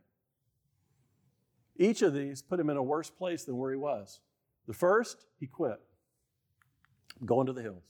Each 1.76 2.02
of 2.02 2.14
these 2.14 2.42
put 2.42 2.60
him 2.60 2.70
in 2.70 2.78
a 2.78 2.84
worse 2.84 3.10
place 3.10 3.44
than 3.44 3.58
where 3.58 3.72
he 3.72 3.78
was. 3.78 4.22
The 4.68 4.74
first, 4.74 5.26
he 5.38 5.48
quit. 5.48 5.80
I'm 7.20 7.28
going 7.28 7.48
to 7.48 7.54
the 7.54 7.62
hills. 7.62 7.84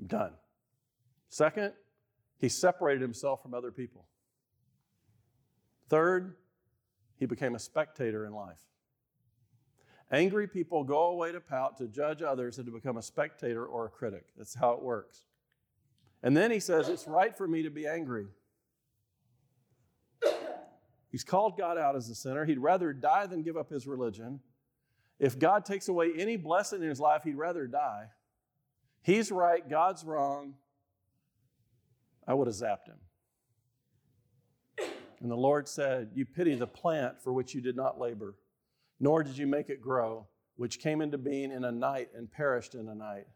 I'm 0.00 0.08
done. 0.08 0.32
Second, 1.28 1.72
he 2.38 2.48
separated 2.48 3.00
himself 3.00 3.42
from 3.42 3.54
other 3.54 3.70
people. 3.70 4.06
Third, 5.88 6.34
he 7.16 7.26
became 7.26 7.54
a 7.54 7.60
spectator 7.60 8.26
in 8.26 8.32
life. 8.32 8.58
Angry 10.12 10.46
people 10.46 10.84
go 10.84 11.06
away 11.06 11.32
to 11.32 11.40
pout, 11.40 11.78
to 11.78 11.88
judge 11.88 12.22
others, 12.22 12.58
and 12.58 12.66
to 12.66 12.72
become 12.72 12.98
a 12.98 13.02
spectator 13.02 13.64
or 13.64 13.86
a 13.86 13.88
critic. 13.88 14.26
That's 14.36 14.54
how 14.54 14.72
it 14.72 14.82
works. 14.82 15.22
And 16.22 16.36
then 16.36 16.50
he 16.50 16.60
says, 16.60 16.90
It's 16.90 17.08
right 17.08 17.36
for 17.36 17.48
me 17.48 17.62
to 17.62 17.70
be 17.70 17.86
angry. 17.86 18.26
He's 21.10 21.24
called 21.24 21.58
God 21.58 21.76
out 21.76 21.96
as 21.96 22.08
a 22.08 22.14
sinner. 22.14 22.44
He'd 22.44 22.58
rather 22.58 22.92
die 22.92 23.26
than 23.26 23.42
give 23.42 23.56
up 23.56 23.70
his 23.70 23.86
religion. 23.86 24.40
If 25.18 25.38
God 25.38 25.64
takes 25.64 25.88
away 25.88 26.12
any 26.16 26.36
blessing 26.36 26.82
in 26.82 26.88
his 26.88 27.00
life, 27.00 27.22
he'd 27.24 27.36
rather 27.36 27.66
die. 27.66 28.06
He's 29.02 29.30
right, 29.30 29.68
God's 29.68 30.04
wrong. 30.04 30.54
I 32.26 32.34
would 32.34 32.46
have 32.46 32.56
zapped 32.56 32.86
him. 32.86 32.96
And 35.20 35.30
the 35.30 35.36
Lord 35.36 35.68
said, 35.68 36.10
You 36.14 36.24
pity 36.24 36.54
the 36.54 36.66
plant 36.66 37.20
for 37.22 37.32
which 37.32 37.54
you 37.54 37.60
did 37.60 37.76
not 37.76 38.00
labor, 38.00 38.34
nor 39.02 39.24
did 39.24 39.36
you 39.36 39.48
make 39.48 39.68
it 39.68 39.82
grow, 39.82 40.28
which 40.54 40.78
came 40.78 41.02
into 41.02 41.18
being 41.18 41.50
in 41.50 41.64
a 41.64 41.72
night 41.72 42.10
and 42.14 42.30
perished 42.30 42.76
in 42.76 42.88
a 42.88 42.94
night. 42.94 43.26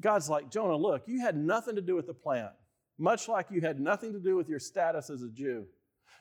God's 0.00 0.30
like, 0.30 0.50
Jonah, 0.50 0.74
look, 0.74 1.02
you 1.06 1.20
had 1.20 1.36
nothing 1.36 1.76
to 1.76 1.82
do 1.82 1.94
with 1.94 2.06
the 2.06 2.14
plant, 2.14 2.52
much 2.98 3.28
like 3.28 3.50
you 3.50 3.60
had 3.60 3.78
nothing 3.78 4.14
to 4.14 4.18
do 4.18 4.36
with 4.36 4.48
your 4.48 4.58
status 4.58 5.10
as 5.10 5.20
a 5.22 5.28
Jew, 5.28 5.66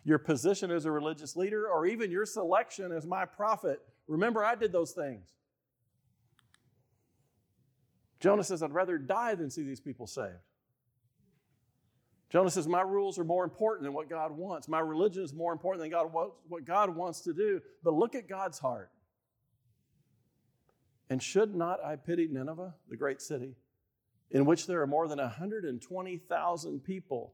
your 0.03 0.19
position 0.19 0.71
as 0.71 0.83
a 0.83 0.91
religious 0.91 1.37
leader, 1.37 1.69
or 1.69 1.85
even 1.85 2.11
your 2.11 2.25
selection 2.25 2.91
as 2.91 3.07
my 3.07 3.23
prophet. 3.23 3.79
Remember, 4.09 4.43
I 4.43 4.55
did 4.55 4.73
those 4.73 4.91
things. 4.91 5.29
Jonah 8.19 8.43
says, 8.43 8.61
I'd 8.61 8.73
rather 8.73 8.97
die 8.97 9.35
than 9.35 9.49
see 9.49 9.63
these 9.63 9.79
people 9.79 10.05
saved. 10.05 10.33
Jonah 12.31 12.51
says, 12.51 12.67
My 12.67 12.81
rules 12.81 13.17
are 13.17 13.23
more 13.23 13.43
important 13.43 13.83
than 13.83 13.93
what 13.93 14.09
God 14.09 14.31
wants. 14.31 14.67
My 14.67 14.79
religion 14.79 15.23
is 15.23 15.33
more 15.33 15.51
important 15.51 15.81
than 15.81 15.91
God, 15.91 16.11
what 16.47 16.65
God 16.65 16.95
wants 16.95 17.21
to 17.21 17.33
do. 17.33 17.61
But 17.83 17.93
look 17.93 18.15
at 18.15 18.27
God's 18.27 18.59
heart. 18.59 18.91
And 21.09 21.23
should 21.23 21.55
not 21.55 21.83
I 21.83 21.95
pity 21.95 22.27
Nineveh, 22.27 22.75
the 22.87 22.95
great 22.95 23.21
city? 23.21 23.55
in 24.31 24.45
which 24.45 24.67
there 24.67 24.81
are 24.81 24.87
more 24.87 25.07
than 25.07 25.19
120,000 25.19 26.83
people 26.83 27.33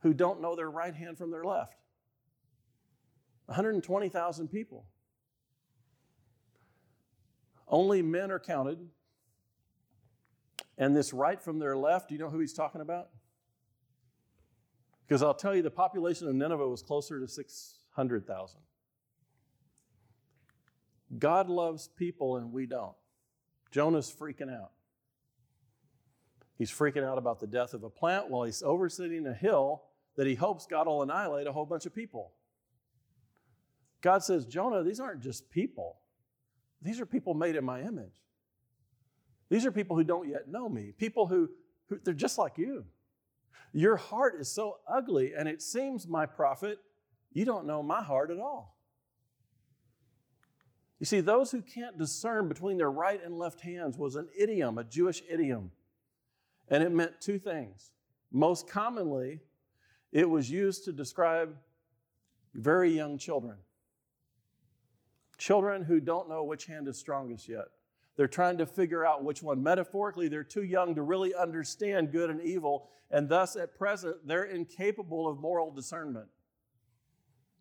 who 0.00 0.14
don't 0.14 0.40
know 0.40 0.54
their 0.54 0.70
right 0.70 0.94
hand 0.94 1.18
from 1.18 1.30
their 1.30 1.44
left. 1.44 1.80
120,000 3.46 4.48
people. 4.48 4.86
Only 7.66 8.02
men 8.02 8.30
are 8.30 8.38
counted. 8.38 8.78
And 10.78 10.94
this 10.94 11.12
right 11.12 11.42
from 11.42 11.58
their 11.58 11.76
left, 11.76 12.08
do 12.08 12.14
you 12.14 12.20
know 12.20 12.30
who 12.30 12.38
he's 12.38 12.52
talking 12.52 12.80
about? 12.80 13.08
Because 15.06 15.22
I'll 15.22 15.34
tell 15.34 15.54
you, 15.54 15.62
the 15.62 15.70
population 15.70 16.28
of 16.28 16.34
Nineveh 16.34 16.66
was 16.66 16.82
closer 16.82 17.20
to 17.20 17.28
600,000. 17.28 18.60
God 21.18 21.48
loves 21.48 21.88
people 21.88 22.36
and 22.36 22.52
we 22.52 22.66
don't. 22.66 22.94
Jonah's 23.70 24.12
freaking 24.12 24.52
out. 24.52 24.72
He's 26.56 26.70
freaking 26.70 27.04
out 27.04 27.18
about 27.18 27.40
the 27.40 27.46
death 27.46 27.74
of 27.74 27.82
a 27.82 27.90
plant 27.90 28.30
while 28.30 28.44
he's 28.44 28.62
overseeing 28.62 29.26
a 29.26 29.34
hill 29.34 29.82
that 30.16 30.26
he 30.26 30.34
hopes 30.34 30.66
God 30.66 30.86
will 30.86 31.02
annihilate 31.02 31.46
a 31.46 31.52
whole 31.52 31.66
bunch 31.66 31.84
of 31.86 31.94
people. 31.94 32.32
God 34.00 34.22
says, 34.22 34.46
Jonah, 34.46 34.82
these 34.82 35.00
aren't 35.00 35.20
just 35.20 35.50
people. 35.50 35.96
These 36.82 37.00
are 37.00 37.06
people 37.06 37.34
made 37.34 37.56
in 37.56 37.64
my 37.64 37.80
image. 37.80 38.22
These 39.48 39.66
are 39.66 39.72
people 39.72 39.96
who 39.96 40.04
don't 40.04 40.28
yet 40.28 40.48
know 40.48 40.68
me, 40.68 40.92
people 40.96 41.26
who, 41.26 41.50
who 41.88 41.98
they're 42.04 42.14
just 42.14 42.38
like 42.38 42.58
you. 42.58 42.84
Your 43.72 43.96
heart 43.96 44.34
is 44.38 44.50
so 44.50 44.78
ugly, 44.88 45.32
and 45.36 45.48
it 45.48 45.62
seems, 45.62 46.06
my 46.06 46.26
prophet, 46.26 46.78
you 47.32 47.44
don't 47.44 47.66
know 47.66 47.82
my 47.82 48.02
heart 48.02 48.30
at 48.30 48.38
all. 48.38 48.76
You 51.00 51.06
see, 51.06 51.20
those 51.20 51.50
who 51.50 51.60
can't 51.60 51.98
discern 51.98 52.48
between 52.48 52.78
their 52.78 52.90
right 52.90 53.20
and 53.22 53.36
left 53.36 53.60
hands 53.60 53.98
was 53.98 54.14
an 54.14 54.28
idiom, 54.38 54.78
a 54.78 54.84
Jewish 54.84 55.22
idiom. 55.28 55.72
And 56.68 56.82
it 56.82 56.92
meant 56.92 57.20
two 57.20 57.38
things. 57.38 57.90
Most 58.32 58.68
commonly, 58.68 59.40
it 60.12 60.28
was 60.28 60.50
used 60.50 60.84
to 60.84 60.92
describe 60.92 61.56
very 62.54 62.90
young 62.90 63.18
children. 63.18 63.56
Children 65.36 65.82
who 65.82 66.00
don't 66.00 66.28
know 66.28 66.44
which 66.44 66.66
hand 66.66 66.88
is 66.88 66.96
strongest 66.96 67.48
yet. 67.48 67.66
They're 68.16 68.28
trying 68.28 68.58
to 68.58 68.66
figure 68.66 69.04
out 69.04 69.24
which 69.24 69.42
one. 69.42 69.62
Metaphorically, 69.62 70.28
they're 70.28 70.44
too 70.44 70.62
young 70.62 70.94
to 70.94 71.02
really 71.02 71.34
understand 71.34 72.12
good 72.12 72.30
and 72.30 72.40
evil, 72.40 72.88
and 73.10 73.28
thus 73.28 73.56
at 73.56 73.74
present, 73.74 74.16
they're 74.26 74.44
incapable 74.44 75.28
of 75.28 75.40
moral 75.40 75.72
discernment. 75.72 76.26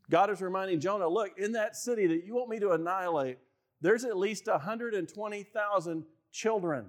God 0.10 0.30
is 0.30 0.42
reminding 0.42 0.80
Jonah 0.80 1.08
look, 1.08 1.38
in 1.38 1.54
that 1.54 1.76
city 1.76 2.08
that 2.08 2.24
you 2.26 2.36
want 2.36 2.50
me 2.50 2.60
to 2.60 2.72
annihilate, 2.72 3.40
there's 3.82 4.06
at 4.06 4.18
least 4.18 4.48
120,000 4.48 6.06
children, 6.32 6.86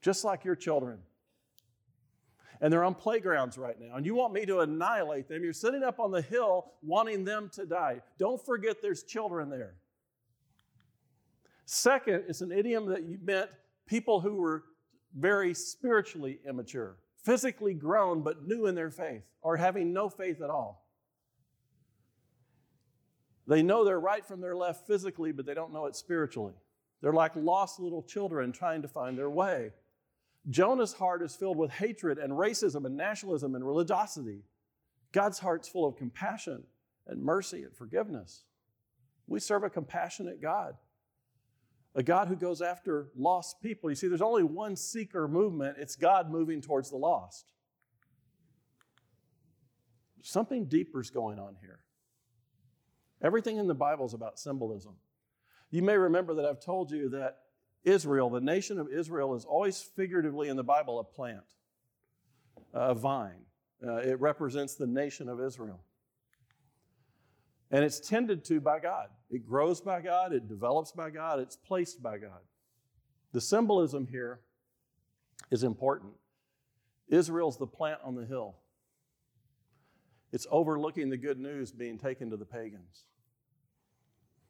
just 0.00 0.24
like 0.24 0.44
your 0.44 0.56
children. 0.56 0.98
And 2.60 2.72
they're 2.72 2.84
on 2.84 2.94
playgrounds 2.94 3.58
right 3.58 3.78
now, 3.78 3.96
and 3.96 4.06
you 4.06 4.14
want 4.14 4.32
me 4.32 4.46
to 4.46 4.60
annihilate 4.60 5.28
them. 5.28 5.44
You're 5.44 5.52
sitting 5.52 5.82
up 5.82 6.00
on 6.00 6.10
the 6.10 6.22
hill 6.22 6.72
wanting 6.82 7.24
them 7.24 7.50
to 7.52 7.66
die. 7.66 8.00
Don't 8.18 8.42
forget 8.44 8.80
there's 8.80 9.02
children 9.02 9.50
there. 9.50 9.74
Second, 11.66 12.24
it's 12.28 12.40
an 12.40 12.52
idiom 12.52 12.86
that 12.86 13.02
meant 13.22 13.50
people 13.86 14.20
who 14.20 14.36
were 14.36 14.64
very 15.18 15.52
spiritually 15.52 16.38
immature, 16.48 16.96
physically 17.24 17.74
grown 17.74 18.22
but 18.22 18.46
new 18.46 18.66
in 18.66 18.74
their 18.76 18.90
faith, 18.90 19.24
or 19.42 19.56
having 19.56 19.92
no 19.92 20.08
faith 20.08 20.40
at 20.40 20.48
all. 20.48 20.86
They 23.48 23.62
know 23.62 23.84
their 23.84 23.98
right 23.98 24.24
from 24.24 24.40
their 24.40 24.56
left 24.56 24.86
physically, 24.86 25.32
but 25.32 25.44
they 25.44 25.54
don't 25.54 25.72
know 25.72 25.86
it 25.86 25.96
spiritually. 25.96 26.54
They're 27.02 27.12
like 27.12 27.34
lost 27.34 27.80
little 27.80 28.02
children 28.02 28.52
trying 28.52 28.82
to 28.82 28.88
find 28.88 29.18
their 29.18 29.30
way. 29.30 29.72
Jonah's 30.48 30.92
heart 30.92 31.22
is 31.22 31.34
filled 31.34 31.56
with 31.56 31.72
hatred 31.72 32.18
and 32.18 32.32
racism 32.32 32.86
and 32.86 32.96
nationalism 32.96 33.56
and 33.56 33.66
religiosity. 33.66 34.42
God's 35.10 35.40
heart's 35.40 35.68
full 35.68 35.86
of 35.86 35.96
compassion 35.96 36.62
and 37.08 37.22
mercy 37.22 37.64
and 37.64 37.74
forgiveness. 37.74 38.44
We 39.26 39.40
serve 39.40 39.64
a 39.64 39.70
compassionate 39.70 40.40
God 40.40 40.76
a 41.96 42.02
God 42.02 42.28
who 42.28 42.36
goes 42.36 42.60
after 42.60 43.08
lost 43.16 43.62
people. 43.62 43.88
You 43.88 43.96
see, 43.96 44.06
there's 44.06 44.20
only 44.20 44.42
one 44.42 44.76
seeker 44.76 45.26
movement, 45.26 45.78
it's 45.80 45.96
God 45.96 46.30
moving 46.30 46.60
towards 46.60 46.90
the 46.90 46.96
lost. 46.96 47.52
Something 50.22 50.66
deeper 50.66 51.00
is 51.00 51.10
going 51.10 51.38
on 51.38 51.56
here. 51.60 51.80
Everything 53.22 53.56
in 53.56 53.66
the 53.66 53.74
Bible 53.74 54.04
is 54.04 54.12
about 54.12 54.38
symbolism. 54.38 54.92
You 55.70 55.82
may 55.82 55.96
remember 55.96 56.34
that 56.34 56.44
I've 56.44 56.60
told 56.60 56.90
you 56.90 57.08
that 57.10 57.38
Israel, 57.84 58.28
the 58.28 58.40
nation 58.40 58.78
of 58.78 58.88
Israel, 58.92 59.34
is 59.34 59.44
always 59.44 59.80
figuratively 59.80 60.48
in 60.48 60.56
the 60.56 60.64
Bible 60.64 60.98
a 60.98 61.04
plant, 61.04 61.54
a 62.74 62.94
vine. 62.94 63.44
Uh, 63.86 63.96
it 63.96 64.20
represents 64.20 64.74
the 64.74 64.86
nation 64.86 65.28
of 65.28 65.40
Israel. 65.40 65.80
And 67.70 67.84
it's 67.84 68.00
tended 68.00 68.44
to 68.44 68.60
by 68.60 68.78
God. 68.78 69.08
It 69.30 69.46
grows 69.46 69.80
by 69.80 70.00
God, 70.00 70.32
it 70.32 70.48
develops 70.48 70.92
by 70.92 71.10
God, 71.10 71.40
it's 71.40 71.56
placed 71.56 72.02
by 72.02 72.18
God. 72.18 72.40
The 73.32 73.40
symbolism 73.40 74.06
here 74.06 74.40
is 75.50 75.64
important. 75.64 76.12
Israel's 77.08 77.58
the 77.58 77.66
plant 77.66 78.00
on 78.04 78.14
the 78.14 78.24
hill. 78.24 78.56
It's 80.32 80.46
overlooking 80.50 81.10
the 81.10 81.16
good 81.16 81.38
news 81.38 81.72
being 81.72 81.98
taken 81.98 82.30
to 82.30 82.36
the 82.36 82.44
pagans. 82.44 83.04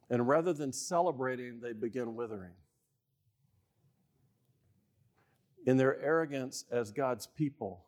And 0.08 0.28
rather 0.28 0.52
than 0.52 0.72
celebrating, 0.72 1.60
they 1.60 1.72
begin 1.72 2.14
withering. 2.14 2.52
In 5.66 5.76
their 5.76 6.00
arrogance 6.00 6.64
as 6.70 6.92
God's 6.92 7.26
people, 7.26 7.86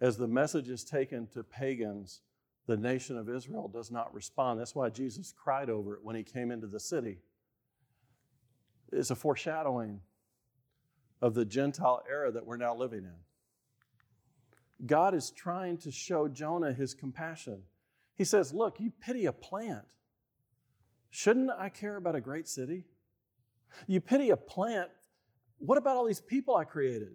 as 0.00 0.16
the 0.16 0.26
message 0.26 0.68
is 0.68 0.84
taken 0.84 1.28
to 1.28 1.44
pagans, 1.44 2.22
the 2.66 2.76
nation 2.76 3.16
of 3.16 3.28
Israel 3.28 3.68
does 3.68 3.90
not 3.90 4.12
respond. 4.12 4.58
That's 4.58 4.74
why 4.74 4.90
Jesus 4.90 5.32
cried 5.32 5.70
over 5.70 5.94
it 5.94 6.00
when 6.02 6.16
he 6.16 6.22
came 6.22 6.50
into 6.50 6.66
the 6.66 6.80
city. 6.80 7.18
It's 8.92 9.10
a 9.10 9.16
foreshadowing 9.16 10.00
of 11.22 11.34
the 11.34 11.44
Gentile 11.44 12.02
era 12.08 12.30
that 12.32 12.44
we're 12.44 12.56
now 12.56 12.74
living 12.74 13.04
in. 13.04 14.86
God 14.86 15.14
is 15.14 15.30
trying 15.30 15.78
to 15.78 15.90
show 15.90 16.28
Jonah 16.28 16.72
his 16.72 16.92
compassion. 16.92 17.62
He 18.14 18.24
says, 18.24 18.52
Look, 18.52 18.78
you 18.80 18.92
pity 19.00 19.26
a 19.26 19.32
plant. 19.32 19.84
Shouldn't 21.10 21.50
I 21.50 21.68
care 21.68 21.96
about 21.96 22.14
a 22.14 22.20
great 22.20 22.48
city? 22.48 22.84
You 23.86 24.00
pity 24.00 24.30
a 24.30 24.36
plant. 24.36 24.90
What 25.58 25.78
about 25.78 25.96
all 25.96 26.04
these 26.04 26.20
people 26.20 26.56
I 26.56 26.64
created? 26.64 27.12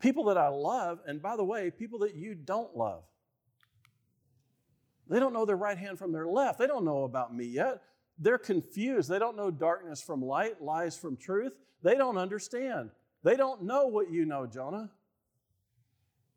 People 0.00 0.24
that 0.24 0.36
I 0.36 0.48
love, 0.48 1.00
and 1.06 1.22
by 1.22 1.36
the 1.36 1.44
way, 1.44 1.70
people 1.70 2.00
that 2.00 2.14
you 2.14 2.34
don't 2.34 2.76
love. 2.76 3.04
They 5.10 5.18
don't 5.18 5.32
know 5.32 5.44
their 5.44 5.56
right 5.56 5.76
hand 5.76 5.98
from 5.98 6.12
their 6.12 6.26
left. 6.26 6.58
They 6.58 6.68
don't 6.68 6.84
know 6.84 7.02
about 7.02 7.34
me 7.34 7.44
yet. 7.44 7.82
They're 8.18 8.38
confused. 8.38 9.08
They 9.10 9.18
don't 9.18 9.36
know 9.36 9.50
darkness 9.50 10.00
from 10.00 10.22
light, 10.22 10.62
lies 10.62 10.96
from 10.96 11.16
truth. 11.16 11.52
They 11.82 11.96
don't 11.96 12.16
understand. 12.16 12.90
They 13.24 13.36
don't 13.36 13.64
know 13.64 13.88
what 13.88 14.10
you 14.10 14.24
know, 14.24 14.46
Jonah. 14.46 14.90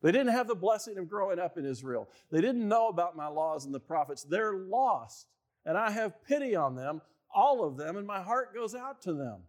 They 0.02 0.12
didn't 0.12 0.34
have 0.34 0.48
the 0.48 0.56
blessing 0.56 0.98
of 0.98 1.08
growing 1.08 1.40
up 1.40 1.58
in 1.58 1.66
Israel. 1.66 2.10
They 2.32 2.42
didn't 2.42 2.68
know 2.68 2.88
about 2.88 3.16
my 3.16 3.28
laws 3.28 3.66
and 3.66 3.74
the 3.74 3.80
prophets. 3.80 4.24
They're 4.24 4.56
lost, 4.56 5.28
and 5.66 5.78
I 5.78 5.92
have 5.92 6.24
pity 6.26 6.56
on 6.56 6.76
them, 6.76 7.02
all 7.34 7.64
of 7.64 7.78
them, 7.78 7.96
and 7.96 8.08
my 8.08 8.22
heart 8.22 8.54
goes 8.54 8.76
out 8.76 9.02
to 9.04 9.14
them. 9.14 9.42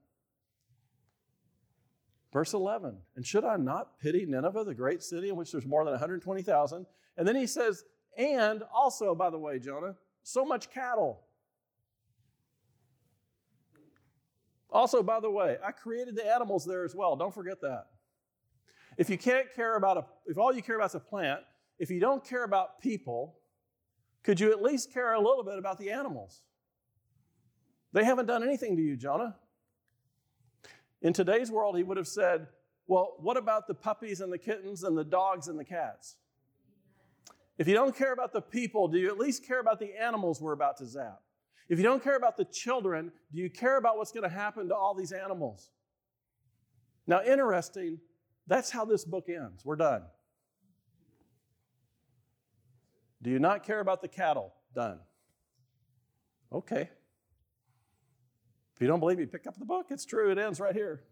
Verse 2.32 2.52
11, 2.52 2.96
and 3.16 3.24
should 3.24 3.44
I 3.44 3.56
not 3.56 3.98
pity 4.00 4.26
Nineveh, 4.26 4.64
the 4.64 4.74
great 4.74 5.02
city 5.02 5.28
in 5.28 5.36
which 5.36 5.52
there's 5.52 5.66
more 5.66 5.84
than 5.84 5.92
120,000? 5.92 6.86
And 7.16 7.28
then 7.28 7.36
he 7.36 7.46
says, 7.46 7.84
and 8.16 8.62
also, 8.72 9.14
by 9.14 9.30
the 9.30 9.38
way, 9.38 9.58
Jonah, 9.58 9.94
so 10.22 10.44
much 10.44 10.70
cattle. 10.70 11.20
Also, 14.70 15.02
by 15.02 15.20
the 15.20 15.30
way, 15.30 15.56
I 15.64 15.70
created 15.70 16.16
the 16.16 16.26
animals 16.26 16.64
there 16.64 16.84
as 16.84 16.94
well. 16.94 17.14
Don't 17.14 17.32
forget 17.32 17.60
that. 17.60 17.86
If 18.98 19.08
you 19.08 19.18
can't 19.18 19.52
care 19.54 19.76
about 19.76 19.96
a, 19.96 20.04
if 20.26 20.38
all 20.38 20.54
you 20.54 20.62
care 20.62 20.76
about 20.76 20.90
is 20.90 20.94
a 20.96 21.00
plant, 21.00 21.40
if 21.78 21.90
you 21.90 22.00
don't 22.00 22.24
care 22.24 22.44
about 22.44 22.80
people, 22.80 23.36
could 24.22 24.40
you 24.40 24.50
at 24.50 24.62
least 24.62 24.92
care 24.92 25.12
a 25.12 25.20
little 25.20 25.44
bit 25.44 25.58
about 25.58 25.78
the 25.78 25.90
animals? 25.90 26.42
They 27.92 28.04
haven't 28.04 28.26
done 28.26 28.42
anything 28.42 28.76
to 28.76 28.82
you, 28.82 28.96
Jonah. 28.96 29.36
In 31.02 31.12
today's 31.12 31.50
world, 31.50 31.76
he 31.76 31.82
would 31.82 31.96
have 31.96 32.08
said, 32.08 32.48
Well, 32.86 33.14
what 33.18 33.36
about 33.36 33.68
the 33.68 33.74
puppies 33.74 34.20
and 34.20 34.32
the 34.32 34.38
kittens 34.38 34.82
and 34.82 34.96
the 34.96 35.04
dogs 35.04 35.48
and 35.48 35.58
the 35.58 35.64
cats? 35.64 36.16
If 37.58 37.68
you 37.68 37.74
don't 37.74 37.96
care 37.96 38.12
about 38.12 38.32
the 38.32 38.40
people, 38.40 38.88
do 38.88 38.98
you 38.98 39.08
at 39.08 39.18
least 39.18 39.46
care 39.46 39.60
about 39.60 39.78
the 39.78 39.92
animals 40.00 40.40
we're 40.40 40.52
about 40.52 40.76
to 40.78 40.86
zap? 40.86 41.20
If 41.68 41.78
you 41.78 41.84
don't 41.84 42.02
care 42.02 42.16
about 42.16 42.36
the 42.36 42.44
children, 42.44 43.12
do 43.32 43.40
you 43.40 43.48
care 43.48 43.78
about 43.78 43.96
what's 43.96 44.12
going 44.12 44.28
to 44.28 44.34
happen 44.34 44.68
to 44.68 44.74
all 44.74 44.94
these 44.94 45.12
animals? 45.12 45.70
Now, 47.06 47.22
interesting, 47.22 48.00
that's 48.46 48.70
how 48.70 48.84
this 48.84 49.04
book 49.04 49.28
ends. 49.28 49.64
We're 49.64 49.76
done. 49.76 50.02
Do 53.22 53.30
you 53.30 53.38
not 53.38 53.64
care 53.64 53.80
about 53.80 54.02
the 54.02 54.08
cattle? 54.08 54.52
Done. 54.74 54.98
Okay. 56.52 56.90
If 58.74 58.80
you 58.80 58.86
don't 58.86 59.00
believe 59.00 59.18
me, 59.18 59.26
pick 59.26 59.46
up 59.46 59.58
the 59.58 59.64
book. 59.64 59.86
It's 59.90 60.04
true, 60.04 60.30
it 60.30 60.38
ends 60.38 60.60
right 60.60 60.74
here. 60.74 61.04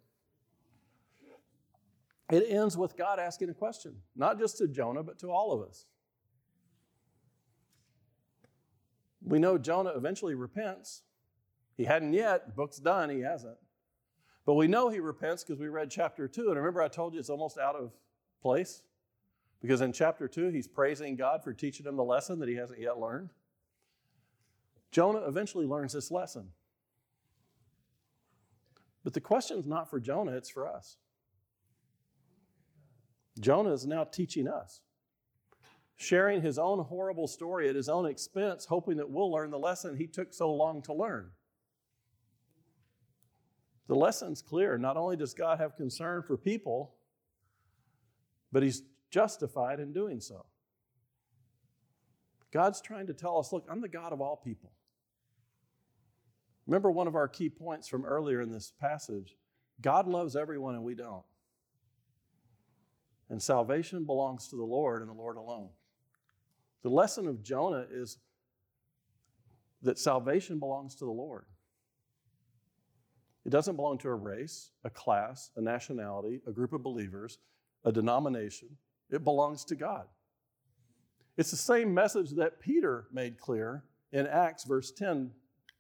It 2.31 2.47
ends 2.49 2.77
with 2.77 2.97
God 2.97 3.19
asking 3.19 3.51
a 3.51 3.55
question, 3.55 3.95
not 4.17 4.39
just 4.39 4.59
to 4.59 4.67
Jonah, 4.67 5.03
but 5.03 5.19
to 5.21 5.31
all 5.31 5.53
of 5.53 5.69
us. 5.69 5.87
We 9.25 9.39
know 9.39 9.59
Jonah 9.59 9.91
eventually 9.91 10.35
repents. 10.35 11.03
He 11.77 11.85
hadn't 11.85 12.13
yet, 12.13 12.47
the 12.47 12.53
book's 12.53 12.79
done, 12.79 13.11
he 13.11 13.21
hasn't. 13.21 13.57
But 14.45 14.55
we 14.55 14.67
know 14.67 14.89
he 14.89 15.01
repents 15.01 15.45
because 15.45 15.61
we 15.61 15.69
read 15.69 15.91
chapter 15.91 16.27
2. 16.27 16.49
And 16.49 16.57
remember, 16.57 16.83
I 16.83 16.89
told 16.89 17.15
you 17.15 17.21
it's 17.21 17.31
almost 17.31 17.59
out 17.59 17.77
of 17.77 17.93
place? 18.43 18.83
Because 19.61 19.81
in 19.81 19.93
chapter 19.93 20.27
2, 20.27 20.49
he's 20.49 20.67
praising 20.67 21.15
God 21.15 21.45
for 21.45 21.53
teaching 21.53 21.87
him 21.87 21.97
the 21.97 22.05
lesson 22.05 22.41
that 22.41 22.49
he 22.49 22.57
hasn't 22.57 22.81
yet 22.81 22.99
learned. 22.99 23.31
Jonah 24.91 25.21
eventually 25.21 25.67
learns 25.67 25.93
this 25.93 26.11
lesson. 26.11 26.49
But 29.05 29.15
the 29.15 29.21
question 29.21 29.59
is 29.59 29.67
not 29.67 29.89
for 29.89 30.01
Jonah, 30.01 30.33
it's 30.33 30.51
for 30.51 30.67
us. 30.67 30.97
Jonah 33.41 33.73
is 33.73 33.87
now 33.87 34.05
teaching 34.05 34.47
us, 34.47 34.81
sharing 36.03 36.43
his 36.43 36.59
own 36.59 36.85
horrible 36.85 37.29
story 37.29 37.69
at 37.69 37.77
his 37.77 37.89
own 37.89 38.07
expense, 38.07 38.67
hoping 38.67 38.97
that 38.97 39.11
we'll 39.11 39.31
learn 39.31 39.51
the 39.51 39.59
lesson 39.59 39.97
he 39.97 40.07
took 40.07 40.35
so 40.35 40.53
long 40.53 40.83
to 40.83 40.93
learn. 40.93 41.31
The 43.89 43.95
lesson's 43.95 44.43
clear. 44.43 44.79
Not 44.79 44.97
only 44.97 45.17
does 45.17 45.35
God 45.35 45.59
have 45.59 45.77
concern 45.77 46.23
for 46.23 46.37
people, 46.37 46.95
but 48.51 48.63
he's 48.63 48.83
justified 49.11 49.81
in 49.81 49.93
doing 49.93 50.21
so. 50.21 50.47
God's 52.53 52.81
trying 52.81 53.07
to 53.07 53.15
tell 53.15 53.39
us 53.39 53.53
look, 53.53 53.67
I'm 53.71 53.81
the 53.81 53.89
God 53.89 54.13
of 54.13 54.21
all 54.21 54.37
people. 54.37 54.73
Remember 56.67 56.91
one 56.91 57.07
of 57.07 57.17
our 57.17 57.29
key 57.29 57.49
points 57.49 57.89
from 57.89 58.05
earlier 58.05 58.41
in 58.41 58.51
this 58.53 58.73
passage 58.81 59.37
God 59.81 60.07
loves 60.07 60.37
everyone 60.37 60.75
and 60.75 60.85
we 60.85 60.95
don't. 60.95 61.25
And 63.29 63.43
salvation 63.43 64.05
belongs 64.05 64.49
to 64.49 64.57
the 64.57 64.63
Lord 64.63 65.01
and 65.01 65.11
the 65.11 65.15
Lord 65.15 65.37
alone. 65.37 65.71
The 66.83 66.91
lesson 66.91 67.27
of 67.27 67.43
Jonah 67.43 67.87
is 67.91 68.19
that 69.83 69.99
salvation 69.99 70.59
belongs 70.59 70.95
to 70.97 71.05
the 71.05 71.11
Lord. 71.11 71.45
It 73.45 73.51
doesn't 73.51 73.77
belong 73.77 73.99
to 73.99 74.09
a 74.09 74.15
race, 74.15 74.71
a 74.85 74.91
class, 74.91 75.51
a 75.57 75.61
nationality, 75.61 76.41
a 76.47 76.53
group 76.53 76.73
of 76.73 76.83
believers, 76.83 77.39
a 77.85 77.91
denomination. 77.91 78.69
It 79.11 79.25
belongs 79.25 79.65
to 79.67 79.75
God. 79.75 80.07
It's 81.37 81.51
the 81.51 81.57
same 81.57 81.93
message 81.93 82.31
that 82.33 82.61
Peter 82.61 83.07
made 83.13 83.39
clear 83.39 83.85
in 84.13 84.27
Acts 84.27 84.65
verse 84.65 84.93
10 84.93 85.31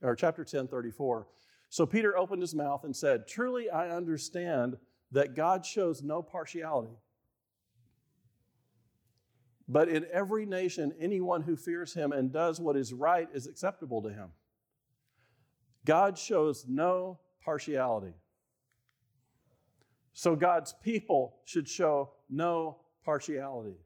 or 0.02 0.16
chapter 0.16 0.44
10 0.44 0.66
34. 0.66 1.28
So 1.68 1.86
Peter 1.86 2.16
opened 2.16 2.42
his 2.42 2.54
mouth 2.54 2.84
and 2.84 2.94
said, 2.94 3.28
"Truly 3.28 3.70
I 3.70 3.90
understand 3.90 4.76
that 5.12 5.34
God 5.34 5.64
shows 5.64 6.02
no 6.02 6.22
partiality. 6.22 6.96
But 9.68 9.88
in 9.88 10.06
every 10.12 10.44
nation 10.44 10.92
anyone 11.00 11.42
who 11.42 11.56
fears 11.56 11.94
him 11.94 12.12
and 12.12 12.32
does 12.32 12.60
what 12.60 12.76
is 12.76 12.92
right 12.92 13.28
is 13.32 13.46
acceptable 13.46 14.02
to 14.02 14.10
him. 14.10 14.28
God 15.84 16.18
shows 16.18 16.64
no 16.68 17.18
partiality. 17.44 18.14
So 20.12 20.36
God's 20.36 20.74
people 20.82 21.36
should 21.44 21.68
show 21.68 22.10
no 22.28 22.78
partiality. 23.04 23.76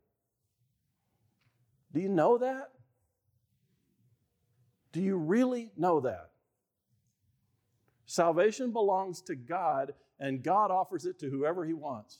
Do 1.93 2.01
you 2.01 2.09
know 2.09 2.39
that? 2.39 2.70
Do 4.93 5.01
you 5.01 5.16
really 5.16 5.70
know 5.77 6.01
that? 6.01 6.31
Salvation 8.07 8.72
belongs 8.72 9.20
to 9.22 9.35
God, 9.35 9.93
and 10.20 10.43
God 10.43 10.70
offers 10.70 11.07
it 11.07 11.18
to 11.20 11.31
whoever 11.31 11.64
He 11.64 11.74
wants. 11.74 12.18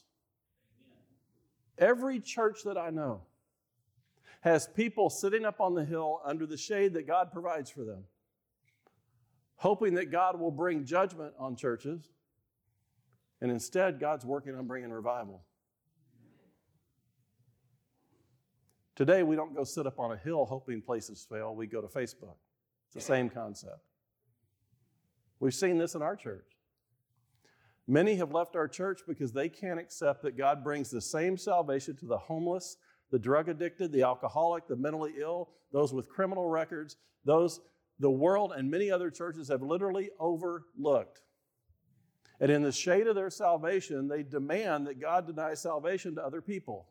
Every 1.77 2.19
church 2.19 2.59
that 2.65 2.77
I 2.77 2.89
know 2.89 3.21
has 4.41 4.67
people 4.67 5.09
sitting 5.09 5.45
up 5.45 5.59
on 5.59 5.73
the 5.73 5.85
hill 5.85 6.21
under 6.25 6.45
the 6.45 6.57
shade 6.57 6.93
that 6.93 7.07
God 7.07 7.31
provides 7.31 7.69
for 7.69 7.83
them 7.83 8.03
hoping 9.57 9.95
that 9.95 10.11
God 10.11 10.39
will 10.39 10.51
bring 10.51 10.85
judgment 10.85 11.33
on 11.37 11.55
churches. 11.55 12.11
And 13.41 13.51
instead, 13.51 13.99
God's 13.99 14.25
working 14.25 14.55
on 14.55 14.65
bringing 14.65 14.91
revival. 14.91 15.43
Today, 18.95 19.21
we 19.21 19.35
don't 19.35 19.55
go 19.55 19.63
sit 19.63 19.85
up 19.85 19.99
on 19.99 20.11
a 20.11 20.17
hill 20.17 20.45
hoping 20.45 20.81
places 20.81 21.25
fail. 21.29 21.55
We 21.55 21.67
go 21.67 21.81
to 21.81 21.87
Facebook. 21.87 22.37
It's 22.87 22.95
the 22.95 23.01
same 23.01 23.29
concept. 23.29 23.79
We've 25.39 25.53
seen 25.53 25.77
this 25.77 25.93
in 25.93 26.01
our 26.01 26.15
church. 26.15 26.45
Many 27.87 28.15
have 28.15 28.31
left 28.31 28.55
our 28.55 28.67
church 28.67 29.01
because 29.07 29.31
they 29.31 29.49
can't 29.49 29.79
accept 29.79 30.23
that 30.23 30.35
God 30.35 30.63
brings 30.63 30.89
the 30.89 31.01
same 31.01 31.37
salvation 31.37 31.95
to 31.97 32.05
the 32.05 32.17
homeless, 32.17 32.77
the 33.11 33.19
drug 33.19 33.49
addicted, 33.49 33.91
the 33.91 34.03
alcoholic, 34.03 34.67
the 34.67 34.75
mentally 34.75 35.13
ill, 35.19 35.49
those 35.71 35.93
with 35.93 36.09
criminal 36.09 36.49
records, 36.49 36.97
those 37.25 37.59
the 37.99 38.11
world 38.11 38.53
and 38.55 38.69
many 38.69 38.91
other 38.91 39.09
churches 39.09 39.47
have 39.47 39.61
literally 39.61 40.09
overlooked. 40.19 41.21
And 42.39 42.51
in 42.51 42.61
the 42.61 42.71
shade 42.71 43.07
of 43.07 43.15
their 43.15 43.31
salvation, 43.31 44.07
they 44.07 44.21
demand 44.21 44.85
that 44.87 45.01
God 45.01 45.25
deny 45.25 45.55
salvation 45.55 46.15
to 46.15 46.23
other 46.23 46.41
people. 46.41 46.87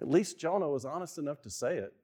At 0.00 0.08
least 0.08 0.38
Jonah 0.38 0.68
was 0.68 0.84
honest 0.84 1.18
enough 1.18 1.40
to 1.42 1.50
say 1.50 1.78
it. 1.78 1.94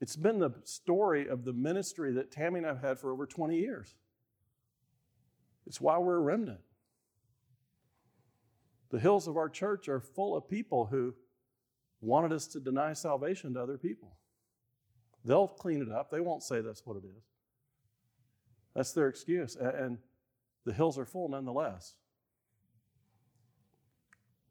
It's 0.00 0.16
been 0.16 0.38
the 0.38 0.52
story 0.64 1.28
of 1.28 1.44
the 1.44 1.52
ministry 1.52 2.12
that 2.12 2.30
Tammy 2.30 2.58
and 2.58 2.66
I've 2.66 2.80
had 2.80 2.98
for 2.98 3.12
over 3.12 3.26
20 3.26 3.56
years. 3.56 3.94
It's 5.66 5.80
why 5.80 5.98
we're 5.98 6.16
a 6.16 6.20
remnant. 6.20 6.60
The 8.94 9.00
hills 9.00 9.26
of 9.26 9.36
our 9.36 9.48
church 9.48 9.88
are 9.88 9.98
full 9.98 10.36
of 10.36 10.48
people 10.48 10.86
who 10.86 11.14
wanted 12.00 12.32
us 12.32 12.46
to 12.46 12.60
deny 12.60 12.92
salvation 12.92 13.54
to 13.54 13.60
other 13.60 13.76
people. 13.76 14.16
They'll 15.24 15.48
clean 15.48 15.82
it 15.82 15.90
up. 15.90 16.12
They 16.12 16.20
won't 16.20 16.44
say 16.44 16.60
that's 16.60 16.86
what 16.86 16.98
it 16.98 17.02
is. 17.04 17.24
That's 18.72 18.92
their 18.92 19.08
excuse. 19.08 19.56
And 19.56 19.98
the 20.64 20.72
hills 20.72 20.96
are 20.96 21.06
full 21.06 21.28
nonetheless. 21.28 21.96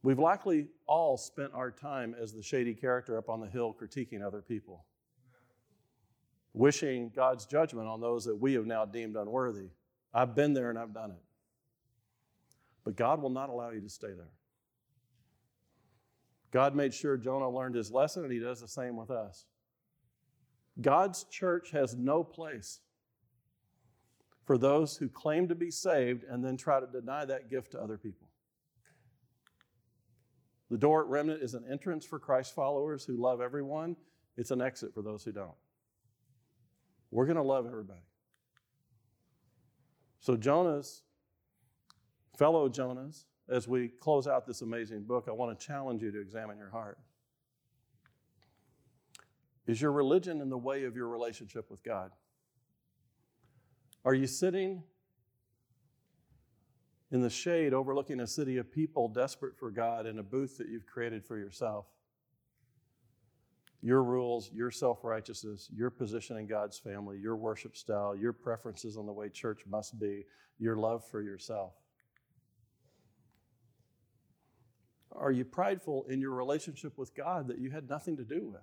We've 0.02 0.20
likely 0.20 0.68
all 0.88 1.16
spent 1.16 1.54
our 1.54 1.72
time 1.72 2.14
as 2.22 2.34
the 2.34 2.44
shady 2.44 2.74
character 2.74 3.18
up 3.18 3.30
on 3.30 3.40
the 3.40 3.48
hill 3.48 3.74
critiquing 3.74 4.22
other 4.22 4.42
people, 4.42 4.84
wishing 6.52 7.14
God's 7.16 7.46
judgment 7.46 7.88
on 7.88 8.02
those 8.02 8.26
that 8.26 8.36
we 8.36 8.56
have 8.56 8.66
now 8.66 8.84
deemed 8.84 9.16
unworthy. 9.16 9.70
I've 10.14 10.36
been 10.36 10.52
there 10.52 10.70
and 10.70 10.78
I've 10.78 10.94
done 10.94 11.12
it. 11.12 11.24
But 12.84 12.96
God 12.96 13.22
will 13.22 13.30
not 13.30 13.50
allow 13.50 13.72
you 13.72 13.82
to 13.82 13.90
stay 13.90 14.14
there. 14.14 14.32
God 16.52 16.76
made 16.76 16.94
sure 16.94 17.18
Jonah 17.18 17.50
learned 17.50 17.76
his 17.76 17.92
lesson, 17.92 18.24
and 18.24 18.32
he 18.32 18.40
does 18.40 18.62
the 18.62 18.68
same 18.68 18.96
with 18.96 19.10
us. 19.10 19.46
God's 20.82 21.24
church 21.26 21.72
has 21.72 21.96
no 21.96 22.24
place 22.24 22.80
for 24.46 24.58
those 24.58 24.98
who 24.98 25.08
claim 25.08 25.48
to 25.48 25.56
be 25.56 25.72
saved 25.72 26.24
and 26.26 26.44
then 26.44 26.58
try 26.58 26.80
to 26.80 26.88
deny 26.88 27.26
that 27.26 27.50
gift 27.50 27.72
to 27.72 27.82
other 27.82 27.98
people. 27.98 28.28
The 30.70 30.78
door 30.78 31.02
at 31.02 31.08
Remnant 31.08 31.42
is 31.42 31.54
an 31.54 31.64
entrance 31.70 32.06
for 32.06 32.20
Christ 32.20 32.54
followers 32.56 33.06
who 33.06 33.16
love 33.16 33.42
everyone, 33.42 33.96
it's 34.38 34.52
an 34.52 34.62
exit 34.62 34.94
for 34.94 35.02
those 35.02 35.24
who 35.24 35.32
don't. 35.32 35.52
We're 37.12 37.26
going 37.26 37.38
to 37.38 37.44
love 37.44 37.68
everybody. 37.68 38.02
So, 40.20 40.36
Jonah's, 40.36 41.04
fellow 42.38 42.70
Jonah's, 42.70 43.26
as 43.50 43.68
we 43.68 43.88
close 43.88 44.28
out 44.28 44.46
this 44.46 44.62
amazing 44.62 45.04
book, 45.04 45.26
I 45.28 45.32
want 45.32 45.58
to 45.58 45.66
challenge 45.66 46.02
you 46.02 46.12
to 46.12 46.22
examine 46.22 46.58
your 46.58 46.70
heart. 46.70 46.98
Is 49.68 49.82
your 49.82 49.92
religion 49.92 50.42
in 50.42 50.50
the 50.50 50.58
way 50.58 50.84
of 50.84 50.96
your 50.96 51.08
relationship 51.08 51.70
with 51.70 51.84
God? 51.84 52.12
Are 54.06 54.14
you 54.14 54.28
sitting 54.28 54.84
in 57.12 57.22
the 57.22 57.30
shade 57.30 57.74
overlooking 57.74 58.20
a 58.20 58.28
city 58.28 58.58
of 58.58 58.72
people 58.72 59.08
desperate 59.08 59.58
for 59.58 59.72
God 59.72 60.06
in 60.06 60.20
a 60.20 60.24
booth 60.24 60.58
that 60.58 60.68
you've 60.68 60.86
created 60.86 61.24
for 61.24 61.38
yourself? 61.38 61.86
Your 63.82 64.04
rules, 64.04 64.50
your 64.54 64.72
self 64.72 65.04
righteousness, 65.04 65.70
your 65.74 65.90
position 65.90 66.38
in 66.38 66.48
God's 66.48 66.78
family, 66.78 67.18
your 67.18 67.36
worship 67.36 67.76
style, 67.76 68.16
your 68.16 68.34
preferences 68.34 68.98
on 68.98 69.06
the 69.06 69.14
way 69.14 69.30
church 69.30 69.62
must 69.70 70.00
be, 70.00 70.26
your 70.58 70.76
love 70.76 71.06
for 71.06 71.22
yourself. 71.22 71.74
Are 75.16 75.32
you 75.32 75.46
prideful 75.46 76.06
in 76.10 76.20
your 76.20 76.32
relationship 76.32 76.98
with 76.98 77.16
God 77.16 77.48
that 77.48 77.60
you 77.60 77.72
had 77.72 77.90
nothing 77.90 78.18
to 78.18 78.24
do 78.24 78.46
with? 78.46 78.62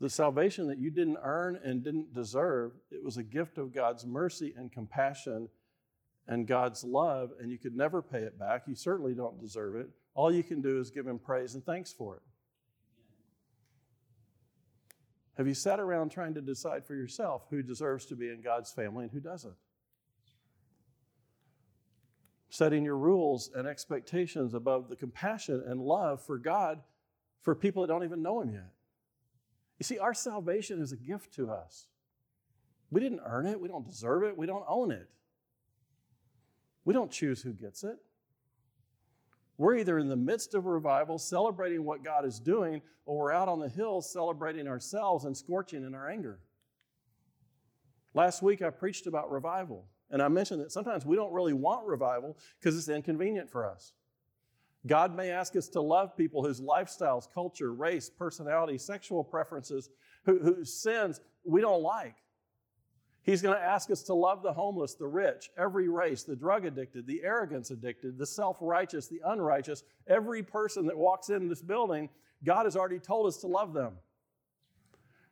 The 0.00 0.10
salvation 0.10 0.66
that 0.66 0.78
you 0.78 0.90
didn't 0.90 1.18
earn 1.22 1.58
and 1.62 1.84
didn't 1.84 2.12
deserve, 2.12 2.72
it 2.90 3.04
was 3.04 3.18
a 3.18 3.22
gift 3.22 3.56
of 3.58 3.72
God's 3.72 4.04
mercy 4.04 4.52
and 4.56 4.72
compassion 4.72 5.48
and 6.26 6.46
God's 6.46 6.82
love, 6.82 7.30
and 7.40 7.50
you 7.50 7.58
could 7.58 7.76
never 7.76 8.02
pay 8.02 8.18
it 8.18 8.38
back. 8.38 8.62
You 8.66 8.74
certainly 8.74 9.14
don't 9.14 9.40
deserve 9.40 9.76
it. 9.76 9.88
All 10.14 10.32
you 10.32 10.42
can 10.42 10.60
do 10.60 10.80
is 10.80 10.90
give 10.90 11.06
Him 11.06 11.18
praise 11.18 11.54
and 11.54 11.64
thanks 11.64 11.92
for 11.92 12.16
it. 12.16 12.22
Have 15.36 15.46
you 15.46 15.54
sat 15.54 15.80
around 15.80 16.10
trying 16.10 16.34
to 16.34 16.40
decide 16.40 16.84
for 16.84 16.94
yourself 16.94 17.46
who 17.50 17.62
deserves 17.62 18.06
to 18.06 18.16
be 18.16 18.28
in 18.28 18.42
God's 18.42 18.70
family 18.70 19.04
and 19.04 19.12
who 19.12 19.20
doesn't? 19.20 19.54
Setting 22.52 22.84
your 22.84 22.98
rules 22.98 23.50
and 23.54 23.66
expectations 23.66 24.52
above 24.52 24.90
the 24.90 24.94
compassion 24.94 25.64
and 25.66 25.80
love 25.80 26.20
for 26.20 26.36
God 26.36 26.82
for 27.40 27.54
people 27.54 27.80
that 27.80 27.88
don't 27.88 28.04
even 28.04 28.22
know 28.22 28.42
Him 28.42 28.50
yet. 28.50 28.68
You 29.78 29.84
see, 29.84 29.98
our 29.98 30.12
salvation 30.12 30.78
is 30.78 30.92
a 30.92 30.98
gift 30.98 31.32
to 31.36 31.50
us. 31.50 31.86
We 32.90 33.00
didn't 33.00 33.22
earn 33.24 33.46
it, 33.46 33.58
we 33.58 33.68
don't 33.68 33.86
deserve 33.86 34.24
it, 34.24 34.36
we 34.36 34.44
don't 34.44 34.66
own 34.68 34.90
it. 34.90 35.08
We 36.84 36.92
don't 36.92 37.10
choose 37.10 37.40
who 37.40 37.54
gets 37.54 37.84
it. 37.84 37.96
We're 39.56 39.76
either 39.76 39.98
in 39.98 40.10
the 40.10 40.16
midst 40.16 40.52
of 40.52 40.66
revival, 40.66 41.18
celebrating 41.18 41.84
what 41.84 42.04
God 42.04 42.26
is 42.26 42.38
doing, 42.38 42.82
or 43.06 43.16
we're 43.16 43.32
out 43.32 43.48
on 43.48 43.60
the 43.60 43.68
hills 43.70 44.12
celebrating 44.12 44.68
ourselves 44.68 45.24
and 45.24 45.34
scorching 45.34 45.86
in 45.86 45.94
our 45.94 46.10
anger. 46.10 46.38
Last 48.12 48.42
week 48.42 48.60
I 48.60 48.68
preached 48.68 49.06
about 49.06 49.30
revival, 49.30 49.86
and 50.12 50.22
I 50.22 50.28
mentioned 50.28 50.60
that 50.60 50.70
sometimes 50.70 51.06
we 51.06 51.16
don't 51.16 51.32
really 51.32 51.54
want 51.54 51.86
revival 51.86 52.36
because 52.60 52.76
it's 52.76 52.88
inconvenient 52.88 53.50
for 53.50 53.66
us. 53.68 53.94
God 54.86 55.16
may 55.16 55.30
ask 55.30 55.56
us 55.56 55.68
to 55.68 55.80
love 55.80 56.16
people 56.16 56.44
whose 56.44 56.60
lifestyles, 56.60 57.32
culture, 57.32 57.72
race, 57.72 58.10
personality, 58.10 58.76
sexual 58.78 59.24
preferences, 59.24 59.88
who, 60.24 60.38
whose 60.38 60.74
sins 60.74 61.20
we 61.44 61.60
don't 61.60 61.82
like. 61.82 62.16
He's 63.22 63.40
going 63.40 63.56
to 63.56 63.64
ask 63.64 63.90
us 63.90 64.02
to 64.04 64.14
love 64.14 64.42
the 64.42 64.52
homeless, 64.52 64.94
the 64.94 65.06
rich, 65.06 65.50
every 65.56 65.88
race, 65.88 66.24
the 66.24 66.34
drug 66.34 66.66
addicted, 66.66 67.06
the 67.06 67.22
arrogance 67.22 67.70
addicted, 67.70 68.18
the 68.18 68.26
self 68.26 68.58
righteous, 68.60 69.06
the 69.06 69.20
unrighteous. 69.24 69.84
Every 70.08 70.42
person 70.42 70.86
that 70.88 70.98
walks 70.98 71.30
in 71.30 71.48
this 71.48 71.62
building, 71.62 72.08
God 72.44 72.66
has 72.66 72.76
already 72.76 72.98
told 72.98 73.28
us 73.28 73.36
to 73.38 73.46
love 73.46 73.72
them. 73.72 73.94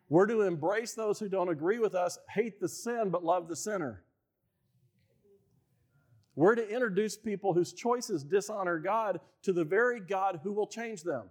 We're 0.08 0.26
to 0.26 0.42
embrace 0.42 0.94
those 0.94 1.18
who 1.18 1.28
don't 1.28 1.48
agree 1.48 1.80
with 1.80 1.96
us, 1.96 2.18
hate 2.28 2.60
the 2.60 2.68
sin, 2.68 3.10
but 3.10 3.24
love 3.24 3.48
the 3.48 3.56
sinner. 3.56 4.04
We're 6.36 6.54
to 6.54 6.68
introduce 6.68 7.16
people 7.16 7.52
whose 7.52 7.72
choices 7.72 8.24
dishonor 8.24 8.78
God 8.78 9.20
to 9.42 9.52
the 9.52 9.64
very 9.64 10.00
God 10.00 10.40
who 10.42 10.52
will 10.52 10.66
change 10.66 11.02
them. 11.02 11.24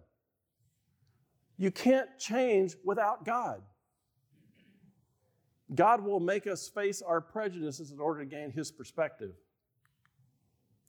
You 1.57 1.71
can't 1.71 2.09
change 2.17 2.75
without 2.83 3.25
God. 3.25 3.61
God 5.75 6.03
will 6.03 6.19
make 6.19 6.47
us 6.47 6.67
face 6.67 7.01
our 7.01 7.21
prejudices 7.21 7.91
in 7.91 7.99
order 7.99 8.21
to 8.21 8.25
gain 8.25 8.51
His 8.51 8.71
perspective. 8.71 9.31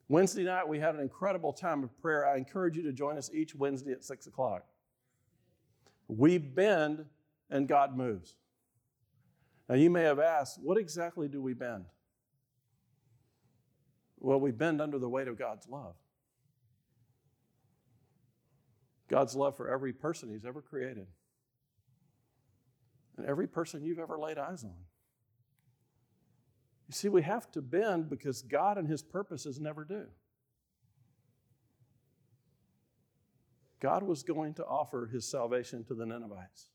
Wednesday 0.08 0.42
night, 0.42 0.66
we 0.66 0.80
had 0.80 0.94
an 0.94 1.00
incredible 1.00 1.52
time 1.52 1.84
of 1.84 1.96
prayer. 2.00 2.26
I 2.26 2.36
encourage 2.36 2.76
you 2.76 2.82
to 2.84 2.92
join 2.92 3.16
us 3.16 3.30
each 3.32 3.54
Wednesday 3.54 3.92
at 3.92 4.02
6 4.02 4.26
o'clock. 4.26 4.64
We 6.08 6.38
bend 6.38 7.04
and 7.50 7.68
God 7.68 7.96
moves. 7.96 8.34
Now, 9.68 9.76
you 9.76 9.88
may 9.88 10.02
have 10.02 10.18
asked, 10.18 10.58
what 10.60 10.78
exactly 10.78 11.28
do 11.28 11.40
we 11.40 11.54
bend? 11.54 11.84
Well, 14.20 14.38
we 14.38 14.50
bend 14.50 14.80
under 14.80 14.98
the 14.98 15.08
weight 15.08 15.28
of 15.28 15.38
God's 15.38 15.66
love. 15.68 15.94
God's 19.08 19.34
love 19.34 19.56
for 19.56 19.68
every 19.68 19.92
person 19.92 20.30
He's 20.30 20.44
ever 20.44 20.62
created 20.62 21.06
and 23.16 23.26
every 23.26 23.46
person 23.46 23.82
you've 23.82 23.98
ever 23.98 24.18
laid 24.18 24.38
eyes 24.38 24.64
on. 24.64 24.74
You 26.88 26.94
see, 26.94 27.08
we 27.08 27.22
have 27.22 27.50
to 27.52 27.62
bend 27.62 28.08
because 28.08 28.42
God 28.42 28.78
and 28.78 28.88
His 28.88 29.02
purposes 29.02 29.60
never 29.60 29.84
do. 29.84 30.06
God 33.80 34.02
was 34.02 34.22
going 34.22 34.54
to 34.54 34.64
offer 34.64 35.08
His 35.12 35.24
salvation 35.24 35.84
to 35.84 35.94
the 35.94 36.06
Ninevites. 36.06 36.68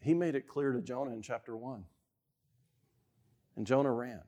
He 0.00 0.14
made 0.14 0.34
it 0.34 0.46
clear 0.48 0.72
to 0.72 0.80
Jonah 0.80 1.12
in 1.12 1.22
chapter 1.22 1.56
1. 1.56 1.84
And 3.56 3.66
Jonah 3.66 3.92
ran. 3.92 4.22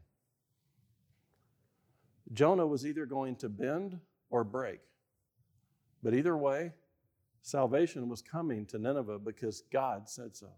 Jonah 2.33 2.67
was 2.67 2.87
either 2.87 3.07
going 3.07 3.37
to 3.37 3.49
bend 3.49 3.99
or 4.31 4.45
break. 4.45 4.81
But 6.03 6.15
either 6.15 6.37
way, 6.37 6.73
salvation 7.43 8.09
was 8.09 8.23
coming 8.23 8.67
to 8.67 8.79
Nineveh 8.79 9.19
because 9.19 9.63
God 9.73 10.09
said 10.09 10.37
so. 10.37 10.49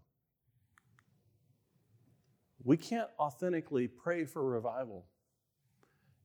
We 2.63 2.77
can't 2.77 3.09
authentically 3.19 3.87
pray 3.87 4.25
for 4.25 4.43
revival 4.43 5.05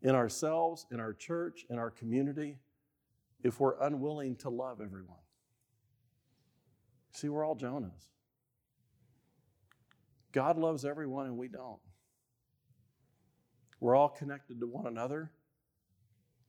in 0.02 0.14
ourselves, 0.14 0.86
in 0.90 0.98
our 0.98 1.12
church, 1.12 1.66
in 1.68 1.78
our 1.78 1.90
community, 1.90 2.56
if 3.42 3.60
we're 3.60 3.78
unwilling 3.80 4.36
to 4.36 4.48
love 4.48 4.80
everyone. 4.80 5.18
See, 7.12 7.28
we're 7.28 7.44
all 7.44 7.56
Jonahs. 7.56 8.08
God 10.32 10.56
loves 10.56 10.84
everyone 10.84 11.26
and 11.26 11.36
we 11.36 11.48
don't. 11.48 11.80
We're 13.80 13.96
all 13.96 14.10
connected 14.10 14.60
to 14.60 14.66
one 14.66 14.86
another. 14.86 15.32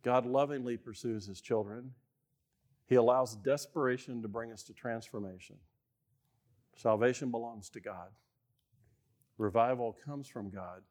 God 0.03 0.25
lovingly 0.25 0.77
pursues 0.77 1.25
his 1.25 1.41
children. 1.41 1.91
He 2.87 2.95
allows 2.95 3.35
desperation 3.35 4.21
to 4.21 4.27
bring 4.27 4.51
us 4.51 4.63
to 4.63 4.73
transformation. 4.73 5.55
Salvation 6.75 7.31
belongs 7.31 7.69
to 7.69 7.79
God. 7.79 8.09
Revival 9.37 9.95
comes 10.05 10.27
from 10.27 10.49
God. 10.49 10.81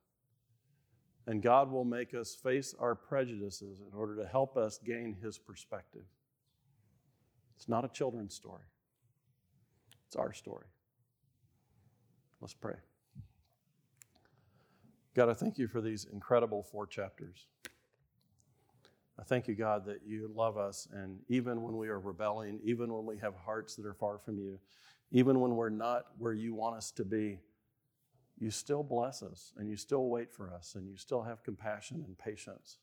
And 1.26 1.42
God 1.42 1.70
will 1.70 1.84
make 1.84 2.14
us 2.14 2.34
face 2.34 2.74
our 2.78 2.94
prejudices 2.94 3.80
in 3.80 3.96
order 3.96 4.16
to 4.16 4.26
help 4.26 4.56
us 4.56 4.78
gain 4.78 5.16
His 5.22 5.38
perspective. 5.38 6.04
It's 7.56 7.68
not 7.68 7.84
a 7.84 7.88
children's 7.88 8.34
story, 8.34 8.64
it's 10.06 10.16
our 10.16 10.32
story. 10.32 10.66
Let's 12.40 12.54
pray. 12.54 12.76
God, 15.14 15.28
I 15.28 15.34
thank 15.34 15.58
you 15.58 15.66
for 15.66 15.80
these 15.80 16.06
incredible 16.12 16.62
four 16.62 16.86
chapters. 16.86 17.46
I 19.18 19.22
thank 19.22 19.48
you, 19.48 19.54
God, 19.54 19.84
that 19.86 20.00
you 20.06 20.30
love 20.34 20.56
us, 20.56 20.88
and 20.92 21.18
even 21.28 21.62
when 21.62 21.76
we 21.76 21.88
are 21.88 22.00
rebelling, 22.00 22.60
even 22.64 22.92
when 22.92 23.04
we 23.04 23.18
have 23.18 23.34
hearts 23.34 23.76
that 23.76 23.84
are 23.84 23.94
far 23.94 24.18
from 24.18 24.38
you, 24.38 24.58
even 25.10 25.40
when 25.40 25.56
we're 25.56 25.68
not 25.68 26.04
where 26.18 26.32
you 26.32 26.54
want 26.54 26.76
us 26.76 26.90
to 26.92 27.04
be, 27.04 27.40
you 28.38 28.50
still 28.50 28.82
bless 28.82 29.22
us 29.22 29.52
and 29.58 29.68
you 29.68 29.76
still 29.76 30.08
wait 30.08 30.32
for 30.32 30.50
us 30.54 30.74
and 30.74 30.88
you 30.88 30.96
still 30.96 31.22
have 31.22 31.42
compassion 31.42 32.02
and 32.06 32.16
patience. 32.16 32.78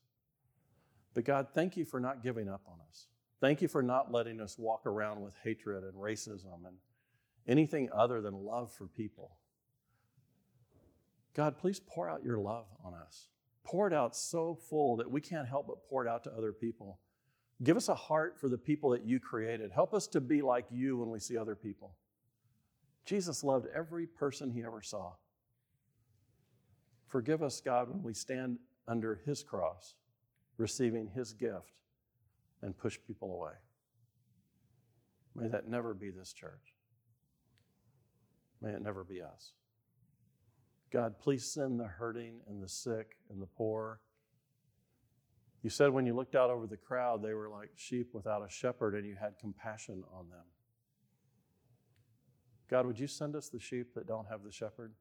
But 1.14 1.24
God, 1.24 1.48
thank 1.52 1.76
you 1.76 1.84
for 1.84 1.98
not 1.98 2.22
giving 2.22 2.48
up 2.48 2.60
on 2.68 2.78
us. 2.88 3.08
Thank 3.40 3.60
you 3.60 3.66
for 3.66 3.82
not 3.82 4.12
letting 4.12 4.40
us 4.40 4.56
walk 4.56 4.86
around 4.86 5.20
with 5.22 5.34
hatred 5.42 5.82
and 5.82 5.94
racism 5.94 6.66
and 6.66 6.76
anything 7.48 7.88
other 7.92 8.20
than 8.20 8.34
love 8.34 8.70
for 8.70 8.86
people. 8.86 9.32
God, 11.34 11.58
please 11.58 11.80
pour 11.80 12.08
out 12.08 12.24
your 12.24 12.38
love 12.38 12.66
on 12.84 12.94
us. 12.94 13.28
Pour 13.64 13.86
it 13.86 13.92
out 13.92 14.16
so 14.16 14.58
full 14.68 14.96
that 14.96 15.10
we 15.10 15.20
can't 15.20 15.46
help 15.46 15.66
but 15.66 15.88
pour 15.88 16.04
it 16.04 16.08
out 16.08 16.24
to 16.24 16.32
other 16.32 16.52
people. 16.52 16.98
Give 17.62 17.76
us 17.76 17.88
a 17.88 17.94
heart 17.94 18.38
for 18.38 18.48
the 18.48 18.58
people 18.58 18.90
that 18.90 19.04
you 19.04 19.20
created. 19.20 19.70
Help 19.72 19.92
us 19.92 20.06
to 20.08 20.20
be 20.20 20.42
like 20.42 20.66
you 20.70 20.96
when 20.96 21.10
we 21.10 21.18
see 21.18 21.36
other 21.36 21.56
people. 21.56 21.94
Jesus 23.04 23.42
loved 23.42 23.66
every 23.74 24.06
person 24.06 24.50
he 24.50 24.62
ever 24.62 24.82
saw. 24.82 25.12
Forgive 27.08 27.42
us, 27.42 27.60
God, 27.60 27.88
when 27.88 28.02
we 28.02 28.12
stand 28.12 28.58
under 28.86 29.20
His 29.24 29.42
cross, 29.42 29.94
receiving 30.56 31.10
His 31.14 31.32
gift, 31.32 31.72
and 32.62 32.76
push 32.76 32.98
people 33.06 33.32
away. 33.32 33.52
May 35.34 35.48
that 35.48 35.68
never 35.68 35.94
be 35.94 36.10
this 36.10 36.32
church. 36.32 36.74
May 38.60 38.70
it 38.70 38.82
never 38.82 39.04
be 39.04 39.22
us. 39.22 39.52
God, 40.90 41.18
please 41.18 41.44
send 41.44 41.78
the 41.78 41.86
hurting 41.86 42.40
and 42.48 42.62
the 42.62 42.68
sick 42.68 43.16
and 43.30 43.40
the 43.40 43.46
poor. 43.46 44.00
You 45.62 45.70
said 45.70 45.90
when 45.90 46.06
you 46.06 46.14
looked 46.14 46.34
out 46.34 46.50
over 46.50 46.66
the 46.66 46.76
crowd, 46.76 47.22
they 47.22 47.34
were 47.34 47.48
like 47.48 47.70
sheep 47.76 48.10
without 48.12 48.42
a 48.42 48.50
shepherd, 48.50 48.94
and 48.94 49.06
you 49.06 49.16
had 49.20 49.38
compassion 49.38 50.04
on 50.16 50.28
them. 50.30 50.44
God, 52.70 52.86
would 52.86 52.98
you 52.98 53.06
send 53.06 53.34
us 53.34 53.48
the 53.48 53.58
sheep 53.58 53.94
that 53.94 54.06
don't 54.06 54.26
have 54.28 54.42
the 54.44 54.52
shepherd? 54.52 54.92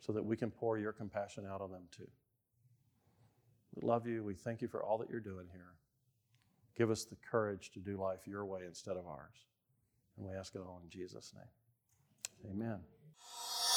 so 0.00 0.12
that 0.12 0.24
we 0.24 0.36
can 0.36 0.50
pour 0.50 0.78
your 0.78 0.92
compassion 0.92 1.44
out 1.50 1.60
on 1.60 1.70
them 1.70 1.82
too. 1.90 2.08
We 3.74 3.86
love 3.86 4.06
you. 4.06 4.24
We 4.24 4.34
thank 4.34 4.62
you 4.62 4.68
for 4.68 4.82
all 4.82 4.98
that 4.98 5.10
you're 5.10 5.20
doing 5.20 5.46
here. 5.52 5.74
Give 6.76 6.90
us 6.90 7.04
the 7.04 7.16
courage 7.28 7.70
to 7.72 7.80
do 7.80 7.96
life 7.96 8.20
your 8.26 8.44
way 8.44 8.60
instead 8.66 8.96
of 8.96 9.06
ours. 9.06 9.46
And 10.16 10.26
we 10.26 10.34
ask 10.34 10.54
it 10.54 10.60
all 10.60 10.80
in 10.82 10.90
Jesus' 10.90 11.32
name. 11.34 12.52
Amen. 12.52 12.95